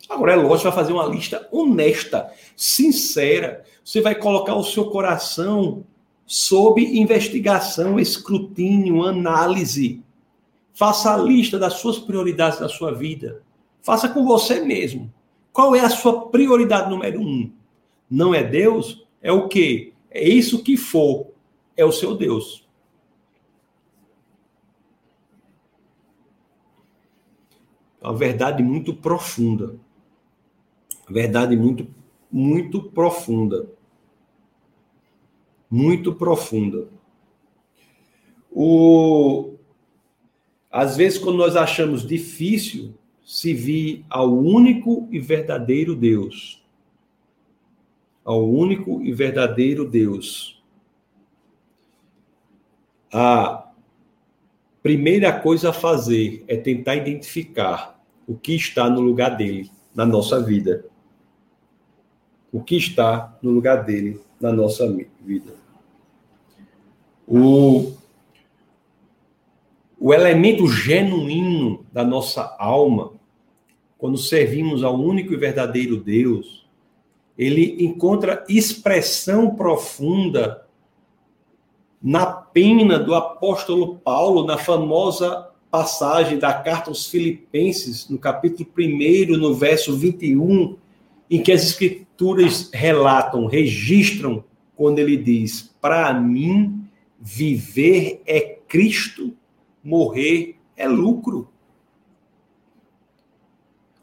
Agora, 0.10 0.34
é 0.34 0.36
lógico, 0.36 0.70
vai 0.70 0.72
fazer 0.72 0.94
uma 0.94 1.06
lista 1.06 1.48
honesta, 1.52 2.32
sincera. 2.56 3.64
Você 3.84 4.02
vai 4.02 4.16
colocar 4.16 4.56
o 4.56 4.64
seu 4.64 4.90
coração 4.90 5.84
sob 6.26 6.82
investigação, 6.82 8.00
escrutínio, 8.00 9.04
análise. 9.04 10.04
Faça 10.74 11.14
a 11.14 11.18
lista 11.18 11.58
das 11.58 11.76
suas 11.76 11.98
prioridades 11.98 12.60
na 12.60 12.70
sua 12.70 12.94
vida. 12.94 13.42
Faça 13.82 14.10
com 14.10 14.26
você 14.26 14.62
mesmo. 14.62 15.12
Qual 15.54 15.76
é 15.76 15.80
a 15.80 15.90
sua 15.90 16.30
prioridade 16.30 16.90
número 16.90 17.22
um? 17.22 17.52
Não 18.10 18.34
é 18.34 18.44
Deus? 18.44 19.06
É 19.22 19.32
o 19.32 19.48
quê? 19.48 19.94
É 20.12 20.28
isso 20.28 20.64
que 20.64 20.76
for. 20.76 21.28
É 21.78 21.86
o 21.86 21.92
seu 21.92 22.16
Deus. 22.16 22.68
É 28.02 28.08
uma 28.08 28.16
verdade 28.16 28.62
muito 28.62 28.94
profunda. 28.94 29.76
Verdade 31.10 31.56
muito, 31.56 31.88
muito 32.32 32.82
profunda 32.82 33.68
muito 35.70 36.14
profunda. 36.14 36.88
O... 38.52 39.56
Às 40.72 40.96
vezes, 40.96 41.20
quando 41.20 41.38
nós 41.38 41.56
achamos 41.56 42.06
difícil 42.06 42.94
se 43.26 43.54
vir 43.54 44.06
ao 44.10 44.34
único 44.34 45.08
e 45.12 45.20
verdadeiro 45.20 45.96
Deus, 45.96 46.64
ao 48.24 48.48
único 48.50 49.02
e 49.02 49.12
verdadeiro 49.12 49.86
Deus, 49.86 50.64
a 53.12 53.70
primeira 54.84 55.38
coisa 55.40 55.70
a 55.70 55.74
fazer 55.74 56.44
é 56.48 56.56
tentar 56.56 56.96
identificar 56.96 58.02
o 58.28 58.36
que 58.36 58.56
está 58.56 58.90
no 58.90 59.02
lugar 59.02 59.36
dele 59.36 59.70
na 59.94 60.06
nossa 60.06 60.42
vida. 60.42 60.86
O 62.56 62.64
que 62.64 62.78
está 62.78 63.38
no 63.42 63.52
lugar 63.52 63.84
dele 63.84 64.22
na 64.40 64.50
nossa 64.50 64.90
vida. 65.20 65.54
O, 67.28 67.92
o 70.00 70.14
elemento 70.14 70.66
genuíno 70.66 71.86
da 71.92 72.02
nossa 72.02 72.56
alma, 72.58 73.12
quando 73.98 74.18
servimos 74.18 74.86
ao 74.86 74.96
único 74.96 75.34
e 75.34 75.36
verdadeiro 75.36 75.98
Deus, 75.98 76.66
ele 77.38 77.84
encontra 77.84 78.46
expressão 78.48 79.54
profunda 79.54 80.66
na 82.02 82.26
pena 82.26 82.98
do 82.98 83.14
apóstolo 83.14 83.98
Paulo, 83.98 84.46
na 84.46 84.58
famosa 84.58 85.52
passagem 85.70 86.40
da 86.40 86.54
carta 86.54 86.90
aos 86.90 87.08
Filipenses, 87.08 88.08
no 88.08 88.18
capítulo 88.18 88.70
1, 88.80 89.38
no 89.38 89.54
verso 89.54 89.94
21, 89.98 90.78
em 91.30 91.42
que 91.42 91.52
as 91.52 91.64
escrituras 91.64 92.70
relatam, 92.74 93.46
registram, 93.46 94.44
quando 94.76 95.00
ele 95.00 95.18
diz: 95.18 95.76
Para 95.82 96.14
mim, 96.14 96.86
viver 97.20 98.22
é 98.26 98.42
Cristo, 98.68 99.36
morrer 99.84 100.58
é 100.76 100.88
lucro. 100.88 101.50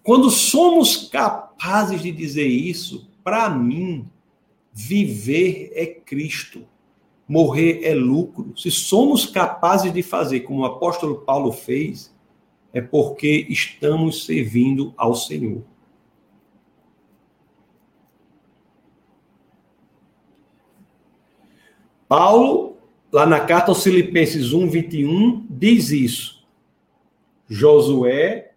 Quando 0.03 0.31
somos 0.31 1.09
capazes 1.09 2.03
de 2.03 2.11
dizer 2.11 2.47
isso, 2.47 3.09
para 3.23 3.49
mim, 3.49 4.05
viver 4.73 5.71
é 5.75 5.87
Cristo, 5.87 6.67
morrer 7.29 7.83
é 7.85 7.95
lucro. 7.95 8.53
Se 8.57 8.71
somos 8.71 9.27
capazes 9.27 9.93
de 9.93 10.03
fazer 10.03 10.41
como 10.41 10.63
o 10.63 10.65
apóstolo 10.65 11.21
Paulo 11.21 11.53
fez, 11.53 12.13
é 12.73 12.81
porque 12.81 13.47
estamos 13.49 14.25
servindo 14.25 14.93
ao 14.97 15.15
Senhor. 15.15 15.63
Paulo, 22.13 22.77
lá 23.11 23.25
na 23.25 23.41
carta 23.41 23.71
aos 23.71 23.83
Filipenses 23.83 24.53
1, 24.53 24.69
21, 24.69 25.47
diz 25.49 25.91
isso. 25.91 26.47
Josué, 27.49 28.53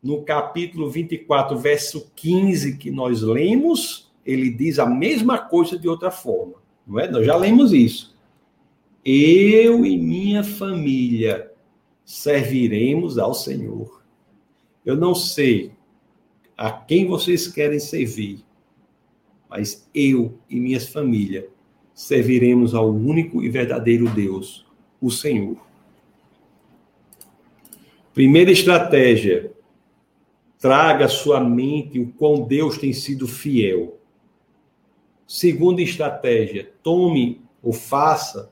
no 0.00 0.22
capítulo 0.22 0.88
24, 0.88 1.58
verso 1.58 2.12
15, 2.14 2.78
que 2.78 2.92
nós 2.92 3.20
lemos, 3.22 4.08
ele 4.24 4.50
diz 4.50 4.78
a 4.78 4.86
mesma 4.86 5.36
coisa 5.36 5.76
de 5.76 5.88
outra 5.88 6.12
forma. 6.12 6.54
Não 6.86 7.00
é? 7.00 7.10
Nós 7.10 7.26
já 7.26 7.34
lemos 7.34 7.72
isso. 7.72 8.16
Eu 9.04 9.84
e 9.84 9.98
minha 9.98 10.44
família 10.44 11.50
serviremos 12.04 13.18
ao 13.18 13.34
Senhor. 13.34 14.00
Eu 14.86 14.94
não 14.94 15.12
sei 15.12 15.72
a 16.56 16.70
quem 16.70 17.08
vocês 17.08 17.48
querem 17.48 17.80
servir, 17.80 18.44
mas 19.50 19.90
eu 19.92 20.38
e 20.48 20.60
minha 20.60 20.80
família 20.80 21.50
serviremos 21.94 22.74
ao 22.74 22.90
único 22.90 23.42
e 23.42 23.48
verdadeiro 23.48 24.08
Deus, 24.08 24.66
o 25.00 25.10
Senhor. 25.10 25.56
Primeira 28.14 28.50
estratégia: 28.50 29.52
traga 30.58 31.06
à 31.06 31.08
sua 31.08 31.40
mente 31.40 31.98
o 31.98 32.12
quão 32.12 32.42
Deus 32.42 32.78
tem 32.78 32.92
sido 32.92 33.26
fiel. 33.26 33.98
Segunda 35.26 35.80
estratégia: 35.80 36.72
tome 36.82 37.40
ou 37.62 37.72
faça, 37.72 38.50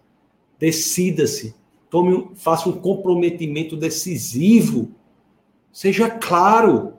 decida-se, 0.59 1.55
tome, 1.91 2.31
faça 2.35 2.69
um 2.69 2.81
comprometimento 2.81 3.77
decisivo. 3.77 4.95
Seja 5.73 6.09
claro. 6.09 6.95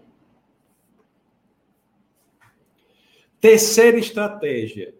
Terceira 3.39 3.97
estratégia: 3.97 4.93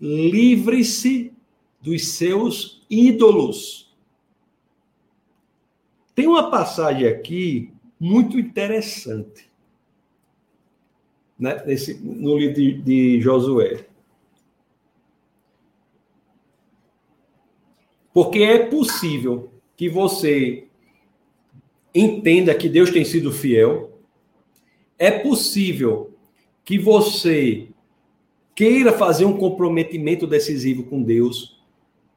livre-se 0.00 1.32
dos 1.80 2.08
seus 2.08 2.84
ídolos. 2.88 3.94
Tem 6.14 6.26
uma 6.26 6.50
passagem 6.50 7.06
aqui 7.06 7.72
muito 7.98 8.38
interessante 8.38 9.50
né, 11.38 11.62
nesse, 11.66 11.94
no 11.94 12.36
livro 12.36 12.54
de, 12.54 12.72
de 12.80 13.20
Josué. 13.20 13.86
Porque 18.12 18.38
é 18.38 18.66
possível 18.66 19.52
que 19.76 19.90
você 19.90 20.66
entenda 21.94 22.54
que 22.54 22.68
Deus 22.68 22.90
tem 22.90 23.04
sido 23.04 23.30
fiel, 23.30 24.00
é 24.98 25.10
possível 25.10 26.14
que 26.64 26.78
você 26.78 27.68
queira 28.56 28.90
fazer 28.90 29.26
um 29.26 29.36
comprometimento 29.36 30.26
decisivo 30.26 30.82
com 30.84 31.02
Deus, 31.02 31.60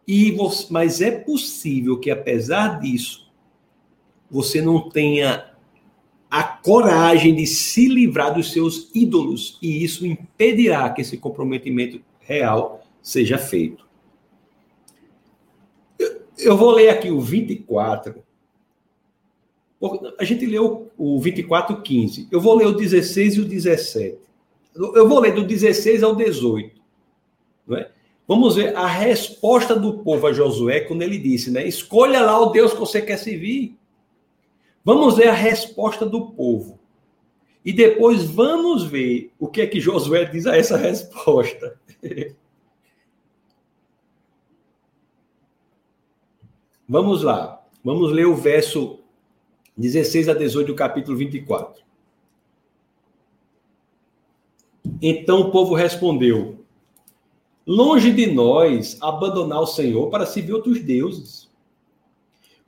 e 0.07 0.31
você, 0.31 0.65
mas 0.71 1.01
é 1.01 1.11
possível 1.11 1.99
que 1.99 2.09
apesar 2.09 2.79
disso 2.79 3.29
você 4.31 4.61
não 4.61 4.89
tenha 4.89 5.51
a 6.31 6.43
coragem 6.43 7.35
de 7.35 7.45
se 7.45 7.87
livrar 7.87 8.33
dos 8.33 8.51
seus 8.51 8.89
ídolos 8.95 9.57
e 9.61 9.83
isso 9.83 10.05
impedirá 10.05 10.89
que 10.89 11.01
esse 11.01 11.17
comprometimento 11.17 12.01
real 12.21 12.83
seja 13.01 13.37
feito. 13.37 13.87
Eu, 16.37 16.55
vou 16.55 16.71
ler 16.71 16.89
aqui 16.89 17.09
o 17.09 17.19
24. 17.19 18.23
A 20.17 20.23
gente 20.23 20.45
leu 20.45 20.89
o 20.97 21.19
24, 21.19 21.81
15. 21.81 22.27
Eu 22.31 22.39
vou 22.39 22.55
ler 22.55 22.67
o 22.67 22.73
16 22.73 23.35
e 23.35 23.41
o 23.41 23.45
17. 23.45 24.28
Eu 24.75 25.07
vou 25.07 25.19
ler 25.19 25.33
do 25.33 25.43
16 25.43 26.03
ao 26.03 26.15
18. 26.15 26.79
Não 27.67 27.77
é? 27.77 27.91
Vamos 28.27 28.55
ver 28.55 28.75
a 28.75 28.85
resposta 28.85 29.75
do 29.75 30.03
povo 30.03 30.27
a 30.27 30.33
Josué 30.33 30.81
quando 30.81 31.01
ele 31.01 31.17
disse, 31.17 31.49
né? 31.49 31.67
Escolha 31.67 32.21
lá 32.21 32.39
o 32.39 32.51
Deus 32.51 32.73
que 32.73 32.79
você 32.79 33.01
quer 33.01 33.17
servir. 33.17 33.75
Vamos 34.85 35.17
ver 35.17 35.29
a 35.29 35.33
resposta 35.33 36.05
do 36.05 36.31
povo. 36.31 36.79
E 37.65 37.73
depois 37.73 38.23
vamos 38.23 38.83
ver 38.83 39.33
o 39.39 39.47
que 39.47 39.61
é 39.61 39.67
que 39.67 39.79
Josué 39.79 40.25
diz 40.25 40.45
a 40.45 40.55
essa 40.55 40.77
resposta. 40.77 41.79
vamos 46.87 47.23
lá. 47.23 47.65
Vamos 47.83 48.11
ler 48.11 48.27
o 48.27 48.35
verso 48.35 48.99
16 49.75 50.29
a 50.29 50.33
18 50.33 50.67
do 50.67 50.75
capítulo 50.75 51.17
24. 51.17 51.88
Então 55.01 55.41
o 55.41 55.51
povo 55.51 55.73
respondeu: 55.73 56.65
Longe 57.65 58.11
de 58.11 58.27
nós 58.27 58.97
abandonar 58.99 59.61
o 59.61 59.67
Senhor 59.67 60.09
para 60.09 60.25
servir 60.25 60.53
outros 60.53 60.81
deuses. 60.81 61.47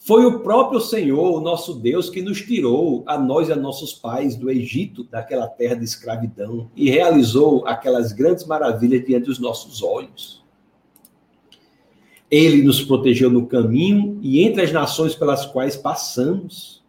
Foi 0.03 0.25
o 0.25 0.39
próprio 0.39 0.81
Senhor, 0.81 1.37
o 1.37 1.41
nosso 1.41 1.75
Deus, 1.75 2.09
que 2.09 2.23
nos 2.23 2.41
tirou, 2.41 3.03
a 3.05 3.19
nós 3.19 3.49
e 3.49 3.53
a 3.53 3.55
nossos 3.55 3.93
pais, 3.93 4.35
do 4.35 4.49
Egito, 4.49 5.03
daquela 5.03 5.47
terra 5.47 5.75
de 5.75 5.83
escravidão, 5.83 6.71
e 6.75 6.89
realizou 6.89 7.67
aquelas 7.67 8.11
grandes 8.11 8.45
maravilhas 8.45 9.05
diante 9.05 9.25
dos 9.25 9.37
nossos 9.37 9.83
olhos. 9.83 10.43
Ele 12.31 12.63
nos 12.63 12.81
protegeu 12.81 13.29
no 13.29 13.45
caminho 13.45 14.17
e 14.23 14.41
entre 14.41 14.63
as 14.63 14.71
nações 14.71 15.13
pelas 15.13 15.45
quais 15.45 15.75
passamos 15.75 16.80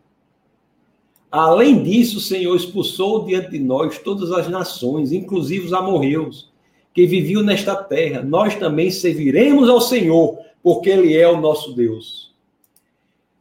Além 1.33 1.83
disso, 1.83 2.19
o 2.19 2.21
Senhor 2.21 2.55
expulsou 2.55 3.25
diante 3.25 3.53
de 3.53 3.59
nós 3.59 3.99
todas 3.99 4.31
as 4.31 4.49
nações, 4.49 5.13
inclusive 5.13 5.65
os 5.65 5.73
amorreus, 5.73 6.53
que 6.93 7.07
viviam 7.07 7.43
nesta 7.43 7.75
terra. 7.75 8.21
Nós 8.21 8.55
também 8.55 8.91
serviremos 8.91 9.67
ao 9.67 9.81
Senhor, 9.81 10.39
porque 10.63 10.91
Ele 10.91 11.17
é 11.17 11.27
o 11.27 11.41
nosso 11.41 11.73
Deus. 11.73 12.35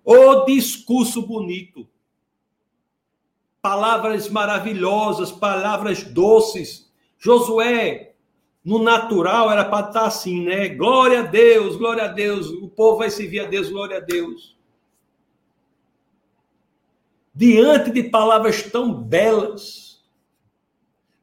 O 0.05 0.45
discurso 0.45 1.21
bonito. 1.21 1.85
Palavras 3.61 4.29
maravilhosas, 4.29 5.29
palavras 5.29 6.01
doces. 6.01 6.89
Josué, 7.19 8.13
no 8.63 8.81
natural, 8.81 9.51
era 9.51 9.65
para 9.65 9.87
estar 9.87 10.05
assim, 10.05 10.45
né? 10.45 10.69
Glória 10.69 11.19
a 11.19 11.23
Deus, 11.23 11.75
glória 11.75 12.05
a 12.05 12.07
Deus. 12.07 12.47
O 12.47 12.69
povo 12.69 12.99
vai 12.99 13.09
servir 13.09 13.41
a 13.41 13.47
Deus, 13.47 13.69
glória 13.69 13.97
a 13.97 13.99
Deus 13.99 14.60
diante 17.33 17.91
de 17.91 18.03
palavras 18.03 18.63
tão 18.63 18.93
belas. 18.93 20.03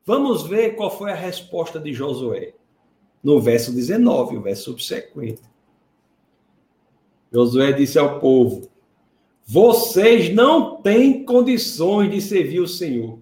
Vamos 0.05 0.47
ver 0.47 0.75
qual 0.75 0.91
foi 0.91 1.13
a 1.13 1.15
resposta 1.15 1.79
de 1.79 1.93
Josué. 1.93 2.55
No 3.23 3.41
verso 3.41 3.73
19, 3.73 4.37
o 4.37 4.43
verso 4.43 4.65
subsequente. 4.65 5.43
Josué 7.33 7.73
disse 7.73 7.99
ao 7.99 8.19
povo: 8.21 8.71
Vocês 9.45 10.33
não 10.35 10.81
têm 10.81 11.25
condições 11.25 12.11
de 12.11 12.21
servir 12.23 12.61
o 12.61 12.69
Senhor. 12.69 13.19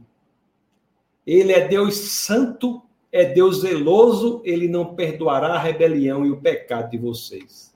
Ele 1.27 1.53
é 1.53 1.67
Deus 1.67 1.97
santo, 1.97 2.83
é 3.11 3.25
Deus 3.25 3.63
zeloso, 3.63 4.41
ele 4.45 4.69
não 4.69 4.95
perdoará 4.95 5.55
a 5.55 5.59
rebelião 5.59 6.25
e 6.25 6.31
o 6.31 6.41
pecado 6.41 6.91
de 6.91 6.99
vocês. 6.99 7.75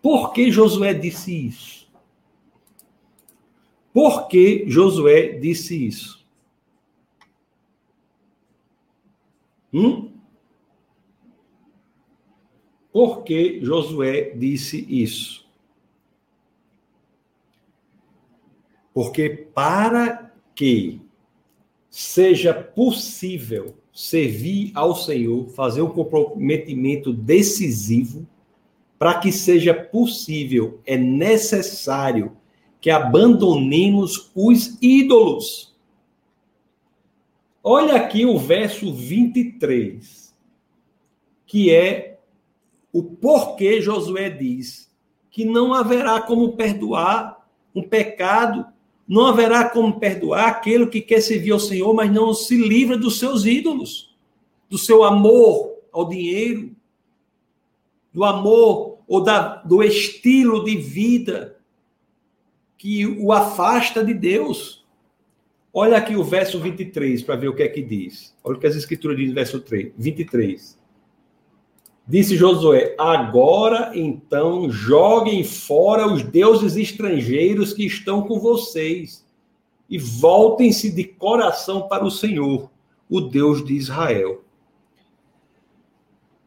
Por 0.00 0.32
que 0.32 0.50
Josué 0.50 0.94
disse 0.94 1.48
isso? 1.48 1.79
Por 3.92 4.28
que 4.28 4.64
Josué 4.68 5.38
disse 5.38 5.86
isso? 5.86 6.24
Hum? 9.72 10.12
Por 12.92 13.22
que 13.22 13.64
Josué 13.64 14.32
disse 14.36 14.84
isso? 14.88 15.48
Porque 18.92 19.28
para 19.28 20.32
que 20.54 21.00
seja 21.88 22.52
possível 22.52 23.76
servir 23.92 24.72
ao 24.74 24.94
Senhor, 24.94 25.48
fazer 25.50 25.82
um 25.82 25.90
comprometimento 25.90 27.12
decisivo, 27.12 28.26
para 28.98 29.18
que 29.18 29.32
seja 29.32 29.72
possível, 29.72 30.80
é 30.84 30.96
necessário 30.96 32.36
que 32.80 32.90
abandonemos 32.90 34.30
os 34.34 34.78
ídolos. 34.80 35.76
Olha 37.62 37.96
aqui 37.96 38.24
o 38.24 38.38
verso 38.38 38.92
23, 38.92 40.34
que 41.46 41.70
é 41.70 42.18
o 42.92 43.02
porquê 43.02 43.80
Josué 43.80 44.30
diz 44.30 44.90
que 45.30 45.44
não 45.44 45.74
haverá 45.74 46.20
como 46.22 46.52
perdoar 46.52 47.46
um 47.74 47.82
pecado 47.82 48.66
não 49.10 49.26
haverá 49.26 49.68
como 49.68 49.98
perdoar 49.98 50.46
aquele 50.46 50.86
que 50.86 51.00
quer 51.00 51.20
servir 51.20 51.50
ao 51.50 51.58
Senhor, 51.58 51.92
mas 51.92 52.12
não 52.12 52.32
se 52.32 52.56
livra 52.56 52.96
dos 52.96 53.18
seus 53.18 53.44
ídolos, 53.44 54.16
do 54.68 54.78
seu 54.78 55.02
amor 55.02 55.80
ao 55.90 56.08
dinheiro, 56.08 56.70
do 58.12 58.22
amor 58.22 59.00
ou 59.08 59.20
da, 59.20 59.56
do 59.56 59.82
estilo 59.82 60.62
de 60.62 60.76
vida 60.76 61.59
que 62.80 63.06
o 63.06 63.30
afasta 63.30 64.02
de 64.02 64.14
Deus. 64.14 64.82
Olha 65.70 65.98
aqui 65.98 66.16
o 66.16 66.24
verso 66.24 66.58
23 66.58 67.22
para 67.22 67.36
ver 67.36 67.48
o 67.48 67.54
que 67.54 67.62
é 67.62 67.68
que 67.68 67.82
diz. 67.82 68.34
Olha 68.42 68.56
o 68.56 68.58
que 68.58 68.66
as 68.66 68.74
escrituras 68.74 69.18
dizem 69.18 69.34
verso 69.34 69.60
3, 69.60 69.92
23. 69.98 70.78
Disse 72.08 72.36
Josué: 72.38 72.94
Agora 72.98 73.92
então 73.94 74.70
joguem 74.70 75.44
fora 75.44 76.10
os 76.10 76.22
deuses 76.22 76.74
estrangeiros 76.74 77.74
que 77.74 77.84
estão 77.84 78.22
com 78.22 78.40
vocês 78.40 79.26
e 79.86 79.98
voltem-se 79.98 80.90
de 80.90 81.04
coração 81.04 81.86
para 81.86 82.02
o 82.02 82.10
Senhor, 82.10 82.70
o 83.10 83.20
Deus 83.20 83.62
de 83.62 83.74
Israel. 83.74 84.42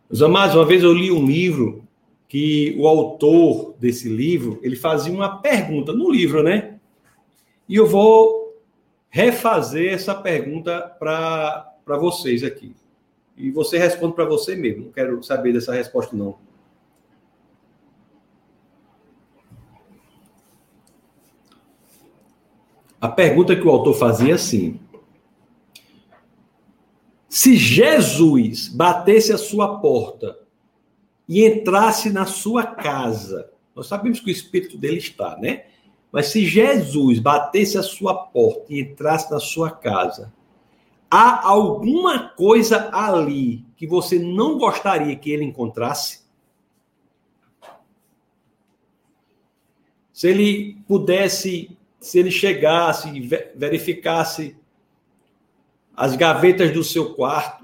Meus 0.09 0.23
amados, 0.23 0.55
uma 0.55 0.65
vez 0.65 0.81
eu 0.81 0.93
li 0.93 1.11
um 1.11 1.27
livro 1.27 1.82
que 2.33 2.75
o 2.79 2.87
autor 2.87 3.75
desse 3.77 4.09
livro, 4.09 4.59
ele 4.63 4.75
fazia 4.75 5.13
uma 5.13 5.37
pergunta 5.37 5.93
no 5.93 6.09
livro, 6.09 6.41
né? 6.41 6.79
E 7.69 7.75
eu 7.75 7.85
vou 7.85 8.59
refazer 9.07 9.93
essa 9.93 10.15
pergunta 10.15 10.81
para 10.97 11.75
vocês 11.85 12.43
aqui. 12.43 12.75
E 13.37 13.51
você 13.51 13.77
responde 13.77 14.15
para 14.15 14.25
você 14.25 14.55
mesmo. 14.55 14.85
Não 14.85 14.91
quero 14.91 15.21
saber 15.21 15.53
dessa 15.53 15.75
resposta, 15.75 16.15
não. 16.15 16.39
A 22.99 23.09
pergunta 23.09 23.55
que 23.55 23.67
o 23.67 23.69
autor 23.69 23.93
fazia 23.93 24.31
é 24.31 24.33
assim: 24.33 24.79
se 27.29 27.55
Jesus 27.55 28.69
batesse 28.69 29.31
a 29.31 29.37
sua 29.37 29.77
porta 29.77 30.41
e 31.39 31.45
entrasse 31.45 32.09
na 32.09 32.25
sua 32.25 32.65
casa, 32.65 33.49
nós 33.75 33.87
sabemos 33.87 34.19
que 34.19 34.27
o 34.27 34.31
espírito 34.31 34.77
dele 34.77 34.97
está, 34.97 35.37
né? 35.37 35.65
Mas 36.11 36.27
se 36.27 36.45
Jesus 36.45 37.19
batesse 37.19 37.77
a 37.77 37.83
sua 37.83 38.13
porta 38.13 38.65
e 38.69 38.81
entrasse 38.81 39.31
na 39.31 39.39
sua 39.39 39.71
casa, 39.71 40.31
Há 41.15 41.47
alguma 41.47 42.29
coisa 42.29 42.89
ali 42.91 43.63
que 43.77 43.85
você 43.85 44.17
não 44.17 44.57
gostaria 44.57 45.15
que 45.15 45.29
ele 45.29 45.43
encontrasse? 45.43 46.23
Se 50.11 50.27
ele 50.27 50.81
pudesse, 50.87 51.77
se 51.99 52.17
ele 52.17 52.31
chegasse, 52.31 53.11
verificasse 53.55 54.57
as 55.95 56.15
gavetas 56.15 56.73
do 56.73 56.83
seu 56.83 57.13
quarto, 57.13 57.62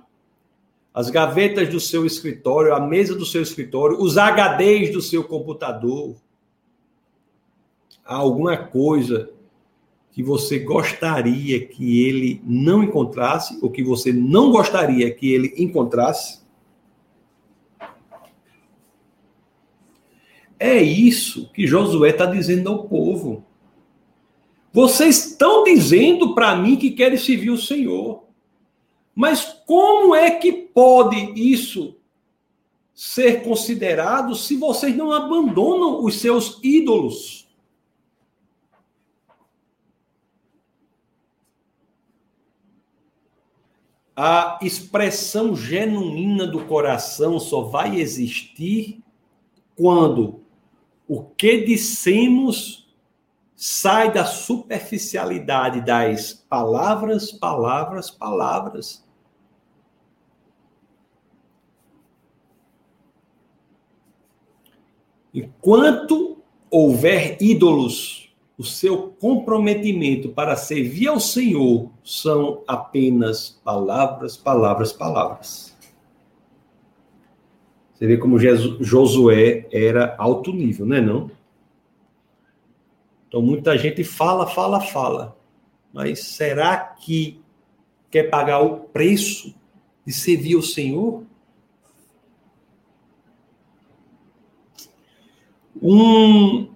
as 0.93 1.09
gavetas 1.09 1.69
do 1.69 1.79
seu 1.79 2.05
escritório, 2.05 2.73
a 2.73 2.79
mesa 2.79 3.15
do 3.15 3.25
seu 3.25 3.41
escritório, 3.41 4.01
os 4.01 4.17
HDs 4.17 4.91
do 4.91 5.01
seu 5.01 5.23
computador, 5.23 6.15
há 8.05 8.15
alguma 8.15 8.57
coisa 8.57 9.31
que 10.11 10.23
você 10.23 10.59
gostaria 10.59 11.65
que 11.65 12.05
ele 12.05 12.41
não 12.43 12.83
encontrasse 12.83 13.57
ou 13.61 13.69
que 13.69 13.83
você 13.83 14.11
não 14.11 14.51
gostaria 14.51 15.13
que 15.13 15.31
ele 15.31 15.53
encontrasse? 15.57 16.41
É 20.59 20.81
isso 20.81 21.49
que 21.53 21.65
Josué 21.65 22.09
está 22.09 22.25
dizendo 22.25 22.67
ao 22.69 22.83
povo. 22.83 23.45
Vocês 24.73 25.25
estão 25.27 25.63
dizendo 25.63 26.35
para 26.35 26.55
mim 26.55 26.75
que 26.75 26.91
querem 26.91 27.17
servir 27.17 27.51
o 27.51 27.57
Senhor. 27.57 28.25
Mas 29.15 29.58
como 29.69 30.15
é 30.15 30.31
que 30.31 30.51
pode 30.51 31.15
isso 31.35 31.95
ser 32.91 33.43
considerado 33.43 34.33
se 34.33 34.55
vocês 34.55 34.97
não 34.97 35.11
abandonam 35.11 36.03
os 36.03 36.19
seus 36.19 36.59
ídolos? 36.63 37.47
a 44.21 44.59
expressão 44.63 45.55
genuína 45.55 46.47
do 46.47 46.65
coração 46.65 47.39
só 47.39 47.61
vai 47.61 48.01
existir 48.01 49.01
quando 49.77 50.43
o 51.07 51.23
que 51.23 51.63
dissemos 51.63 52.91
sai 53.55 54.11
da 54.11 54.25
superficialidade 54.25 55.79
das 55.85 56.33
palavras, 56.33 57.31
palavras, 57.31 58.09
palavras. 58.09 59.07
Enquanto 65.33 66.37
houver 66.69 67.37
ídolos 67.41 68.29
o 68.59 68.63
seu 68.63 69.15
comprometimento 69.19 70.29
para 70.29 70.53
servir 70.57 71.07
ao 71.07 71.17
Senhor 71.17 71.89
são 72.03 72.61
apenas 72.67 73.61
palavras, 73.63 74.35
palavras, 74.35 74.91
palavras. 74.91 75.77
Você 77.93 78.05
vê 78.05 78.17
como 78.17 78.37
Josué 78.37 79.65
era 79.71 80.13
alto 80.17 80.51
nível, 80.51 80.85
não 80.85 80.95
é 80.97 81.01
não? 81.01 81.31
Então 83.29 83.41
muita 83.41 83.77
gente 83.77 84.03
fala, 84.03 84.45
fala, 84.45 84.81
fala. 84.81 85.37
Mas 85.93 86.19
será 86.19 86.77
que 86.77 87.41
quer 88.11 88.23
pagar 88.23 88.59
o 88.59 88.79
preço 88.79 89.55
de 90.05 90.11
servir 90.11 90.55
ao 90.55 90.61
Senhor? 90.61 91.23
Um 95.81 96.69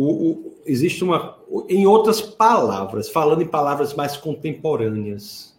o, 0.00 0.30
o, 0.30 0.54
existe 0.64 1.02
uma. 1.02 1.36
Em 1.68 1.84
outras 1.84 2.20
palavras, 2.20 3.08
falando 3.08 3.42
em 3.42 3.48
palavras 3.48 3.94
mais 3.94 4.16
contemporâneas, 4.16 5.58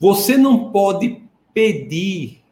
você 0.00 0.36
não 0.36 0.72
pode 0.72 1.22
pedir 1.54 2.42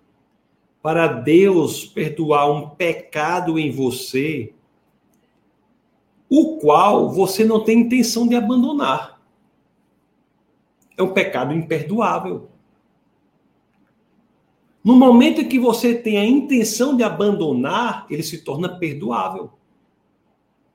para 0.81 1.09
Deus 1.09 1.85
perdoar 1.85 2.49
um 2.49 2.71
pecado 2.71 3.59
em 3.59 3.73
você, 3.73 4.55
o 6.29 6.59
qual 6.59 7.11
você 7.11 7.45
não 7.45 7.65
tem 7.65 7.81
intenção 7.81 8.29
de 8.29 8.37
abandonar. 8.37 9.21
É 10.97 11.03
um 11.03 11.13
pecado 11.13 11.53
imperdoável. 11.53 12.49
No 14.83 14.97
momento 14.97 15.43
em 15.43 15.49
que 15.49 15.59
você 15.59 15.95
tem 15.95 16.17
a 16.19 16.25
intenção 16.25 16.97
de 16.97 17.03
abandonar, 17.03 18.07
ele 18.09 18.23
se 18.23 18.39
torna 18.39 18.69
perdoável. 18.69 19.51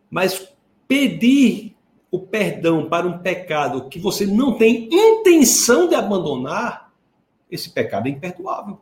Mas 0.09 0.53
pedir 0.87 1.75
o 2.11 2.19
perdão 2.19 2.87
para 2.87 3.07
um 3.07 3.17
pecado 3.17 3.89
que 3.89 3.99
você 3.99 4.25
não 4.25 4.57
tem 4.57 4.87
intenção 4.91 5.89
de 5.89 5.95
abandonar, 5.95 6.93
esse 7.49 7.69
pecado 7.69 8.07
é 8.07 8.11
imperdoável. 8.11 8.79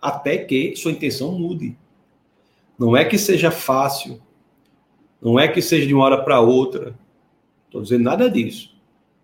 Até 0.00 0.38
que 0.38 0.74
sua 0.76 0.92
intenção 0.92 1.32
mude. 1.32 1.76
Não 2.78 2.96
é 2.96 3.04
que 3.04 3.18
seja 3.18 3.50
fácil, 3.50 4.20
não 5.20 5.38
é 5.38 5.46
que 5.46 5.60
seja 5.60 5.86
de 5.86 5.94
uma 5.94 6.04
hora 6.04 6.22
para 6.22 6.40
outra. 6.40 6.98
Estou 7.66 7.82
dizendo 7.82 8.04
nada 8.04 8.30
disso. 8.30 8.74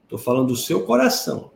Estou 0.05 0.19
falando 0.19 0.49
do 0.49 0.57
seu 0.57 0.85
coração. 0.85 1.51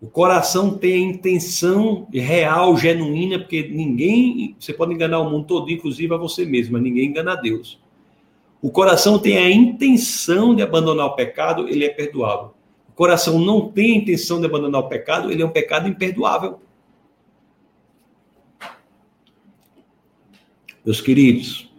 O 0.00 0.06
coração 0.08 0.78
tem 0.78 0.94
a 0.94 1.10
intenção 1.10 2.06
real, 2.12 2.76
genuína, 2.76 3.38
porque 3.38 3.68
ninguém, 3.68 4.54
você 4.58 4.72
pode 4.72 4.94
enganar 4.94 5.18
o 5.18 5.28
mundo 5.28 5.46
todo, 5.46 5.70
inclusive 5.70 6.14
a 6.14 6.16
você 6.16 6.44
mesmo, 6.44 6.74
mas 6.74 6.82
ninguém 6.82 7.06
engana 7.06 7.32
a 7.32 7.36
Deus. 7.36 7.80
O 8.62 8.70
coração 8.70 9.18
tem 9.18 9.36
a 9.38 9.50
intenção 9.50 10.54
de 10.54 10.62
abandonar 10.62 11.06
o 11.06 11.14
pecado, 11.16 11.68
ele 11.68 11.84
é 11.84 11.88
perdoável. 11.88 12.54
O 12.88 12.92
coração 12.92 13.40
não 13.40 13.68
tem 13.70 13.92
a 13.92 13.96
intenção 13.96 14.38
de 14.38 14.46
abandonar 14.46 14.82
o 14.82 14.88
pecado, 14.88 15.32
ele 15.32 15.42
é 15.42 15.46
um 15.46 15.50
pecado 15.50 15.88
imperdoável. 15.88 16.60
Meus 20.84 21.00
queridos, 21.00 21.70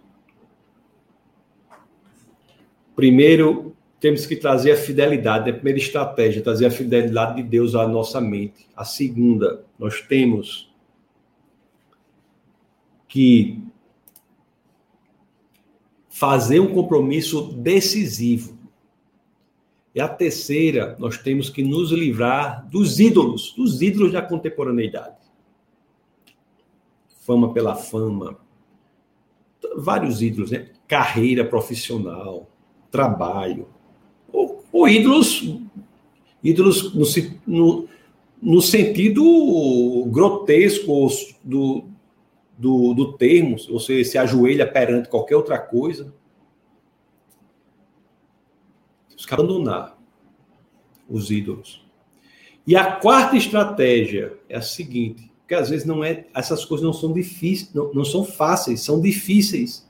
primeiro 2.95 3.68
temos 3.99 4.25
que 4.25 4.35
trazer 4.35 4.71
a 4.71 4.77
fidelidade, 4.77 5.49
a 5.49 5.53
primeira 5.53 5.77
estratégia, 5.77 6.41
trazer 6.41 6.65
a 6.65 6.71
fidelidade 6.71 7.41
de 7.41 7.43
Deus 7.43 7.75
à 7.75 7.87
nossa 7.87 8.21
mente. 8.21 8.67
A 8.75 8.85
segunda, 8.85 9.65
nós 9.77 10.01
temos 10.01 10.73
que 13.07 13.61
fazer 16.07 16.59
um 16.59 16.73
compromisso 16.73 17.51
decisivo. 17.53 18.57
E 19.93 19.99
a 19.99 20.07
terceira, 20.07 20.95
nós 20.99 21.17
temos 21.17 21.49
que 21.49 21.63
nos 21.63 21.91
livrar 21.91 22.65
dos 22.69 22.99
ídolos, 22.99 23.53
dos 23.57 23.81
ídolos 23.81 24.13
da 24.13 24.21
contemporaneidade. 24.21 25.17
Fama 27.21 27.51
pela 27.51 27.75
fama, 27.75 28.37
vários 29.75 30.21
ídolos, 30.21 30.51
né? 30.51 30.69
Carreira 30.87 31.43
profissional, 31.43 32.49
trabalho, 32.89 33.67
ou, 34.71 34.87
ídolos, 34.87 35.55
ídolos 36.43 36.93
no, 36.93 37.05
no, 37.47 37.89
no 38.41 38.61
sentido 38.61 40.05
grotesco 40.07 41.07
do, 41.43 41.85
do, 42.57 42.93
do 42.93 43.13
termo, 43.13 43.57
você 43.69 44.03
se 44.03 44.17
ajoelha 44.17 44.69
perante 44.69 45.09
qualquer 45.09 45.35
outra 45.35 45.57
coisa. 45.57 46.13
Temos 49.07 49.25
que 49.25 49.33
abandonar 49.33 49.97
os 51.09 51.31
ídolos. 51.31 51.83
E 52.65 52.75
a 52.75 52.91
quarta 52.91 53.35
estratégia 53.35 54.37
é 54.47 54.57
a 54.57 54.61
seguinte, 54.61 55.31
que 55.47 55.55
às 55.55 55.69
vezes 55.69 55.85
não 55.85 56.03
é, 56.03 56.27
essas 56.35 56.63
coisas 56.63 56.85
não 56.85 56.93
são 56.93 57.11
difíceis, 57.11 57.73
não, 57.73 57.91
não 57.93 58.05
são 58.05 58.23
fáceis, 58.23 58.81
são 58.81 59.01
difíceis. 59.01 59.88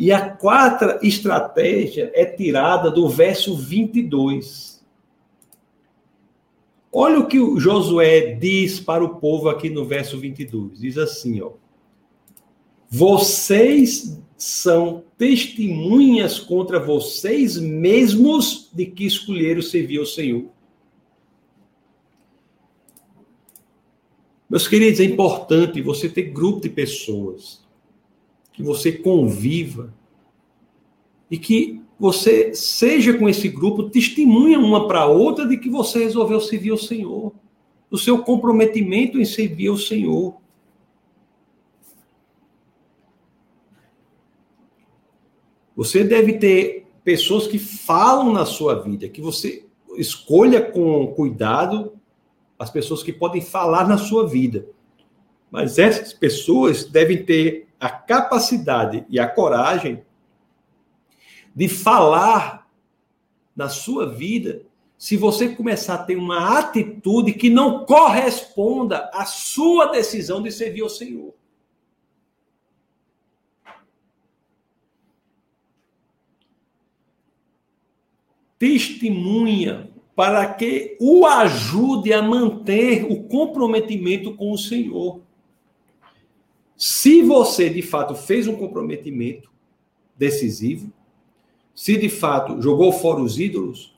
E 0.00 0.10
a 0.10 0.30
quarta 0.30 0.98
estratégia 1.02 2.10
é 2.14 2.24
tirada 2.24 2.90
do 2.90 3.06
verso 3.06 3.54
22. 3.54 4.82
Olha 6.90 7.18
o 7.18 7.26
que 7.26 7.38
o 7.38 7.60
Josué 7.60 8.32
diz 8.32 8.80
para 8.80 9.04
o 9.04 9.16
povo 9.16 9.50
aqui 9.50 9.68
no 9.68 9.84
verso 9.84 10.18
22. 10.18 10.80
Diz 10.80 10.96
assim, 10.96 11.42
ó: 11.42 11.50
Vocês 12.88 14.18
são 14.38 15.04
testemunhas 15.18 16.38
contra 16.38 16.80
vocês 16.80 17.58
mesmos 17.58 18.70
de 18.72 18.86
que 18.86 19.04
escolheram 19.04 19.60
servir 19.60 19.98
ao 19.98 20.06
Senhor. 20.06 20.46
Meus 24.48 24.66
queridos, 24.66 24.98
é 24.98 25.04
importante 25.04 25.82
você 25.82 26.08
ter 26.08 26.22
grupo 26.22 26.62
de 26.62 26.70
pessoas 26.70 27.60
que 28.60 28.66
você 28.66 28.92
conviva 28.92 29.92
e 31.30 31.38
que 31.38 31.80
você 31.98 32.54
seja 32.54 33.16
com 33.16 33.28
esse 33.28 33.48
grupo 33.48 33.90
testemunha 33.90 34.58
uma 34.58 34.86
para 34.86 35.06
outra 35.06 35.46
de 35.46 35.56
que 35.56 35.68
você 35.68 36.04
resolveu 36.04 36.40
servir 36.40 36.70
ao 36.70 36.76
Senhor, 36.76 37.32
o 37.90 37.98
seu 37.98 38.22
comprometimento 38.22 39.18
em 39.18 39.24
servir 39.24 39.68
ao 39.68 39.76
Senhor. 39.76 40.36
Você 45.74 46.04
deve 46.04 46.34
ter 46.34 46.86
pessoas 47.02 47.46
que 47.46 47.58
falam 47.58 48.32
na 48.32 48.44
sua 48.44 48.74
vida, 48.74 49.08
que 49.08 49.20
você 49.20 49.66
escolha 49.96 50.60
com 50.60 51.06
cuidado 51.08 51.94
as 52.58 52.70
pessoas 52.70 53.02
que 53.02 53.12
podem 53.12 53.40
falar 53.40 53.88
na 53.88 53.96
sua 53.96 54.26
vida. 54.26 54.66
Mas 55.50 55.78
essas 55.78 56.12
pessoas 56.12 56.84
devem 56.84 57.24
ter 57.24 57.69
a 57.80 57.88
capacidade 57.88 59.06
e 59.08 59.18
a 59.18 59.26
coragem 59.26 60.04
de 61.56 61.66
falar 61.66 62.70
na 63.56 63.68
sua 63.68 64.06
vida 64.06 64.62
se 64.98 65.16
você 65.16 65.48
começar 65.48 65.94
a 65.94 66.04
ter 66.04 66.14
uma 66.14 66.58
atitude 66.58 67.32
que 67.32 67.48
não 67.48 67.86
corresponda 67.86 69.10
à 69.14 69.24
sua 69.24 69.86
decisão 69.86 70.42
de 70.42 70.52
servir 70.52 70.82
ao 70.82 70.90
Senhor. 70.90 71.32
Testemunha 78.58 79.90
para 80.14 80.52
que 80.52 80.98
o 81.00 81.24
ajude 81.24 82.12
a 82.12 82.20
manter 82.20 83.04
o 83.10 83.22
comprometimento 83.22 84.36
com 84.36 84.52
o 84.52 84.58
Senhor. 84.58 85.22
Se 86.80 87.22
você 87.22 87.68
de 87.68 87.82
fato 87.82 88.14
fez 88.14 88.48
um 88.48 88.56
comprometimento 88.56 89.52
decisivo, 90.16 90.90
se 91.74 91.98
de 91.98 92.08
fato 92.08 92.62
jogou 92.62 92.90
fora 92.90 93.20
os 93.20 93.38
ídolos, 93.38 93.94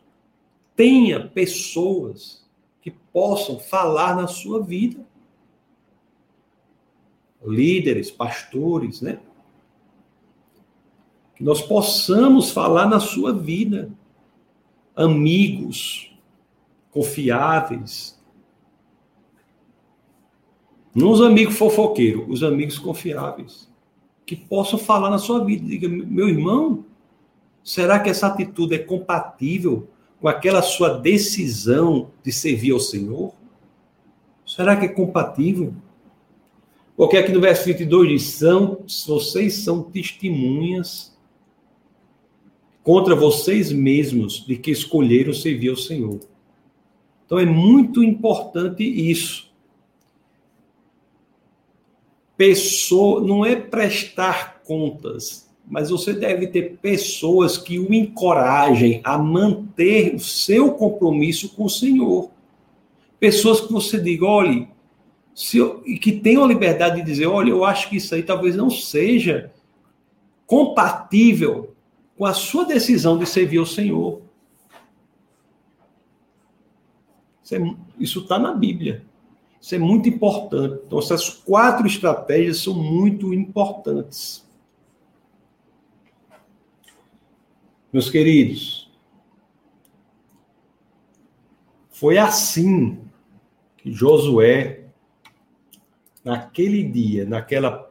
tenha 0.75 1.29
pessoas 1.29 2.45
que 2.81 2.91
possam 2.91 3.61
falar 3.61 4.17
na 4.17 4.27
sua 4.27 4.61
vida. 4.61 5.07
Líderes, 7.47 8.11
pastores, 8.11 9.01
né? 9.01 9.21
Que 11.37 11.45
nós 11.45 11.63
possamos 11.63 12.51
falar 12.51 12.89
na 12.89 12.99
sua 12.99 13.33
vida. 13.33 13.93
Amigos 14.97 16.13
confiáveis. 16.91 18.21
Não 20.95 21.11
os 21.11 21.21
amigos 21.21 21.57
fofoqueiros, 21.57 22.25
os 22.29 22.43
amigos 22.43 22.79
confiáveis. 22.79 23.71
Que 24.27 24.37
possam 24.37 24.79
falar 24.79 25.11
na 25.11 25.19
sua 25.19 25.45
vida. 25.45 25.67
Diga, 25.67 25.89
meu 25.89 26.29
irmão, 26.29 26.85
Será 27.63 28.01
que 28.01 28.11
essa 28.11 28.27
atitude 28.27 28.75
é 28.75 28.79
compatível 28.79 29.89
com 30.21 30.29
aquela 30.29 30.63
sua 30.63 30.89
decisão 30.89 32.11
de 32.23 32.33
servir 32.33 32.73
ao 32.73 32.81
Senhor? 32.81 33.33
Será 34.45 34.77
que 34.77 34.87
é 34.87 34.89
compatível? 34.89 35.73
Porque 36.97 37.17
aqui 37.17 37.33
no 37.33 37.41
verso 37.41 37.65
22 37.65 38.09
diz: 38.09 38.23
são, 38.25 38.85
vocês 39.07 39.55
são 39.55 39.83
testemunhas 39.83 41.17
contra 42.83 43.15
vocês 43.15 43.71
mesmos 43.71 44.45
de 44.45 44.57
que 44.57 44.73
escolheram 44.73 45.33
servir 45.33 45.71
ao 45.71 45.77
Senhor. 45.77 46.19
Então 47.25 47.39
é 47.39 47.47
muito 47.47 48.03
importante 48.03 48.83
isso. 48.83 49.52
Pessoa, 52.45 53.21
não 53.21 53.47
é 53.47 53.55
prestar 53.55 54.63
contas, 54.65 55.49
mas 55.65 55.91
você 55.91 56.13
deve 56.13 56.49
ter 56.49 56.77
pessoas 56.83 57.57
que 57.57 57.79
o 57.79 57.95
encorajem 57.95 59.01
a 59.05 59.17
manter 59.17 60.17
o 60.17 60.19
seu 60.19 60.73
compromisso 60.73 61.51
com 61.51 61.67
o 61.67 61.71
Senhor. 61.71 62.33
Pessoas 63.21 63.61
que 63.61 63.73
você 63.73 63.97
diga, 64.01 64.27
olhe, 64.27 64.69
se 65.33 65.59
eu, 65.59 65.85
e 65.87 65.97
que 65.97 66.11
tenham 66.11 66.43
a 66.43 66.49
liberdade 66.49 66.97
de 66.97 67.07
dizer, 67.07 67.27
olha, 67.27 67.51
eu 67.51 67.65
acho 67.65 67.89
que 67.89 67.99
isso 67.99 68.13
aí 68.13 68.25
talvez 68.25 68.57
não 68.57 68.69
seja 68.69 69.53
compatível 70.45 71.77
com 72.19 72.27
a 72.27 72.35
sua 72.35 72.65
decisão 72.65 73.17
de 73.17 73.25
servir 73.25 73.59
ao 73.59 73.67
Senhor. 73.67 74.21
Isso 78.01 78.19
está 78.19 78.35
é, 78.35 78.39
na 78.41 78.53
Bíblia. 78.53 79.12
Isso 79.63 79.77
é 79.77 79.79
muito 79.79 80.09
importante. 80.09 80.83
Então, 80.85 80.99
essas 80.99 81.29
quatro 81.29 81.87
estratégias 81.87 82.59
são 82.59 82.75
muito 82.75 83.33
importantes. 83.33 84.45
Meus 87.93 88.11
queridos, 88.11 88.91
foi 91.91 92.19
assim 92.19 92.99
que 93.77 93.93
Josué, 93.93 94.87
naquele 96.25 96.83
dia, 96.83 97.25
naquela 97.25 97.89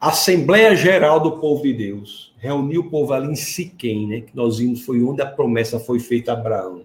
Assembleia 0.00 0.74
Geral 0.74 1.20
do 1.20 1.38
Povo 1.38 1.62
de 1.62 1.72
Deus, 1.72 2.34
reuniu 2.38 2.80
o 2.80 2.90
povo 2.90 3.12
ali 3.12 3.30
em 3.30 3.36
Siquém, 3.36 4.08
né? 4.08 4.20
Que 4.22 4.34
nós 4.34 4.58
vimos 4.58 4.82
foi 4.82 5.04
onde 5.04 5.22
a 5.22 5.26
promessa 5.26 5.78
foi 5.78 6.00
feita 6.00 6.32
a 6.32 6.34
Abraão. 6.34 6.84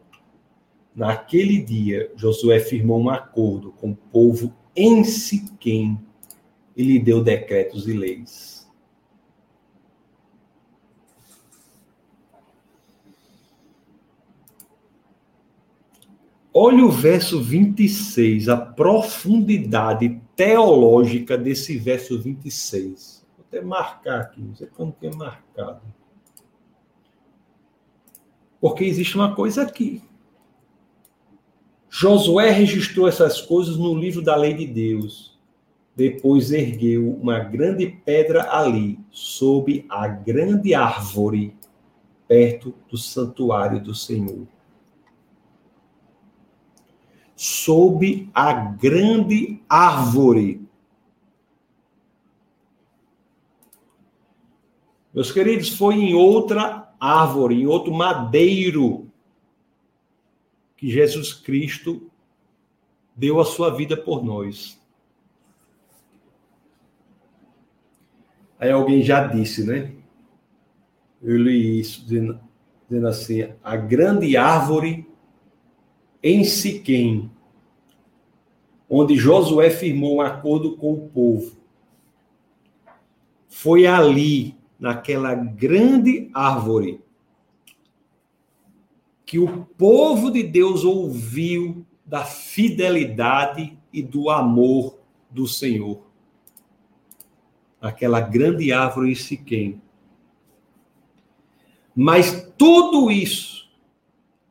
Naquele 0.99 1.61
dia, 1.61 2.11
Josué 2.13 2.59
firmou 2.59 2.99
um 2.99 3.09
acordo 3.09 3.71
com 3.71 3.91
o 3.91 3.95
povo 3.95 4.53
em 4.75 5.05
Siquém. 5.05 5.97
e 6.75 6.83
lhe 6.83 6.99
deu 6.99 7.23
decretos 7.23 7.87
e 7.87 7.93
leis. 7.93 8.69
Olha 16.53 16.83
o 16.83 16.91
verso 16.91 17.41
26, 17.41 18.49
a 18.49 18.57
profundidade 18.57 20.21
teológica 20.35 21.37
desse 21.37 21.77
verso 21.77 22.21
26. 22.21 23.25
Vou 23.37 23.45
até 23.47 23.61
marcar 23.61 24.19
aqui, 24.19 24.41
não 24.41 24.53
sei 24.53 24.67
como 24.67 24.91
que 24.91 25.07
é 25.07 25.15
marcado. 25.15 25.81
Porque 28.59 28.83
existe 28.83 29.15
uma 29.15 29.33
coisa 29.33 29.61
aqui. 29.61 30.08
Josué 31.89 32.51
registrou 32.51 33.07
essas 33.07 33.41
coisas 33.41 33.75
no 33.75 33.95
livro 33.95 34.21
da 34.21 34.35
lei 34.35 34.53
de 34.53 34.67
Deus. 34.67 35.37
Depois 35.95 36.51
ergueu 36.51 37.09
uma 37.19 37.39
grande 37.39 37.87
pedra 37.87 38.53
ali, 38.55 38.99
sob 39.09 39.85
a 39.89 40.07
grande 40.07 40.73
árvore, 40.73 41.53
perto 42.27 42.73
do 42.89 42.97
santuário 42.97 43.81
do 43.81 43.95
Senhor. 43.95 44.47
Sob 47.35 48.29
a 48.33 48.53
grande 48.53 49.61
árvore. 49.67 50.61
Meus 55.13 55.31
queridos, 55.31 55.69
foi 55.69 55.95
em 55.95 56.13
outra 56.13 56.93
árvore, 56.99 57.63
em 57.63 57.65
outro 57.65 57.91
madeiro 57.91 59.08
que 60.79 60.89
Jesus 60.89 61.33
Cristo 61.33 62.09
deu 63.13 63.41
a 63.41 63.43
sua 63.43 63.69
vida 63.69 63.97
por 63.97 64.23
nós. 64.23 64.79
Aí 68.57 68.71
alguém 68.71 69.03
já 69.03 69.27
disse, 69.27 69.65
né? 69.65 69.93
Eu 71.21 71.37
li 71.37 71.81
isso, 71.81 72.05
dizendo, 72.05 72.39
dizendo 72.87 73.07
assim: 73.09 73.53
a 73.61 73.75
grande 73.75 74.37
árvore 74.37 75.05
em 76.23 76.45
Siquém, 76.45 77.29
onde 78.89 79.17
Josué 79.17 79.69
firmou 79.69 80.15
um 80.15 80.21
acordo 80.21 80.77
com 80.77 80.93
o 80.93 81.09
povo. 81.09 81.57
Foi 83.49 83.85
ali, 83.85 84.55
naquela 84.79 85.35
grande 85.35 86.29
árvore, 86.33 87.01
que 89.29 89.37
o 89.37 89.63
povo 89.77 90.31
de 90.31 90.41
Deus 90.41 90.83
ouviu 90.83 91.85
da 92.03 92.25
fidelidade 92.25 93.77
e 93.93 94.01
do 94.01 94.27
amor 94.27 94.97
do 95.29 95.47
Senhor. 95.47 96.01
Aquela 97.79 98.21
grande 98.21 98.71
árvore 98.73 99.11
em 99.11 99.15
Siquém. 99.15 99.79
Mas 101.95 102.51
tudo 102.57 103.11
isso, 103.11 103.69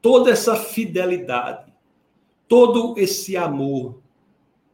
toda 0.01 0.31
essa 0.31 0.55
fidelidade, 0.55 1.73
todo 2.47 2.95
esse 2.97 3.37
amor, 3.37 3.99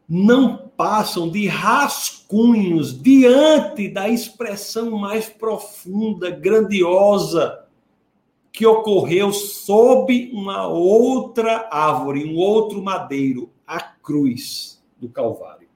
não 0.06 0.68
passam 0.68 1.30
de 1.30 1.46
rascunhos 1.46 3.02
diante 3.02 3.88
da 3.88 4.06
expressão 4.06 4.90
mais 4.98 5.30
profunda, 5.30 6.28
grandiosa 6.28 7.63
que 8.54 8.64
ocorreu 8.64 9.32
sob 9.32 10.30
uma 10.32 10.68
outra 10.68 11.68
árvore, 11.72 12.24
um 12.24 12.36
outro 12.36 12.80
madeiro, 12.80 13.50
a 13.66 13.80
cruz 13.80 14.80
do 14.96 15.08
Calvário. 15.08 15.68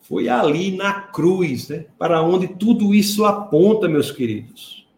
Foi 0.00 0.26
ali 0.26 0.74
na 0.74 1.02
cruz, 1.02 1.68
né, 1.68 1.84
para 1.98 2.22
onde 2.22 2.48
tudo 2.48 2.94
isso 2.94 3.26
aponta, 3.26 3.86
meus 3.86 4.10
queridos. 4.10 4.88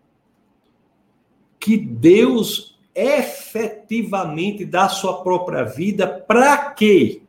Que 1.58 1.76
Deus 1.76 2.78
efetivamente 2.94 4.64
dá 4.64 4.88
sua 4.88 5.20
própria 5.20 5.64
vida 5.64 6.06
para 6.06 6.70
quê? 6.70 7.23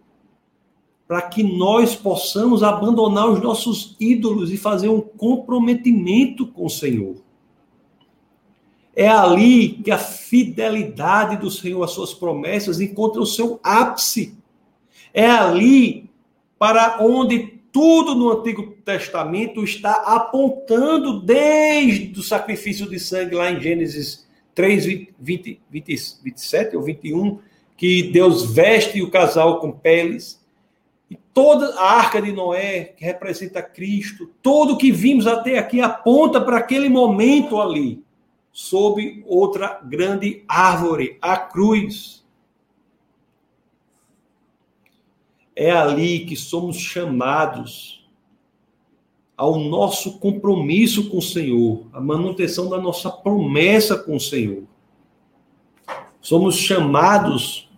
Para 1.07 1.21
que 1.21 1.43
nós 1.43 1.95
possamos 1.95 2.63
abandonar 2.63 3.29
os 3.29 3.41
nossos 3.41 3.95
ídolos 3.99 4.51
e 4.51 4.57
fazer 4.57 4.89
um 4.89 5.01
comprometimento 5.01 6.47
com 6.47 6.65
o 6.65 6.69
Senhor. 6.69 7.17
É 8.95 9.07
ali 9.07 9.69
que 9.83 9.91
a 9.91 9.97
fidelidade 9.97 11.37
do 11.37 11.51
Senhor 11.51 11.83
às 11.83 11.91
suas 11.91 12.13
promessas 12.13 12.79
encontra 12.79 13.21
o 13.21 13.25
seu 13.25 13.59
ápice. 13.61 14.35
É 15.13 15.29
ali 15.29 16.09
para 16.57 16.97
onde 17.01 17.55
tudo 17.71 18.15
no 18.15 18.31
Antigo 18.31 18.73
Testamento 18.85 19.63
está 19.63 19.91
apontando 19.91 21.19
desde 21.19 22.17
o 22.17 22.23
sacrifício 22.23 22.89
de 22.89 22.97
sangue 22.97 23.35
lá 23.35 23.51
em 23.51 23.59
Gênesis 23.59 24.25
3, 24.55 24.85
20, 25.19 25.61
20, 25.69 25.99
27 26.23 26.77
ou 26.77 26.81
21, 26.81 27.39
que 27.75 28.03
Deus 28.03 28.49
veste 28.49 29.01
o 29.01 29.11
casal 29.11 29.59
com 29.59 29.73
peles 29.73 30.39
toda 31.33 31.79
a 31.79 31.93
arca 31.93 32.21
de 32.21 32.31
Noé, 32.31 32.83
que 32.83 33.03
representa 33.03 33.61
Cristo, 33.61 34.29
tudo 34.41 34.73
o 34.73 34.77
que 34.77 34.91
vimos 34.91 35.27
até 35.27 35.57
aqui 35.57 35.81
aponta 35.81 36.39
para 36.39 36.57
aquele 36.57 36.89
momento 36.89 37.59
ali, 37.59 38.03
sob 38.51 39.23
outra 39.27 39.81
grande 39.83 40.43
árvore, 40.47 41.17
a 41.21 41.37
cruz. 41.37 42.25
É 45.55 45.71
ali 45.71 46.25
que 46.25 46.35
somos 46.35 46.77
chamados 46.77 48.05
ao 49.37 49.59
nosso 49.59 50.19
compromisso 50.19 51.09
com 51.09 51.17
o 51.17 51.21
Senhor, 51.21 51.85
a 51.91 51.99
manutenção 51.99 52.69
da 52.69 52.77
nossa 52.77 53.09
promessa 53.09 53.97
com 53.97 54.15
o 54.15 54.19
Senhor. 54.19 54.63
Somos 56.21 56.55
chamados 56.55 57.69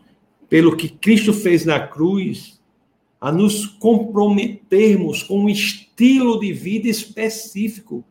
pelo 0.48 0.78
que 0.78 0.88
Cristo 0.88 1.34
fez 1.34 1.66
na 1.66 1.80
cruz 1.80 2.57
a 3.20 3.32
nos 3.32 3.66
comprometermos 3.66 5.24
com 5.24 5.42
um 5.42 5.50
estilo 5.50 6.40
de 6.40 6.54
vida 6.54 6.88
específico, 6.88 8.04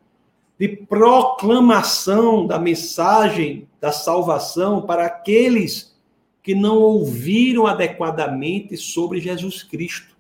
de 0.59 0.69
proclamação 0.69 2.47
da 2.47 2.59
mensagem 2.59 3.69
da 3.81 3.93
salvação 3.93 4.83
para 4.83 5.07
aqueles 5.07 5.97
que 6.43 6.55
não 6.55 6.79
ouviram 6.79 7.67
adequadamente 7.67 8.77
sobre 8.77 9.21
Jesus 9.21 9.63
Cristo. 9.63 10.17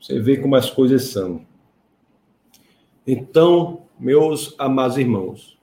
Você 0.00 0.20
vê 0.20 0.36
como 0.36 0.54
as 0.54 0.70
coisas 0.70 1.04
são. 1.04 1.44
Então, 3.06 3.86
meus 3.98 4.54
amados 4.58 4.98
irmãos, 4.98 5.58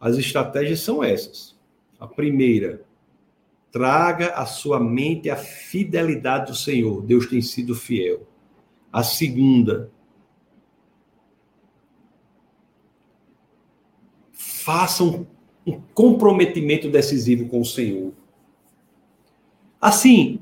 as 0.00 0.16
estratégias 0.16 0.80
são 0.80 1.02
essas. 1.02 1.54
A 2.00 2.06
primeira, 2.06 2.82
Traga 3.72 4.34
à 4.34 4.44
sua 4.44 4.78
mente 4.78 5.30
a 5.30 5.36
fidelidade 5.36 6.52
do 6.52 6.56
Senhor. 6.56 7.02
Deus 7.02 7.26
tem 7.26 7.40
sido 7.40 7.74
fiel. 7.74 8.26
A 8.92 9.02
segunda, 9.02 9.90
faça 14.62 15.02
um, 15.02 15.26
um 15.66 15.80
comprometimento 15.94 16.88
decisivo 16.88 17.48
com 17.48 17.60
o 17.60 17.64
Senhor. 17.64 18.12
Assim, 19.80 20.38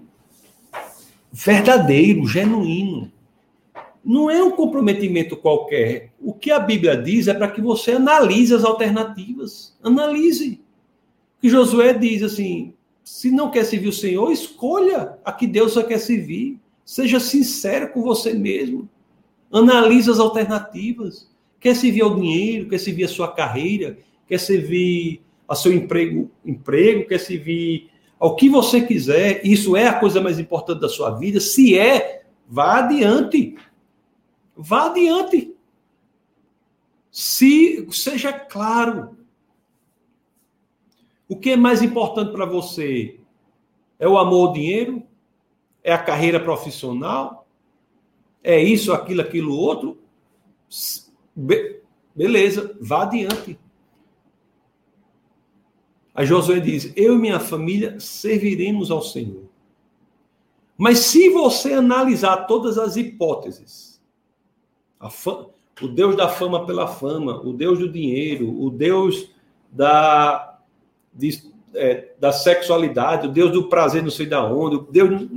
verdadeiro, 1.32 2.26
genuíno. 2.26 3.10
Não 4.04 4.30
é 4.30 4.42
um 4.42 4.50
comprometimento 4.50 5.36
qualquer. 5.36 6.12
O 6.20 6.34
que 6.34 6.50
a 6.50 6.58
Bíblia 6.58 6.96
diz 6.96 7.28
é 7.28 7.34
para 7.34 7.50
que 7.50 7.60
você 7.60 7.92
analise 7.92 8.54
as 8.54 8.64
alternativas. 8.64 9.76
Analise. 9.82 10.60
Que 11.40 11.48
Josué 11.48 11.94
diz 11.94 12.22
assim: 12.22 12.74
se 13.10 13.28
não 13.28 13.50
quer 13.50 13.64
servir 13.64 13.88
o 13.88 13.92
Senhor, 13.92 14.30
escolha 14.30 15.18
a 15.24 15.32
que 15.32 15.44
Deus 15.44 15.72
só 15.72 15.82
quer 15.82 15.98
servir. 15.98 16.60
Seja 16.84 17.18
sincero 17.18 17.92
com 17.92 18.02
você 18.02 18.32
mesmo. 18.32 18.88
Analise 19.50 20.08
as 20.08 20.20
alternativas. 20.20 21.28
Quer 21.58 21.74
servir 21.74 22.02
ao 22.02 22.14
dinheiro, 22.14 22.68
quer 22.68 22.78
servir 22.78 23.02
a 23.02 23.08
sua 23.08 23.26
carreira, 23.26 23.98
quer 24.28 24.38
servir 24.38 25.22
ao 25.46 25.56
seu 25.56 25.72
emprego, 25.72 26.30
emprego, 26.46 27.08
quer 27.08 27.18
servir 27.18 27.90
ao 28.16 28.36
que 28.36 28.48
você 28.48 28.80
quiser. 28.80 29.44
Isso 29.44 29.76
é 29.76 29.88
a 29.88 29.98
coisa 29.98 30.20
mais 30.20 30.38
importante 30.38 30.80
da 30.80 30.88
sua 30.88 31.10
vida. 31.10 31.40
Se 31.40 31.76
é, 31.76 32.22
vá 32.48 32.78
adiante. 32.78 33.56
Vá 34.56 34.86
adiante. 34.86 35.52
Se 37.10 37.88
seja 37.90 38.32
claro. 38.32 39.19
O 41.30 41.36
que 41.36 41.50
é 41.50 41.56
mais 41.56 41.80
importante 41.80 42.32
para 42.32 42.44
você? 42.44 43.20
É 44.00 44.08
o 44.08 44.18
amor 44.18 44.48
ao 44.48 44.52
dinheiro? 44.52 45.00
É 45.80 45.92
a 45.92 46.02
carreira 46.02 46.40
profissional? 46.40 47.46
É 48.42 48.60
isso, 48.60 48.92
aquilo, 48.92 49.20
aquilo, 49.20 49.54
outro? 49.54 49.96
Be 51.34 51.78
beleza, 52.16 52.76
vá 52.80 53.04
adiante. 53.04 53.56
a 56.12 56.24
Josué 56.24 56.58
diz: 56.58 56.92
Eu 56.96 57.14
e 57.14 57.18
minha 57.18 57.38
família 57.38 58.00
serviremos 58.00 58.90
ao 58.90 59.00
Senhor. 59.00 59.44
Mas 60.76 60.98
se 60.98 61.28
você 61.28 61.74
analisar 61.74 62.38
todas 62.48 62.76
as 62.76 62.96
hipóteses, 62.96 64.02
o 65.80 65.86
Deus 65.86 66.16
da 66.16 66.28
fama 66.28 66.66
pela 66.66 66.88
fama, 66.88 67.40
o 67.40 67.52
Deus 67.52 67.78
do 67.78 67.88
dinheiro, 67.88 68.60
o 68.60 68.68
Deus 68.68 69.30
da, 69.70 70.49
de, 71.12 71.42
é, 71.74 72.12
da 72.18 72.32
sexualidade, 72.32 73.26
o 73.26 73.30
Deus 73.30 73.52
do 73.52 73.68
prazer 73.68 74.02
não 74.02 74.10
sei 74.10 74.26
da 74.26 74.44
onde, 74.44 74.76
o 74.76 74.80
Deus. 74.80 75.28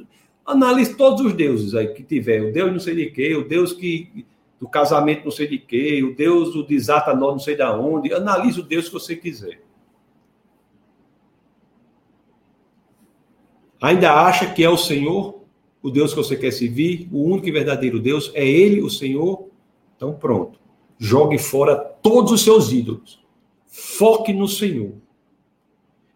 Analise 0.45 0.95
todos 0.95 1.25
os 1.25 1.33
deuses 1.33 1.73
aí 1.73 1.87
que 1.87 2.03
tiver, 2.03 2.41
o 2.41 2.51
Deus 2.51 2.71
não 2.71 2.79
sei 2.79 2.95
de 2.95 3.05
quê, 3.11 3.33
o 3.35 3.47
Deus 3.47 3.71
que 3.71 4.25
do 4.59 4.67
casamento 4.67 5.25
não 5.25 5.31
sei 5.31 5.47
de 5.47 5.57
quê, 5.57 6.03
o 6.03 6.15
Deus 6.15 6.53
do 6.53 6.65
desata 6.65 7.13
não 7.13 7.39
sei 7.39 7.55
da 7.55 7.77
onde, 7.77 8.13
analise 8.13 8.59
o 8.59 8.63
Deus 8.63 8.87
que 8.87 8.93
você 8.93 9.15
quiser. 9.15 9.61
Ainda 13.81 14.13
acha 14.13 14.49
que 14.49 14.63
é 14.63 14.69
o 14.69 14.77
Senhor, 14.77 15.41
o 15.81 15.89
Deus 15.89 16.11
que 16.11 16.17
você 16.17 16.37
quer 16.37 16.51
servir, 16.51 17.09
o 17.11 17.23
único 17.25 17.49
e 17.49 17.51
verdadeiro 17.51 17.99
Deus, 17.99 18.31
é 18.33 18.47
Ele, 18.47 18.81
o 18.81 18.89
Senhor? 18.89 19.49
Então 19.97 20.13
pronto. 20.13 20.57
Jogue 20.97 21.37
fora 21.37 21.75
todos 21.75 22.31
os 22.31 22.41
seus 22.41 22.71
ídolos. 22.71 23.21
Foque 23.67 24.31
no 24.31 24.47
Senhor. 24.47 24.93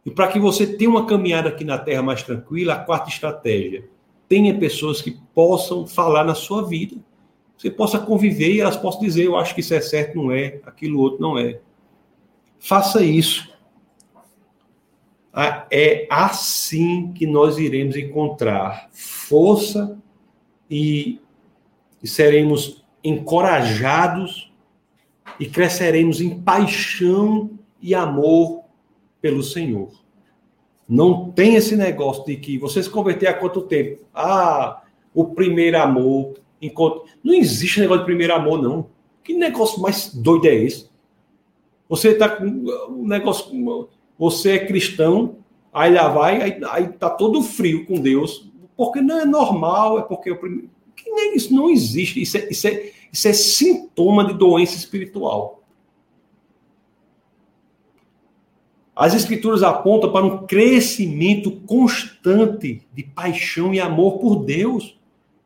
E 0.08 0.10
para 0.10 0.30
que 0.30 0.40
você 0.40 0.66
tenha 0.66 0.90
uma 0.90 1.06
caminhada 1.06 1.50
aqui 1.50 1.66
na 1.66 1.78
terra 1.78 2.02
mais 2.02 2.24
tranquila, 2.24 2.76
a 2.76 2.80
quarta 2.80 3.10
estratégia. 3.10 3.90
Tenha 4.30 4.58
pessoas 4.58 5.02
que 5.02 5.20
possam 5.36 5.86
falar 5.86 6.24
na 6.24 6.34
sua 6.34 6.66
vida. 6.66 6.96
Você 7.58 7.70
possa 7.70 8.00
conviver 8.00 8.54
e 8.54 8.62
elas 8.62 8.78
possam 8.78 9.02
dizer: 9.02 9.26
eu 9.26 9.36
acho 9.36 9.54
que 9.54 9.60
isso 9.60 9.74
é 9.74 9.82
certo, 9.82 10.16
não 10.16 10.32
é, 10.32 10.62
aquilo 10.66 11.02
outro 11.02 11.22
não 11.22 11.38
é. 11.38 11.60
Faça 12.58 13.04
isso. 13.04 13.54
Ah, 15.34 15.68
é 15.70 16.08
assim 16.10 17.12
que 17.12 17.28
nós 17.28 17.58
iremos 17.58 17.98
encontrar 17.98 18.88
força 18.94 20.00
e, 20.72 21.20
e 22.02 22.08
seremos 22.08 22.82
encorajados 23.04 24.54
e 25.38 25.48
cresceremos 25.48 26.22
em 26.22 26.40
paixão 26.40 27.52
e 27.82 27.94
amor 27.94 28.67
pelo 29.22 29.44
Senhor. 29.44 29.92
Não 30.88 31.32
tem 31.32 31.56
esse 31.56 31.76
negócio 31.76 32.26
de 32.26 32.38
que 32.38 32.58
você 32.58 32.82
se 32.82 32.90
converter 32.90 33.28
há 33.28 33.34
quanto 33.34 33.62
tempo? 33.62 34.04
Ah, 34.14 34.82
o 35.14 35.26
primeiro 35.26 35.80
amor. 35.82 36.36
Não 37.24 37.34
existe 37.34 37.80
negócio 37.80 38.02
de 38.02 38.06
primeiro 38.06 38.34
amor, 38.34 38.62
não. 38.62 38.88
Que 39.24 39.34
negócio 39.34 39.82
mais 39.82 40.14
doido 40.14 40.48
é 40.48 40.56
esse? 40.56 40.90
Você 41.90 42.16
com 42.16 42.46
um 42.90 43.08
negócio 43.08 43.90
você 44.18 44.52
é 44.54 44.66
cristão, 44.66 45.38
aí 45.72 45.94
lá 45.94 46.08
vai, 46.08 46.42
aí, 46.42 46.60
aí 46.70 46.88
tá 46.90 47.10
todo 47.10 47.42
frio 47.44 47.86
com 47.86 48.00
Deus, 48.00 48.50
porque 48.76 49.00
não 49.00 49.20
é 49.20 49.26
normal, 49.26 50.00
é 50.00 50.02
porque 50.02 50.32
o 50.32 50.38
primeiro. 50.38 50.70
Isso 51.36 51.54
não 51.54 51.70
existe, 51.70 52.22
isso 52.22 52.38
é, 52.38 52.48
isso, 52.50 52.68
é, 52.68 52.92
isso 53.12 53.28
é 53.28 53.34
sintoma 53.34 54.26
de 54.26 54.34
doença 54.34 54.76
espiritual. 54.76 55.57
As 58.98 59.14
escrituras 59.14 59.62
apontam 59.62 60.12
para 60.12 60.26
um 60.26 60.46
crescimento 60.48 61.52
constante 61.52 62.82
de 62.92 63.04
paixão 63.04 63.74
e 63.74 63.80
amor 63.80 64.18
por 64.18 64.44
Deus. 64.44 64.98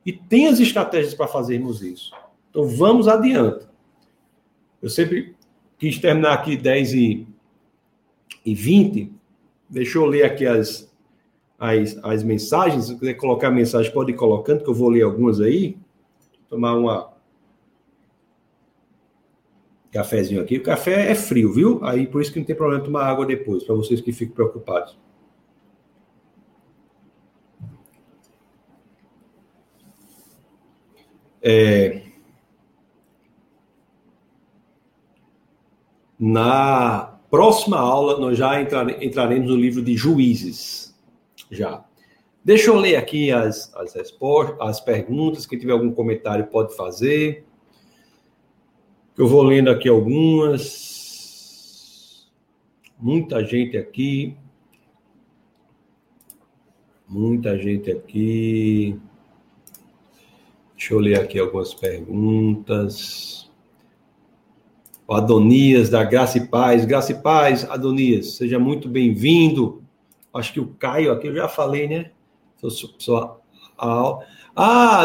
E 0.06 0.14
tem 0.14 0.48
as 0.48 0.60
estratégias 0.60 1.14
para 1.14 1.28
fazermos 1.28 1.82
isso. 1.82 2.12
Então 2.50 2.66
vamos 2.66 3.08
adiante. 3.08 3.68
Eu 4.82 4.90
sempre 4.90 5.36
quis 5.78 6.00
terminar 6.00 6.34
aqui 6.34 6.56
10 6.56 6.94
e 6.94 7.28
e 8.46 8.54
20. 8.56 9.12
Deixa 9.70 9.98
eu 9.98 10.06
ler 10.06 10.24
aqui 10.24 10.46
as, 10.46 10.92
as, 11.58 11.98
as 12.04 12.24
mensagens. 12.24 12.86
Se 12.86 12.98
quiser 12.98 13.14
colocar 13.14 13.52
mensagem, 13.52 13.92
pode 13.92 14.12
ir 14.12 14.16
colocando, 14.16 14.64
que 14.64 14.70
eu 14.70 14.74
vou 14.74 14.90
ler 14.90 15.04
algumas 15.04 15.40
aí. 15.40 15.78
Tomar 16.50 16.76
uma 16.76 17.14
cafezinho 19.92 20.42
aqui. 20.42 20.58
O 20.58 20.64
café 20.64 21.12
é 21.12 21.16
frio, 21.16 21.54
viu? 21.54 21.80
Aí 21.84 22.08
por 22.08 22.22
isso 22.22 22.32
que 22.32 22.40
não 22.40 22.46
tem 22.46 22.56
problema 22.56 22.84
tomar 22.84 23.06
água 23.06 23.26
depois, 23.26 23.64
para 23.64 23.76
vocês 23.76 24.02
que 24.02 24.12
ficam 24.12 24.36
preocupados. 24.36 24.98
É, 31.44 32.04
na 36.20 37.12
Próxima 37.32 37.80
aula, 37.80 38.20
nós 38.20 38.38
já 38.38 38.62
entraremos 38.62 39.50
no 39.50 39.56
livro 39.56 39.82
de 39.82 39.96
Juízes. 39.96 40.94
Já. 41.50 41.86
Deixa 42.44 42.70
eu 42.70 42.76
ler 42.76 42.98
aqui 42.98 43.32
as, 43.32 43.74
as 43.74 43.94
respostas, 43.94 44.58
as 44.60 44.82
perguntas. 44.82 45.46
Quem 45.46 45.58
tiver 45.58 45.72
algum 45.72 45.94
comentário 45.94 46.46
pode 46.48 46.76
fazer. 46.76 47.46
Eu 49.22 49.28
vou 49.28 49.44
lendo 49.44 49.70
aqui 49.70 49.88
algumas. 49.88 50.68
Muita 52.98 53.46
gente 53.46 53.78
aqui. 53.78 54.36
Muita 57.08 57.56
gente 57.56 57.92
aqui. 57.92 59.00
Deixa 60.76 60.96
eu 60.96 61.00
ler 61.00 61.20
aqui 61.20 61.38
algumas 61.38 61.72
perguntas. 61.72 63.48
O 65.08 65.14
Adonias, 65.14 65.88
da 65.92 66.04
Graça 66.04 66.40
e 66.40 66.48
Paz. 66.48 66.84
Graça 66.84 67.12
e 67.12 67.22
Paz, 67.22 67.64
Adonias, 67.70 68.38
seja 68.38 68.58
muito 68.58 68.90
bem-vindo. 68.90 69.84
Acho 70.34 70.52
que 70.52 70.60
o 70.60 70.74
Caio 70.80 71.12
aqui 71.12 71.28
eu 71.28 71.36
já 71.36 71.48
falei, 71.48 71.88
né? 71.88 72.10
Sou, 72.58 73.40
ah, 73.78 74.18
a 74.18 74.20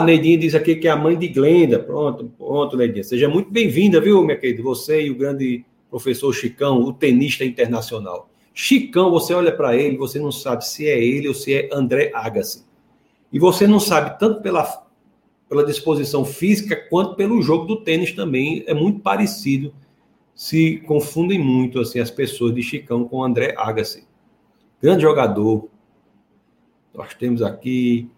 Neidinha 0.05 0.39
diz 0.39 0.55
aqui 0.55 0.77
que 0.77 0.89
é 0.89 0.91
a 0.91 0.97
mãe 0.97 1.17
de 1.17 1.29
Glenda. 1.29 1.79
Pronto, 1.79 2.31
pronto, 2.37 2.77
Neidinha. 2.77 3.05
Seja 3.05 3.29
muito 3.29 3.51
bem-vinda, 3.51 4.01
viu, 4.01 4.23
minha 4.23 4.37
querida? 4.37 4.63
Você 4.63 5.07
e 5.07 5.11
o 5.11 5.17
grande 5.17 5.65
professor 5.89 6.33
Chicão, 6.33 6.81
o 6.81 6.93
tenista 6.93 7.45
internacional. 7.45 8.29
Chicão, 8.53 9.11
você 9.11 9.35
olha 9.35 9.55
para 9.55 9.77
ele, 9.77 9.97
você 9.97 10.19
não 10.19 10.33
sabe 10.33 10.67
se 10.67 10.89
é 10.89 10.99
ele 10.99 11.29
ou 11.29 11.35
se 11.35 11.55
é 11.55 11.69
André 11.73 12.11
Agassi. 12.15 12.65
E 13.33 13.39
você 13.39 13.67
não 13.67 13.79
sabe 13.79 14.19
tanto 14.19 14.41
pela, 14.41 14.87
pela 15.49 15.65
disposição 15.65 16.25
física 16.25 16.75
quanto 16.89 17.15
pelo 17.15 17.43
jogo 17.43 17.67
do 17.67 17.77
tênis 17.77 18.13
também. 18.13 18.65
É 18.67 18.75
muito 18.75 19.01
parecido 19.01 19.75
se 20.35 20.79
confundem 20.87 21.39
muito 21.39 21.81
assim 21.81 21.99
as 21.99 22.11
pessoas 22.11 22.55
de 22.55 22.63
Chicão 22.63 23.09
com 23.09 23.23
André 23.23 23.55
Agassi. 23.57 24.07
Grande 24.83 25.03
jogador. 25.03 25.69
Nós 26.95 27.15
temos 27.15 27.43
aqui 27.43 28.11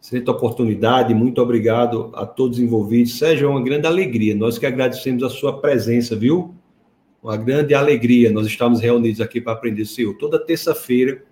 excelente 0.00 0.30
oportunidade. 0.30 1.14
Muito 1.14 1.40
obrigado 1.40 2.10
a 2.14 2.24
todos 2.24 2.58
envolvidos. 2.58 3.18
Sérgio, 3.18 3.48
é 3.48 3.50
uma 3.50 3.62
grande 3.62 3.86
alegria. 3.86 4.34
Nós 4.34 4.58
que 4.58 4.66
agradecemos 4.66 5.22
a 5.22 5.28
sua 5.28 5.60
presença, 5.60 6.16
viu? 6.16 6.54
Uma 7.22 7.36
grande 7.36 7.74
alegria. 7.74 8.32
Nós 8.32 8.46
estamos 8.46 8.80
reunidos 8.80 9.20
aqui 9.20 9.40
para 9.40 9.52
aprender 9.52 9.84
Senhor. 9.84 10.14
Toda 10.14 10.38
terça-feira, 10.38 11.22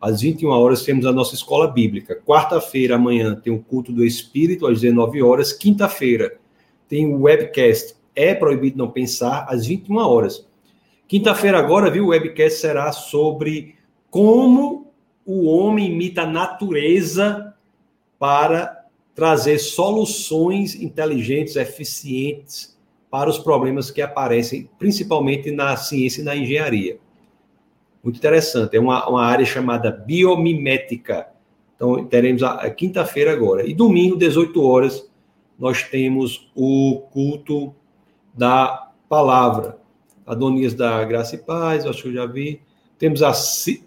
às 0.00 0.20
21 0.20 0.48
horas, 0.48 0.82
temos 0.82 1.06
a 1.06 1.12
nossa 1.12 1.34
escola 1.34 1.66
bíblica. 1.66 2.20
Quarta-feira, 2.24 2.94
amanhã, 2.94 3.34
tem 3.34 3.52
o 3.52 3.58
culto 3.58 3.92
do 3.92 4.04
Espírito, 4.04 4.66
às 4.66 4.80
19 4.80 5.22
horas. 5.22 5.52
Quinta-feira, 5.52 6.36
tem 6.88 7.06
o 7.06 7.22
webcast 7.22 7.96
é 8.14 8.34
proibido 8.34 8.78
não 8.78 8.90
pensar 8.90 9.46
às 9.48 9.66
21 9.66 9.96
horas. 9.96 10.46
Quinta-feira 11.08 11.58
agora, 11.58 11.90
viu, 11.90 12.06
o 12.06 12.08
webcast 12.08 12.60
será 12.60 12.92
sobre 12.92 13.74
como 14.10 14.92
o 15.26 15.46
homem 15.46 15.90
imita 15.90 16.22
a 16.22 16.26
natureza 16.26 17.53
para 18.24 18.86
trazer 19.14 19.58
soluções 19.58 20.74
inteligentes, 20.74 21.56
eficientes 21.56 22.74
para 23.10 23.28
os 23.28 23.38
problemas 23.38 23.90
que 23.90 24.00
aparecem, 24.00 24.66
principalmente 24.78 25.50
na 25.50 25.76
ciência 25.76 26.22
e 26.22 26.24
na 26.24 26.34
engenharia. 26.34 26.98
Muito 28.02 28.16
interessante. 28.16 28.78
É 28.78 28.80
uma, 28.80 29.06
uma 29.06 29.22
área 29.22 29.44
chamada 29.44 29.90
biomimética. 29.90 31.28
Então, 31.76 32.02
teremos 32.06 32.42
a, 32.42 32.52
a 32.52 32.70
quinta-feira 32.70 33.30
agora. 33.30 33.68
E 33.68 33.74
domingo, 33.74 34.16
18 34.16 34.62
horas, 34.62 35.06
nós 35.58 35.82
temos 35.82 36.50
o 36.54 37.02
culto 37.12 37.74
da 38.32 38.90
palavra. 39.06 39.76
Adonias 40.26 40.72
da 40.72 41.04
Graça 41.04 41.34
e 41.34 41.38
Paz, 41.40 41.84
acho 41.84 42.04
que 42.04 42.08
eu 42.08 42.14
já 42.14 42.24
vi. 42.24 42.62
Temos 42.98 43.22
a 43.22 43.34
C... 43.34 43.82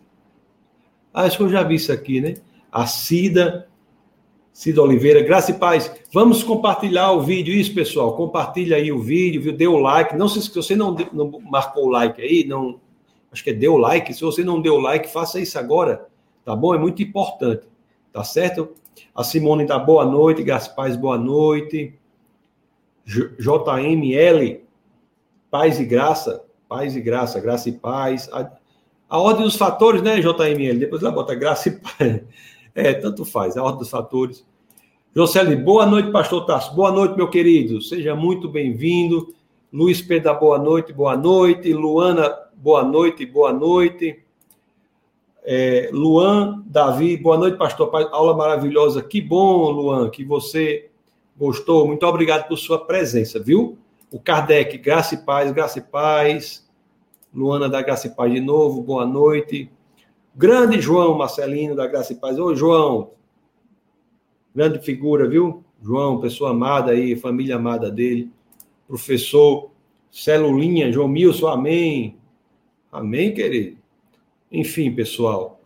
ah, 1.11 1.23
acho 1.23 1.38
que 1.38 1.43
eu 1.43 1.49
já 1.49 1.64
vi 1.64 1.73
isso 1.73 1.91
aqui, 1.91 2.22
né? 2.22 2.35
A 2.72 2.85
Cida, 2.85 3.68
Cida 4.58 4.82
Oliveira, 4.82 5.22
Graça 5.22 5.52
e 5.52 5.54
Paz. 5.54 5.92
Vamos 6.12 6.42
compartilhar 6.42 7.12
o 7.12 7.22
vídeo, 7.22 7.54
isso, 7.54 7.76
pessoal. 7.76 8.16
Compartilha 8.16 8.78
aí 8.78 8.92
o 8.92 9.00
vídeo, 9.00 9.40
viu? 9.40 9.54
Dê 9.56 9.68
o 9.68 9.78
like. 9.78 10.18
Não 10.18 10.28
se 10.28 10.52
você 10.52 10.76
não, 10.76 10.96
não 11.14 11.40
marcou 11.42 11.86
o 11.86 11.90
like 11.90 12.20
aí, 12.20 12.44
não. 12.44 12.80
Acho 13.32 13.44
que 13.44 13.52
é 13.52 13.54
deu 13.54 13.78
like. 13.78 14.12
Se 14.12 14.22
você 14.22 14.44
não 14.44 14.60
deu 14.60 14.80
like, 14.80 15.14
faça 15.14 15.40
isso 15.40 15.60
agora, 15.60 16.08
tá 16.44 16.56
bom? 16.56 16.74
É 16.74 16.80
muito 16.80 17.04
importante, 17.04 17.68
tá 18.12 18.24
certo? 18.24 18.70
A 19.14 19.24
Simone 19.24 19.64
dá 19.64 19.78
boa 19.78 20.04
noite, 20.04 20.42
Graça 20.42 20.72
e 20.72 20.76
Paz, 20.76 20.96
boa 20.96 21.20
noite. 21.20 21.94
JML, 23.06 24.64
paz 25.52 25.80
e 25.80 25.86
graça, 25.86 26.44
paz 26.68 26.96
e 26.96 27.00
graça, 27.00 27.40
graça 27.40 27.70
e 27.70 27.74
paz. 27.74 28.28
A 29.08 29.20
ordem 29.20 29.44
dos 29.44 29.56
fatores, 29.56 30.02
né, 30.02 30.20
JML? 30.20 30.80
Depois 30.80 31.04
ela 31.04 31.12
bota 31.12 31.36
graça 31.36 31.70
e 31.70 31.74
paz. 31.74 32.22
É, 32.78 32.94
tanto 32.94 33.26
faz, 33.26 33.58
a 33.58 33.64
ordem 33.64 33.80
dos 33.80 33.90
fatores. 33.90 34.45
José, 35.12 35.56
boa 35.56 35.84
noite, 35.84 36.12
pastor 36.12 36.45
Tarso. 36.45 36.76
Boa 36.76 36.91
noite, 36.91 37.18
meu 37.18 37.28
querido. 37.28 37.82
Seja 37.82 38.16
muito 38.16 38.48
bem-vindo. 38.48 39.34
Luiz 39.74 39.99
Pedro, 39.99 40.40
boa 40.40 40.60
noite, 40.60 40.94
boa 40.94 41.18
noite. 41.18 41.74
Luana, 41.74 42.32
boa 42.56 42.84
noite, 42.84 43.26
boa 43.26 43.52
noite. 43.52 44.24
É, 45.44 45.90
Luan, 45.91 46.64
Davi, 46.68 47.18
boa 47.18 47.36
noite, 47.36 47.58
pastor. 47.58 47.90
Aula 48.12 48.38
maravilhosa. 48.38 49.02
Que 49.02 49.22
bom, 49.22 49.72
Luan, 49.72 50.12
que 50.12 50.24
você 50.24 50.91
gostou. 51.36 51.88
Muito 51.88 52.06
obrigado 52.06 52.48
por 52.48 52.58
sua 52.58 52.86
presença, 52.86 53.40
viu? 53.40 53.76
O 54.12 54.20
Kardec, 54.20 54.78
graça 54.78 55.16
e 55.16 55.18
paz, 55.18 55.52
graça 55.52 55.80
e 55.80 55.82
paz. 55.82 56.64
Luana 57.34 57.68
da 57.68 57.82
Graça 57.82 58.06
e 58.06 58.12
Paz 58.12 58.32
de 58.32 58.40
novo, 58.40 58.84
boa 58.84 59.06
noite. 59.06 59.68
Grande 60.38 60.80
João 60.80 61.18
Marcelino 61.18 61.76
da 61.76 61.88
Graça 61.88 62.14
e 62.14 62.15
Paz. 62.15 62.38
Ô, 62.38 62.53
João, 62.53 63.09
grande 64.53 64.77
figura, 64.77 65.27
viu? 65.27 65.64
João, 65.81 66.19
pessoa 66.19 66.51
amada 66.51 66.91
aí, 66.91 67.15
família 67.15 67.55
amada 67.55 67.89
dele. 67.89 68.30
Professor 68.88 69.72
Celulinha, 70.11 70.91
João 70.91 71.07
Milson, 71.07 71.47
amém. 71.47 72.19
Amém, 72.91 73.34
querido. 73.34 73.77
Enfim, 74.51 74.93
pessoal. 74.93 75.59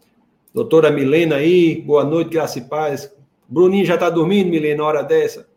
Doutora 0.53 0.89
Milena 0.89 1.35
aí, 1.35 1.81
boa 1.81 2.05
noite, 2.05 2.29
graça 2.29 2.57
e 2.57 2.61
paz. 2.61 3.13
Bruninho 3.49 3.85
já 3.85 3.95
está 3.95 4.09
dormindo, 4.09 4.49
Milena, 4.49 4.85
hora 4.85 5.03
dessa. 5.03 5.49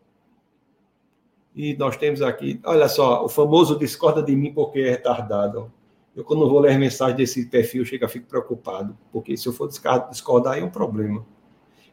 E 1.55 1.73
nós 1.77 1.95
temos 1.95 2.21
aqui, 2.21 2.59
olha 2.65 2.89
só, 2.89 3.23
o 3.23 3.29
famoso 3.29 3.79
discorda 3.79 4.21
de 4.21 4.35
mim 4.35 4.53
porque 4.53 4.79
é 4.79 4.89
retardado. 4.89 5.71
Eu, 6.15 6.23
quando 6.23 6.47
vou 6.49 6.59
ler 6.59 6.71
as 6.71 6.77
mensagens 6.77 7.17
desse 7.17 7.45
perfil, 7.47 7.83
chego, 7.83 8.07
fico 8.07 8.27
preocupado, 8.27 8.97
porque 9.11 9.35
se 9.35 9.47
eu 9.47 9.51
for 9.51 9.67
discordar, 9.67 10.57
é 10.57 10.63
um 10.63 10.69
problema. 10.69 11.25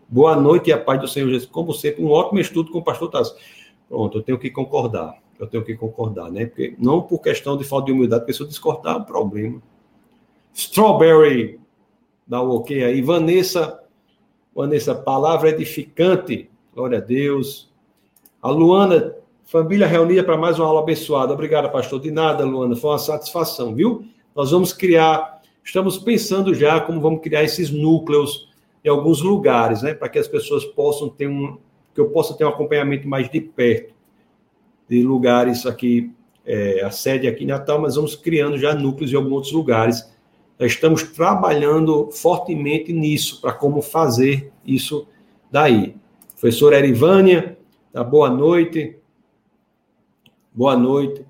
Boa 0.09 0.37
noite 0.37 0.71
e 0.71 0.73
a 0.73 0.79
paz 0.79 1.01
do 1.01 1.09
Senhor 1.09 1.29
Jesus. 1.29 1.51
Como 1.51 1.73
sempre, 1.73 2.05
um 2.05 2.11
ótimo 2.11 2.39
estudo 2.39 2.71
com 2.71 2.79
o 2.79 2.85
pastor 2.85 3.11
Tasso. 3.11 3.35
Pronto, 3.89 4.19
eu 4.19 4.23
tenho 4.23 4.39
que 4.39 4.49
concordar. 4.51 5.21
Eu 5.41 5.47
tenho 5.49 5.65
que 5.65 5.75
concordar, 5.75 6.31
né? 6.31 6.47
Porque, 6.47 6.77
não 6.79 7.03
por 7.03 7.19
questão 7.19 7.57
de 7.57 7.65
falta 7.65 7.87
de 7.87 7.93
humildade, 7.93 8.21
porque 8.21 8.33
se 8.33 8.41
eu 8.41 8.47
discordar, 8.47 8.95
é 8.95 8.99
um 8.99 9.05
problema. 9.05 9.61
Strawberry, 10.55 11.59
dá 12.25 12.41
o 12.41 12.53
um 12.53 12.57
ok 12.59 12.85
aí. 12.85 13.03
Vanessa, 13.03 13.83
Vanessa, 14.55 14.95
palavra 14.95 15.49
edificante. 15.49 16.49
Glória 16.73 16.99
a 16.99 17.01
Deus. 17.01 17.73
A 18.41 18.51
Luana, 18.51 19.17
família 19.53 19.87
reunida 19.87 20.25
para 20.25 20.35
mais 20.35 20.59
uma 20.59 20.67
aula 20.67 20.81
abençoada. 20.81 21.35
Obrigado, 21.35 21.71
pastor. 21.71 22.01
De 22.01 22.11
nada, 22.11 22.43
Luana. 22.43 22.75
Foi 22.75 22.89
uma 22.89 22.99
satisfação, 22.99 23.75
viu? 23.75 24.03
Nós 24.35 24.51
vamos 24.51 24.73
criar, 24.73 25.43
estamos 25.63 25.99
pensando 25.99 26.55
já 26.55 26.81
como 26.81 27.03
vamos 27.03 27.21
criar 27.21 27.43
esses 27.43 27.71
núcleos 27.71 28.49
em 28.83 28.89
alguns 28.89 29.21
lugares, 29.21 29.83
né, 29.83 29.93
para 29.93 30.09
que 30.09 30.19
as 30.19 30.27
pessoas 30.27 30.65
possam 30.65 31.11
ter 31.11 31.29
um, 31.29 31.59
que 31.95 32.01
eu 32.01 32.09
possa 32.09 32.33
ter 32.35 32.47
um 32.47 32.49
acompanhamento 32.49 33.07
mais 33.07 33.31
de 33.31 33.43
perto 33.43 33.93
de 34.89 35.03
lugares 35.03 35.67
aqui, 35.67 36.11
é, 36.47 36.83
a 36.83 36.91
sede 36.91 37.29
aqui 37.29 37.45
em 37.45 37.49
Natal, 37.49 37.79
mas 37.79 37.95
vamos 37.95 38.17
criando 38.17 38.57
já 38.57 38.75
núcleos 38.75 39.13
em 39.13 39.17
alguns 39.17 39.33
outros 39.33 39.53
lugares. 39.53 40.11
Nós 40.59 40.73
estamos 40.73 41.03
trabalhando 41.03 42.11
fortemente 42.11 42.91
nisso, 42.91 43.39
para 43.43 43.53
como 43.53 43.83
fazer 43.83 44.51
isso 44.65 45.07
daí. 45.51 45.95
Professora 46.41 46.79
Erivânia, 46.79 47.59
tá, 47.93 48.03
boa 48.03 48.31
noite. 48.31 49.02
Boa 50.55 50.77
noite. 50.77 51.25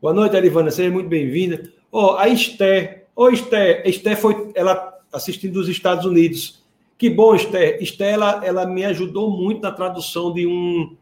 Boa 0.00 0.14
noite, 0.14 0.36
Erivânia, 0.36 0.70
seja 0.70 0.88
muito 0.88 1.08
bem-vinda. 1.08 1.72
Ó, 1.90 2.12
oh, 2.12 2.16
a 2.16 2.28
Esté. 2.28 3.06
Ô, 3.16 3.24
oh, 3.24 3.28
Esté, 3.28 3.82
Esté 3.88 4.14
foi 4.14 4.52
ela 4.54 5.00
assistindo 5.12 5.54
dos 5.54 5.68
Estados 5.68 6.04
Unidos. 6.04 6.62
Que 6.96 7.10
bom, 7.10 7.34
Esté. 7.34 7.82
Esté, 7.82 8.12
ela, 8.12 8.40
ela 8.44 8.64
me 8.64 8.84
ajudou 8.84 9.36
muito 9.36 9.60
na 9.62 9.72
tradução 9.72 10.32
de 10.32 10.46
um 10.46 10.96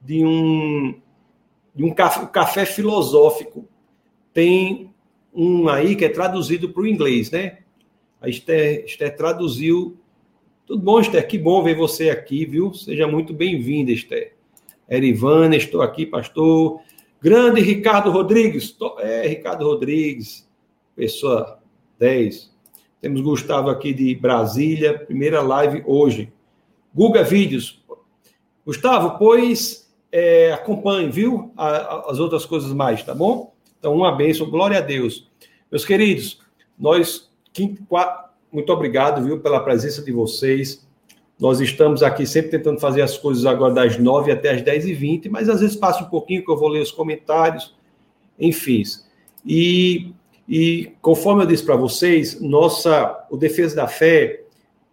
de 0.00 0.24
um 0.24 0.94
de 1.74 1.84
um 1.84 1.92
café, 1.92 2.24
café 2.24 2.64
filosófico. 2.64 3.68
Tem 4.32 4.90
um 5.34 5.68
aí 5.68 5.96
que 5.96 6.06
é 6.06 6.08
traduzido 6.08 6.70
para 6.70 6.84
o 6.84 6.86
inglês, 6.86 7.30
né? 7.30 7.58
A 8.18 8.30
Esther, 8.30 8.86
Esther 8.86 9.14
traduziu. 9.14 9.98
Tudo 10.66 10.82
bom, 10.82 10.98
Esther? 11.00 11.28
Que 11.28 11.36
bom 11.36 11.62
ver 11.62 11.76
você 11.76 12.08
aqui, 12.08 12.46
viu? 12.46 12.72
Seja 12.72 13.06
muito 13.06 13.34
bem-vinda, 13.34 13.92
Esther. 13.92 14.32
Erivana, 14.88 15.54
estou 15.54 15.82
aqui, 15.82 16.06
pastor. 16.06 16.80
Grande 17.24 17.62
Ricardo 17.62 18.10
Rodrigues. 18.10 18.76
É, 18.98 19.26
Ricardo 19.26 19.64
Rodrigues, 19.64 20.46
pessoa 20.94 21.58
10. 21.98 22.52
Temos 23.00 23.22
Gustavo 23.22 23.70
aqui 23.70 23.94
de 23.94 24.14
Brasília, 24.14 24.98
primeira 24.98 25.40
live 25.40 25.82
hoje. 25.86 26.30
Guga 26.94 27.22
Vídeos. 27.22 27.82
Gustavo, 28.66 29.16
pois 29.16 29.90
é, 30.12 30.52
acompanhe, 30.52 31.08
viu? 31.08 31.50
as 31.56 32.18
outras 32.18 32.44
coisas 32.44 32.74
mais, 32.74 33.02
tá 33.02 33.14
bom? 33.14 33.54
Então, 33.78 33.94
uma 33.94 34.12
bênção, 34.12 34.50
glória 34.50 34.76
a 34.76 34.82
Deus. 34.82 35.26
Meus 35.70 35.86
queridos, 35.86 36.38
nós, 36.78 37.30
muito 38.52 38.70
obrigado, 38.70 39.24
viu, 39.24 39.40
pela 39.40 39.60
presença 39.60 40.02
de 40.02 40.12
vocês. 40.12 40.86
Nós 41.38 41.60
estamos 41.60 42.02
aqui 42.02 42.26
sempre 42.26 42.50
tentando 42.50 42.78
fazer 42.78 43.02
as 43.02 43.18
coisas 43.18 43.44
agora 43.44 43.74
das 43.74 43.98
9 43.98 44.30
até 44.30 44.50
as 44.50 44.62
10 44.62 44.86
e 44.86 44.94
20 44.94 45.28
mas 45.28 45.48
às 45.48 45.60
vezes 45.60 45.76
passa 45.76 46.04
um 46.04 46.08
pouquinho 46.08 46.44
que 46.44 46.50
eu 46.50 46.56
vou 46.56 46.68
ler 46.68 46.80
os 46.80 46.92
comentários, 46.92 47.74
enfim. 48.38 48.82
E, 49.44 50.12
e 50.48 50.92
conforme 51.02 51.42
eu 51.42 51.46
disse 51.46 51.64
para 51.64 51.76
vocês, 51.76 52.40
nossa, 52.40 53.26
o 53.30 53.36
Defesa 53.36 53.74
da 53.74 53.88
Fé, 53.88 54.44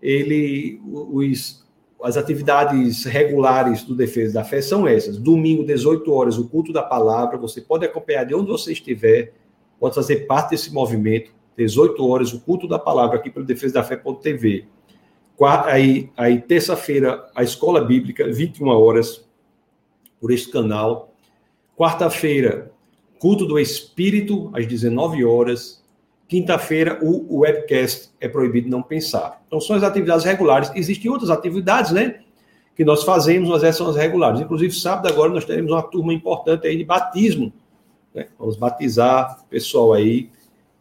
ele, 0.01 0.81
os, 0.83 1.63
as 2.03 2.17
atividades 2.17 3.05
regulares 3.05 3.83
do 3.83 3.95
Defesa 3.95 4.33
da 4.33 4.43
Fé 4.43 4.61
são 4.61 4.87
essas. 4.87 5.17
Domingo, 5.17 5.63
18 5.63 6.11
horas, 6.11 6.39
o 6.39 6.49
culto 6.49 6.73
da 6.73 6.81
palavra, 6.81 7.37
você 7.37 7.61
pode 7.61 7.85
acompanhar 7.85 8.25
de 8.25 8.33
onde 8.33 8.49
você 8.49 8.71
estiver, 8.71 9.33
pode 9.79 9.93
fazer 9.93 10.25
parte 10.25 10.51
desse 10.51 10.73
movimento, 10.73 11.31
18 11.55 12.03
horas, 12.03 12.33
o 12.33 12.41
culto 12.41 12.67
da 12.67 12.79
palavra 12.79 13.17
aqui 13.17 13.29
pelo 13.29 13.45
Defesa 13.45 13.75
da 13.75 13.83
Fé.tv 13.83 14.65
aí, 15.45 16.09
aí 16.15 16.39
terça-feira, 16.41 17.29
a 17.35 17.43
escola 17.43 17.83
bíblica, 17.83 18.31
21 18.31 18.67
horas, 18.67 19.25
por 20.19 20.31
este 20.31 20.51
canal. 20.51 21.13
Quarta-feira, 21.75 22.71
culto 23.19 23.45
do 23.45 23.59
Espírito, 23.59 24.51
às 24.53 24.67
19 24.67 25.25
horas. 25.25 25.83
Quinta-feira, 26.27 26.99
o, 27.01 27.39
webcast 27.39 28.11
é 28.21 28.27
proibido 28.27 28.69
não 28.69 28.81
pensar. 28.81 29.41
Então, 29.47 29.59
são 29.59 29.75
as 29.75 29.83
atividades 29.83 30.23
regulares. 30.23 30.71
Existem 30.75 31.09
outras 31.09 31.29
atividades, 31.29 31.91
né? 31.91 32.21
Que 32.75 32.85
nós 32.85 33.03
fazemos, 33.03 33.49
mas 33.49 33.63
essas 33.63 33.77
são 33.77 33.89
as 33.89 33.95
regulares. 33.95 34.39
Inclusive, 34.39 34.73
sábado 34.73 35.07
agora 35.07 35.33
nós 35.33 35.43
teremos 35.43 35.71
uma 35.71 35.83
turma 35.83 36.13
importante 36.13 36.67
aí 36.67 36.77
de 36.77 36.85
batismo. 36.85 37.51
Né? 38.13 38.27
Vamos 38.39 38.55
batizar 38.55 39.41
o 39.41 39.49
pessoal 39.49 39.93
aí 39.93 40.29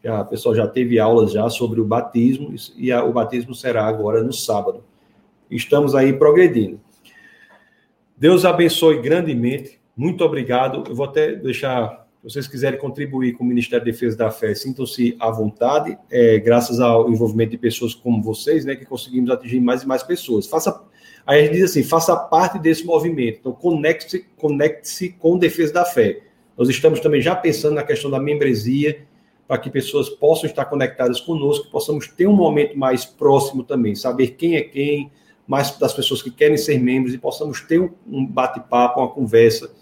já, 0.03 0.23
o 0.23 0.27
pessoal 0.27 0.55
já 0.55 0.67
teve 0.67 0.99
aulas 0.99 1.33
já 1.33 1.49
sobre 1.49 1.81
o 1.81 1.85
batismo 1.85 2.55
e 2.77 2.91
a, 2.91 3.05
o 3.05 3.13
batismo 3.13 3.55
será 3.55 3.87
agora 3.87 4.23
no 4.23 4.33
sábado. 4.33 4.83
Estamos 5.51 5.95
aí 5.95 6.13
progredindo. 6.13 6.81
Deus 8.17 8.45
abençoe 8.45 9.01
grandemente. 9.01 9.81
Muito 9.97 10.25
obrigado. 10.25 10.85
Eu 10.89 10.95
vou 10.95 11.07
até 11.07 11.35
deixar, 11.35 12.07
se 12.23 12.33
vocês 12.33 12.47
quiserem 12.47 12.79
contribuir 12.79 13.33
com 13.33 13.45
o 13.45 13.47
Ministério 13.47 13.85
da 13.85 13.91
Defesa 13.91 14.17
da 14.17 14.31
Fé, 14.31 14.55
sintam-se 14.55 15.17
à 15.19 15.31
vontade, 15.31 15.99
é, 16.11 16.39
graças 16.39 16.81
ao 16.81 17.11
envolvimento 17.11 17.51
de 17.51 17.59
pessoas 17.59 17.95
como 17.95 18.23
vocês, 18.23 18.65
né, 18.65 18.77
que 18.77 18.85
conseguimos 18.85 19.31
atingir 19.31 19.61
mais 19.61 19.83
e 19.83 19.89
mais 19.89 20.03
pessoas. 20.03 20.47
Faça, 20.47 20.83
aí 21.27 21.41
a 21.41 21.43
gente 21.45 21.55
diz 21.55 21.65
assim, 21.71 21.83
faça 21.83 22.17
parte 22.17 22.59
desse 22.59 22.85
movimento. 22.87 23.39
Então, 23.41 23.53
conecte-se 23.53 24.25
conecte 24.37 25.09
com 25.19 25.37
Defesa 25.37 25.73
da 25.73 25.85
Fé. 25.85 26.21
Nós 26.57 26.69
estamos 26.69 27.01
também 27.01 27.21
já 27.21 27.35
pensando 27.35 27.75
na 27.75 27.83
questão 27.83 28.11
da 28.11 28.21
membresia 28.21 29.10
para 29.51 29.59
que 29.59 29.69
pessoas 29.69 30.09
possam 30.09 30.49
estar 30.49 30.65
conectadas 30.67 31.21
conosco, 31.21 31.69
possamos 31.73 32.07
ter 32.07 32.29
um 32.29 32.33
momento 32.33 32.79
mais 32.79 33.05
próximo 33.05 33.65
também, 33.65 33.97
saber 33.97 34.37
quem 34.37 34.55
é 34.55 34.61
quem, 34.61 35.11
mais 35.45 35.77
das 35.77 35.93
pessoas 35.93 36.23
que 36.23 36.31
querem 36.31 36.57
ser 36.57 36.79
membros 36.79 37.13
e 37.13 37.19
possamos 37.19 37.61
ter 37.61 37.81
um 38.07 38.25
bate-papo, 38.25 39.01
uma 39.01 39.09
conversa 39.09 39.75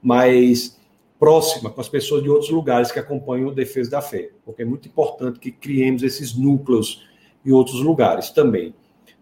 mais 0.00 0.80
próxima 1.18 1.70
com 1.70 1.80
as 1.80 1.88
pessoas 1.88 2.22
de 2.22 2.30
outros 2.30 2.50
lugares 2.50 2.92
que 2.92 3.00
acompanham 3.00 3.48
o 3.48 3.52
Defesa 3.52 3.90
da 3.90 4.00
Fé, 4.00 4.30
porque 4.44 4.62
é 4.62 4.64
muito 4.64 4.86
importante 4.86 5.40
que 5.40 5.50
criemos 5.50 6.04
esses 6.04 6.32
núcleos 6.38 7.04
em 7.44 7.50
outros 7.50 7.80
lugares 7.80 8.30
também. 8.30 8.76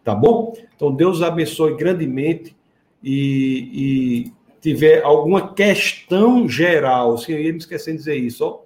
Tá 0.05 0.15
bom? 0.15 0.53
Então, 0.77 0.95
Deus 0.95 1.23
abençoe 1.23 1.79
grandemente 1.79 2.55
e, 3.03 3.71
e 3.73 4.33
tiver 4.61 5.03
alguma 5.03 5.55
questão 5.55 6.47
geral, 6.47 7.17
se 7.17 7.33
eu 7.33 7.41
ia 7.41 7.53
me 7.53 7.59
esquecendo 7.59 7.97
de 7.97 8.05
dizer 8.05 8.17
isso, 8.17 8.45
ó, 8.45 8.64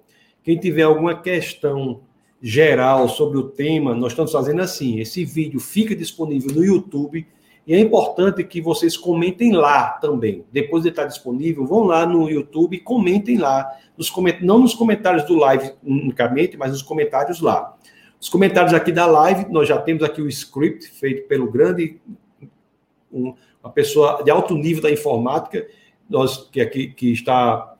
quem 0.49 0.57
tiver 0.57 0.81
alguma 0.81 1.13
questão 1.13 2.01
geral 2.41 3.07
sobre 3.07 3.37
o 3.37 3.49
tema, 3.49 3.93
nós 3.93 4.13
estamos 4.13 4.31
fazendo 4.31 4.63
assim: 4.63 4.99
esse 4.99 5.23
vídeo 5.23 5.59
fica 5.59 5.95
disponível 5.95 6.51
no 6.55 6.65
YouTube 6.65 7.23
e 7.67 7.75
é 7.75 7.79
importante 7.79 8.43
que 8.43 8.59
vocês 8.59 8.97
comentem 8.97 9.51
lá 9.51 9.89
também. 10.01 10.43
Depois 10.51 10.81
de 10.81 10.89
estar 10.89 11.05
disponível, 11.05 11.67
vão 11.67 11.83
lá 11.83 12.03
no 12.03 12.27
YouTube 12.27 12.75
e 12.75 12.79
comentem 12.79 13.37
lá, 13.37 13.63
nos 13.95 14.09
coment... 14.09 14.37
não 14.41 14.57
nos 14.57 14.73
comentários 14.73 15.23
do 15.25 15.35
live 15.35 15.71
unicamente, 15.83 16.57
mas 16.57 16.71
nos 16.71 16.81
comentários 16.81 17.41
lá. 17.41 17.77
Os 18.19 18.27
comentários 18.27 18.73
aqui 18.73 18.91
da 18.91 19.05
live, 19.05 19.45
nós 19.51 19.67
já 19.67 19.77
temos 19.77 20.01
aqui 20.01 20.19
o 20.19 20.27
script 20.27 20.87
feito 20.87 21.27
pelo 21.27 21.51
grande, 21.51 22.01
um, 23.13 23.35
uma 23.63 23.71
pessoa 23.71 24.23
de 24.23 24.31
alto 24.31 24.55
nível 24.55 24.81
da 24.81 24.89
informática, 24.89 25.67
nós 26.09 26.49
que 26.51 26.59
aqui 26.59 26.87
que 26.87 27.13
está 27.13 27.75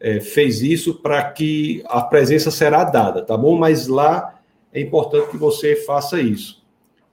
é, 0.00 0.18
fez 0.18 0.62
isso 0.62 0.94
para 0.94 1.30
que 1.30 1.84
a 1.86 2.00
presença 2.00 2.50
será 2.50 2.84
dada, 2.84 3.22
tá 3.22 3.36
bom? 3.36 3.58
Mas 3.58 3.86
lá 3.86 4.40
é 4.72 4.80
importante 4.80 5.30
que 5.30 5.36
você 5.36 5.76
faça 5.76 6.20
isso, 6.20 6.64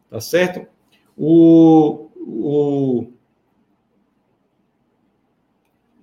tá 0.09 0.21
certo? 0.21 0.65
O, 1.17 2.07
o 2.15 3.07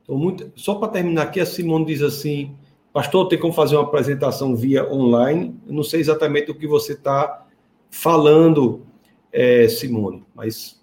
muito, 0.06 0.52
só 0.54 0.74
para 0.74 0.88
terminar 0.88 1.22
aqui, 1.22 1.40
a 1.40 1.46
Simone 1.46 1.86
diz 1.86 2.02
assim: 2.02 2.54
Pastor, 2.92 3.28
tem 3.28 3.38
como 3.38 3.52
fazer 3.52 3.76
uma 3.76 3.84
apresentação 3.84 4.54
via 4.54 4.90
online? 4.92 5.58
Eu 5.66 5.72
não 5.72 5.82
sei 5.82 6.00
exatamente 6.00 6.50
o 6.50 6.54
que 6.54 6.66
você 6.66 6.92
está 6.92 7.46
falando, 7.90 8.84
é, 9.32 9.66
Simone, 9.68 10.24
mas, 10.34 10.82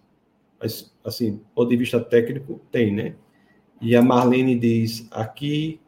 mas, 0.60 0.92
assim, 1.04 1.34
do 1.34 1.46
ponto 1.54 1.70
de 1.70 1.78
vista 1.78 2.00
técnico, 2.00 2.60
tem, 2.72 2.92
né? 2.92 3.16
E 3.80 3.96
a 3.96 4.02
Marlene 4.02 4.58
diz: 4.58 5.08
aqui 5.12 5.80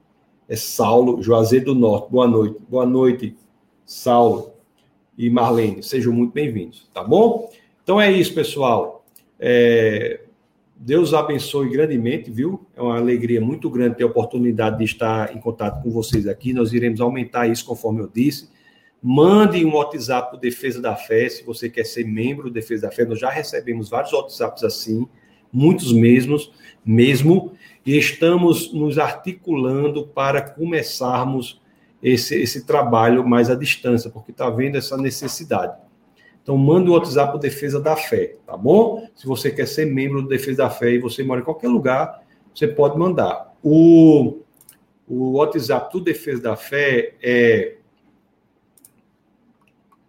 é 0.53 0.55
Saulo, 0.55 1.19
Juazeiro 1.19 1.65
do 1.65 1.73
Norte. 1.73 2.11
Boa 2.11 2.27
noite. 2.27 2.59
Boa 2.69 2.85
noite, 2.85 3.35
Saulo 3.83 4.53
e 5.17 5.27
Marlene. 5.27 5.81
Sejam 5.81 6.13
muito 6.13 6.31
bem-vindos, 6.31 6.87
tá 6.93 7.03
bom? 7.03 7.49
Então 7.83 7.99
é 7.99 8.11
isso, 8.11 8.35
pessoal. 8.35 9.03
É, 9.39 10.21
Deus 10.75 11.11
abençoe 11.11 11.71
grandemente, 11.71 12.29
viu? 12.29 12.67
É 12.75 12.81
uma 12.83 12.97
alegria 12.97 13.41
muito 13.41 13.67
grande 13.67 13.95
ter 13.95 14.03
a 14.03 14.05
oportunidade 14.05 14.77
de 14.77 14.83
estar 14.83 15.35
em 15.35 15.39
contato 15.39 15.81
com 15.81 15.89
vocês 15.89 16.27
aqui. 16.27 16.53
Nós 16.53 16.71
iremos 16.71 17.01
aumentar 17.01 17.47
isso, 17.47 17.65
conforme 17.65 18.01
eu 18.01 18.07
disse. 18.07 18.47
Mande 19.01 19.65
um 19.65 19.73
WhatsApp 19.73 20.29
para 20.29 20.39
Defesa 20.39 20.79
da 20.79 20.95
Fé, 20.95 21.29
se 21.29 21.43
você 21.43 21.67
quer 21.67 21.83
ser 21.83 22.05
membro 22.05 22.49
do 22.49 22.53
Defesa 22.53 22.83
da 22.83 22.91
Fé. 22.91 23.05
Nós 23.05 23.19
já 23.19 23.31
recebemos 23.31 23.89
vários 23.89 24.13
WhatsApps 24.13 24.63
assim, 24.63 25.07
muitos 25.51 25.91
mesmos, 25.91 26.51
mesmo, 26.85 27.53
e 27.85 27.97
estamos 27.97 28.73
nos 28.73 28.97
articulando 28.97 30.07
para 30.07 30.41
começarmos 30.41 31.61
esse, 32.01 32.35
esse 32.35 32.65
trabalho 32.65 33.27
mais 33.27 33.49
à 33.49 33.55
distância, 33.55 34.09
porque 34.09 34.31
está 34.31 34.49
vendo 34.49 34.77
essa 34.77 34.97
necessidade. 34.97 35.77
Então, 36.41 36.57
manda 36.57 36.89
o 36.89 36.93
WhatsApp 36.93 37.31
para 37.31 37.39
Defesa 37.39 37.79
da 37.79 37.95
Fé, 37.95 38.35
tá 38.45 38.57
bom? 38.57 39.07
Se 39.15 39.25
você 39.25 39.49
quer 39.49 39.65
ser 39.65 39.85
membro 39.85 40.21
do 40.21 40.27
Defesa 40.27 40.63
da 40.63 40.69
Fé 40.69 40.91
e 40.91 40.99
você 40.99 41.23
mora 41.23 41.39
em 41.39 41.43
qualquer 41.43 41.69
lugar, 41.69 42.21
você 42.53 42.67
pode 42.67 42.97
mandar. 42.97 43.53
O, 43.63 44.39
o 45.07 45.37
WhatsApp 45.37 45.91
do 45.93 46.03
Defesa 46.03 46.41
da 46.41 46.55
Fé 46.57 47.13
é, 47.23 47.77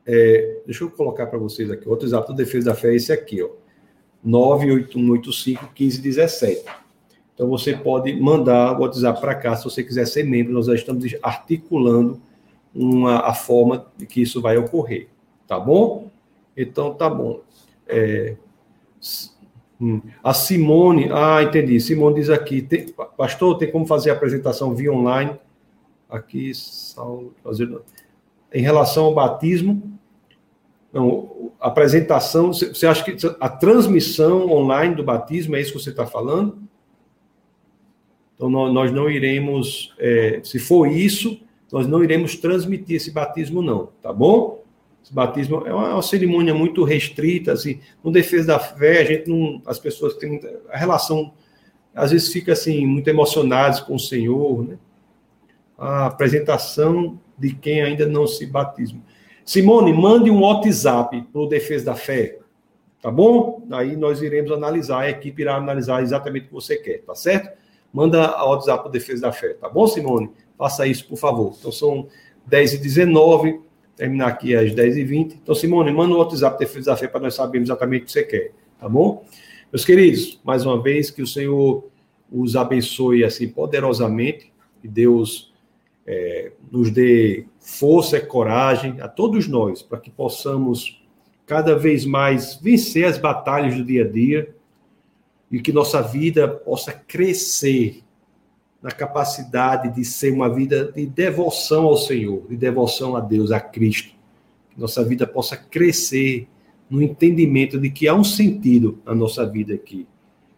é 0.04 0.60
deixa 0.66 0.82
eu 0.82 0.90
colocar 0.90 1.26
para 1.26 1.38
vocês 1.38 1.70
aqui. 1.70 1.86
O 1.86 1.92
WhatsApp 1.92 2.26
do 2.26 2.34
Defesa 2.34 2.70
da 2.70 2.74
Fé 2.74 2.92
é 2.92 2.96
esse 2.96 3.12
aqui, 3.12 3.40
ó. 3.40 3.50
98185 4.24 5.72
1517. 5.78 6.83
Então 7.34 7.48
você 7.48 7.76
pode 7.76 8.14
mandar 8.14 8.78
o 8.78 8.82
WhatsApp 8.82 9.20
para 9.20 9.34
cá 9.34 9.56
se 9.56 9.64
você 9.64 9.82
quiser 9.82 10.06
ser 10.06 10.22
membro. 10.24 10.52
Nós 10.52 10.66
já 10.66 10.74
estamos 10.74 11.04
articulando 11.22 12.20
uma, 12.74 13.18
a 13.20 13.34
forma 13.34 13.86
de 13.96 14.06
que 14.06 14.22
isso 14.22 14.40
vai 14.40 14.56
ocorrer, 14.56 15.08
tá 15.46 15.58
bom? 15.58 16.10
Então, 16.56 16.94
tá 16.94 17.10
bom. 17.10 17.40
É, 17.86 18.36
hum, 19.80 20.00
a 20.22 20.32
Simone, 20.32 21.10
ah, 21.12 21.42
entendi. 21.42 21.80
Simone 21.80 22.16
diz 22.16 22.30
aqui, 22.30 22.62
tem, 22.62 22.86
pastor, 23.16 23.58
tem 23.58 23.70
como 23.70 23.86
fazer 23.86 24.10
a 24.10 24.14
apresentação 24.14 24.74
via 24.74 24.92
online? 24.92 25.32
Aqui, 26.08 26.52
fazer, 27.42 27.76
em 28.52 28.62
relação 28.62 29.06
ao 29.06 29.14
batismo, 29.14 29.98
não, 30.92 31.52
a 31.60 31.66
apresentação, 31.66 32.52
você 32.52 32.86
acha 32.86 33.02
que 33.02 33.16
a 33.40 33.48
transmissão 33.48 34.48
online 34.48 34.94
do 34.94 35.02
batismo 35.02 35.56
é 35.56 35.60
isso 35.60 35.72
que 35.72 35.80
você 35.80 35.90
está 35.90 36.06
falando? 36.06 36.56
Então, 38.34 38.50
nós 38.50 38.90
não 38.90 39.08
iremos, 39.08 39.94
é, 39.98 40.40
se 40.42 40.58
for 40.58 40.86
isso, 40.86 41.40
nós 41.72 41.86
não 41.86 42.02
iremos 42.02 42.36
transmitir 42.36 42.96
esse 42.96 43.10
batismo, 43.10 43.62
não, 43.62 43.88
tá 44.02 44.12
bom? 44.12 44.62
Esse 45.02 45.12
batismo 45.12 45.66
é 45.66 45.74
uma, 45.74 45.94
uma, 45.94 46.02
cerimônia 46.02 46.54
muito 46.54 46.82
restrita, 46.82 47.52
assim, 47.52 47.80
no 48.02 48.10
defesa 48.10 48.48
da 48.48 48.58
fé, 48.58 49.00
a 49.00 49.04
gente 49.04 49.28
não, 49.28 49.60
as 49.66 49.78
pessoas 49.78 50.14
têm 50.14 50.40
a 50.70 50.78
relação, 50.78 51.32
às 51.94 52.10
vezes 52.10 52.32
fica 52.32 52.52
assim, 52.52 52.86
muito 52.86 53.08
emocionadas 53.08 53.80
com 53.80 53.94
o 53.94 54.00
Senhor, 54.00 54.66
né? 54.66 54.78
A 55.76 56.06
apresentação 56.06 57.20
de 57.36 57.52
quem 57.52 57.82
ainda 57.82 58.06
não 58.06 58.26
se 58.26 58.46
batisma. 58.46 59.00
Simone, 59.44 59.92
mande 59.92 60.30
um 60.30 60.40
WhatsApp 60.40 61.22
para 61.30 61.40
o 61.40 61.46
Defesa 61.46 61.86
da 61.86 61.94
Fé, 61.94 62.38
tá 63.02 63.10
bom? 63.10 63.66
Aí 63.70 63.96
nós 63.96 64.22
iremos 64.22 64.50
analisar, 64.52 65.00
a 65.00 65.10
equipe 65.10 65.42
irá 65.42 65.56
analisar 65.56 66.02
exatamente 66.02 66.44
o 66.44 66.48
que 66.48 66.54
você 66.54 66.76
quer, 66.76 67.02
tá 67.02 67.14
certo? 67.14 67.63
Manda 67.94 68.26
a 68.26 68.44
WhatsApp 68.44 68.82
para 68.82 68.90
Defesa 68.90 69.22
da 69.22 69.32
Fé, 69.32 69.54
tá 69.54 69.68
bom, 69.68 69.86
Simone? 69.86 70.28
Faça 70.58 70.84
isso, 70.84 71.06
por 71.06 71.16
favor. 71.16 71.54
Então 71.56 71.70
são 71.70 72.08
10 72.44 72.74
e 72.74 72.78
19 72.78 73.60
terminar 73.96 74.26
aqui 74.26 74.52
às 74.56 74.72
10h20. 74.72 75.38
Então, 75.40 75.54
Simone, 75.54 75.92
manda 75.92 76.12
o 76.12 76.18
WhatsApp 76.18 76.58
Defesa 76.58 76.90
da 76.90 76.96
Fé 76.96 77.06
para 77.06 77.20
nós 77.20 77.36
sabermos 77.36 77.68
exatamente 77.68 78.02
o 78.02 78.06
que 78.06 78.12
você 78.12 78.24
quer, 78.24 78.50
tá 78.80 78.88
bom? 78.88 79.24
Meus 79.72 79.84
queridos, 79.84 80.40
mais 80.44 80.66
uma 80.66 80.82
vez, 80.82 81.08
que 81.08 81.22
o 81.22 81.26
Senhor 81.26 81.88
os 82.32 82.56
abençoe 82.56 83.22
assim 83.22 83.48
poderosamente, 83.48 84.52
e 84.82 84.88
Deus 84.88 85.52
é, 86.04 86.50
nos 86.72 86.90
dê 86.90 87.46
força 87.60 88.16
e 88.16 88.20
coragem 88.20 89.00
a 89.00 89.06
todos 89.06 89.46
nós, 89.46 89.82
para 89.82 90.00
que 90.00 90.10
possamos 90.10 91.00
cada 91.46 91.76
vez 91.76 92.04
mais 92.04 92.56
vencer 92.56 93.04
as 93.04 93.18
batalhas 93.18 93.76
do 93.76 93.84
dia 93.84 94.04
a 94.04 94.08
dia 94.08 94.53
e 95.50 95.60
que 95.60 95.72
nossa 95.72 96.00
vida 96.00 96.48
possa 96.48 96.92
crescer 96.92 98.02
na 98.82 98.90
capacidade 98.90 99.94
de 99.94 100.04
ser 100.04 100.32
uma 100.32 100.52
vida 100.52 100.92
de 100.92 101.06
devoção 101.06 101.84
ao 101.84 101.96
Senhor, 101.96 102.46
de 102.48 102.56
devoção 102.56 103.16
a 103.16 103.20
Deus, 103.20 103.50
a 103.50 103.58
Cristo. 103.58 104.14
Que 104.70 104.78
nossa 104.80 105.02
vida 105.02 105.26
possa 105.26 105.56
crescer 105.56 106.46
no 106.90 107.00
entendimento 107.00 107.80
de 107.80 107.90
que 107.90 108.06
há 108.06 108.14
um 108.14 108.24
sentido 108.24 108.98
na 109.04 109.14
nossa 109.14 109.46
vida 109.46 109.72
aqui. 109.72 110.06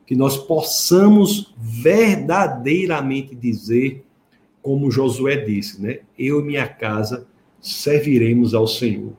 Que 0.05 0.17
nós 0.17 0.37
possamos 0.37 1.55
verdadeiramente 1.57 3.35
dizer, 3.35 4.05
como 4.61 4.91
Josué 4.91 5.37
disse, 5.37 5.81
né? 5.81 6.01
Eu 6.19 6.41
e 6.41 6.45
minha 6.45 6.67
casa 6.67 7.27
serviremos 7.61 8.55
ao 8.55 8.67
Senhor. 8.67 9.13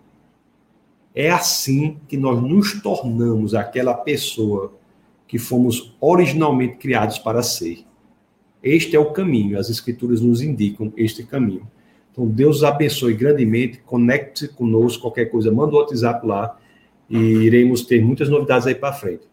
É 1.16 1.32
assim 1.32 1.98
que 2.08 2.18
nós 2.18 2.42
nos 2.42 2.82
tornamos 2.82 3.56
aquela 3.56 3.94
pessoa 3.94 4.77
que 5.28 5.38
fomos 5.38 5.96
originalmente 6.00 6.78
criados 6.78 7.18
para 7.18 7.44
ser. 7.44 7.86
Este 8.64 8.96
é 8.96 9.00
o 9.00 9.12
caminho, 9.12 9.60
as 9.60 9.70
Escrituras 9.70 10.22
nos 10.22 10.42
indicam 10.42 10.92
este 10.96 11.24
caminho. 11.24 11.68
Então, 12.12 12.28
Deus 12.28 12.64
abençoe 12.64 13.14
grandemente, 13.14 13.80
conecte-se 13.86 14.48
conosco, 14.48 15.04
qualquer 15.04 15.26
coisa, 15.26 15.52
manda 15.52 15.76
o 15.76 15.80
WhatsApp 15.80 16.26
lá 16.26 16.58
e 17.10 17.18
iremos 17.18 17.84
ter 17.84 18.04
muitas 18.04 18.30
novidades 18.30 18.66
aí 18.66 18.76
para 18.76 18.94
frente. 18.94 19.28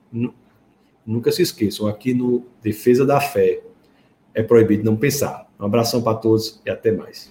Nunca 1.06 1.32
se 1.32 1.42
esqueçam, 1.42 1.86
aqui 1.86 2.12
no 2.12 2.44
Defesa 2.62 3.06
da 3.06 3.20
Fé 3.20 3.60
é 4.34 4.42
proibido 4.42 4.84
não 4.84 4.96
pensar. 4.96 5.48
Um 5.58 5.64
abração 5.64 6.02
para 6.02 6.18
todos 6.18 6.60
e 6.66 6.70
até 6.70 6.92
mais. 6.92 7.30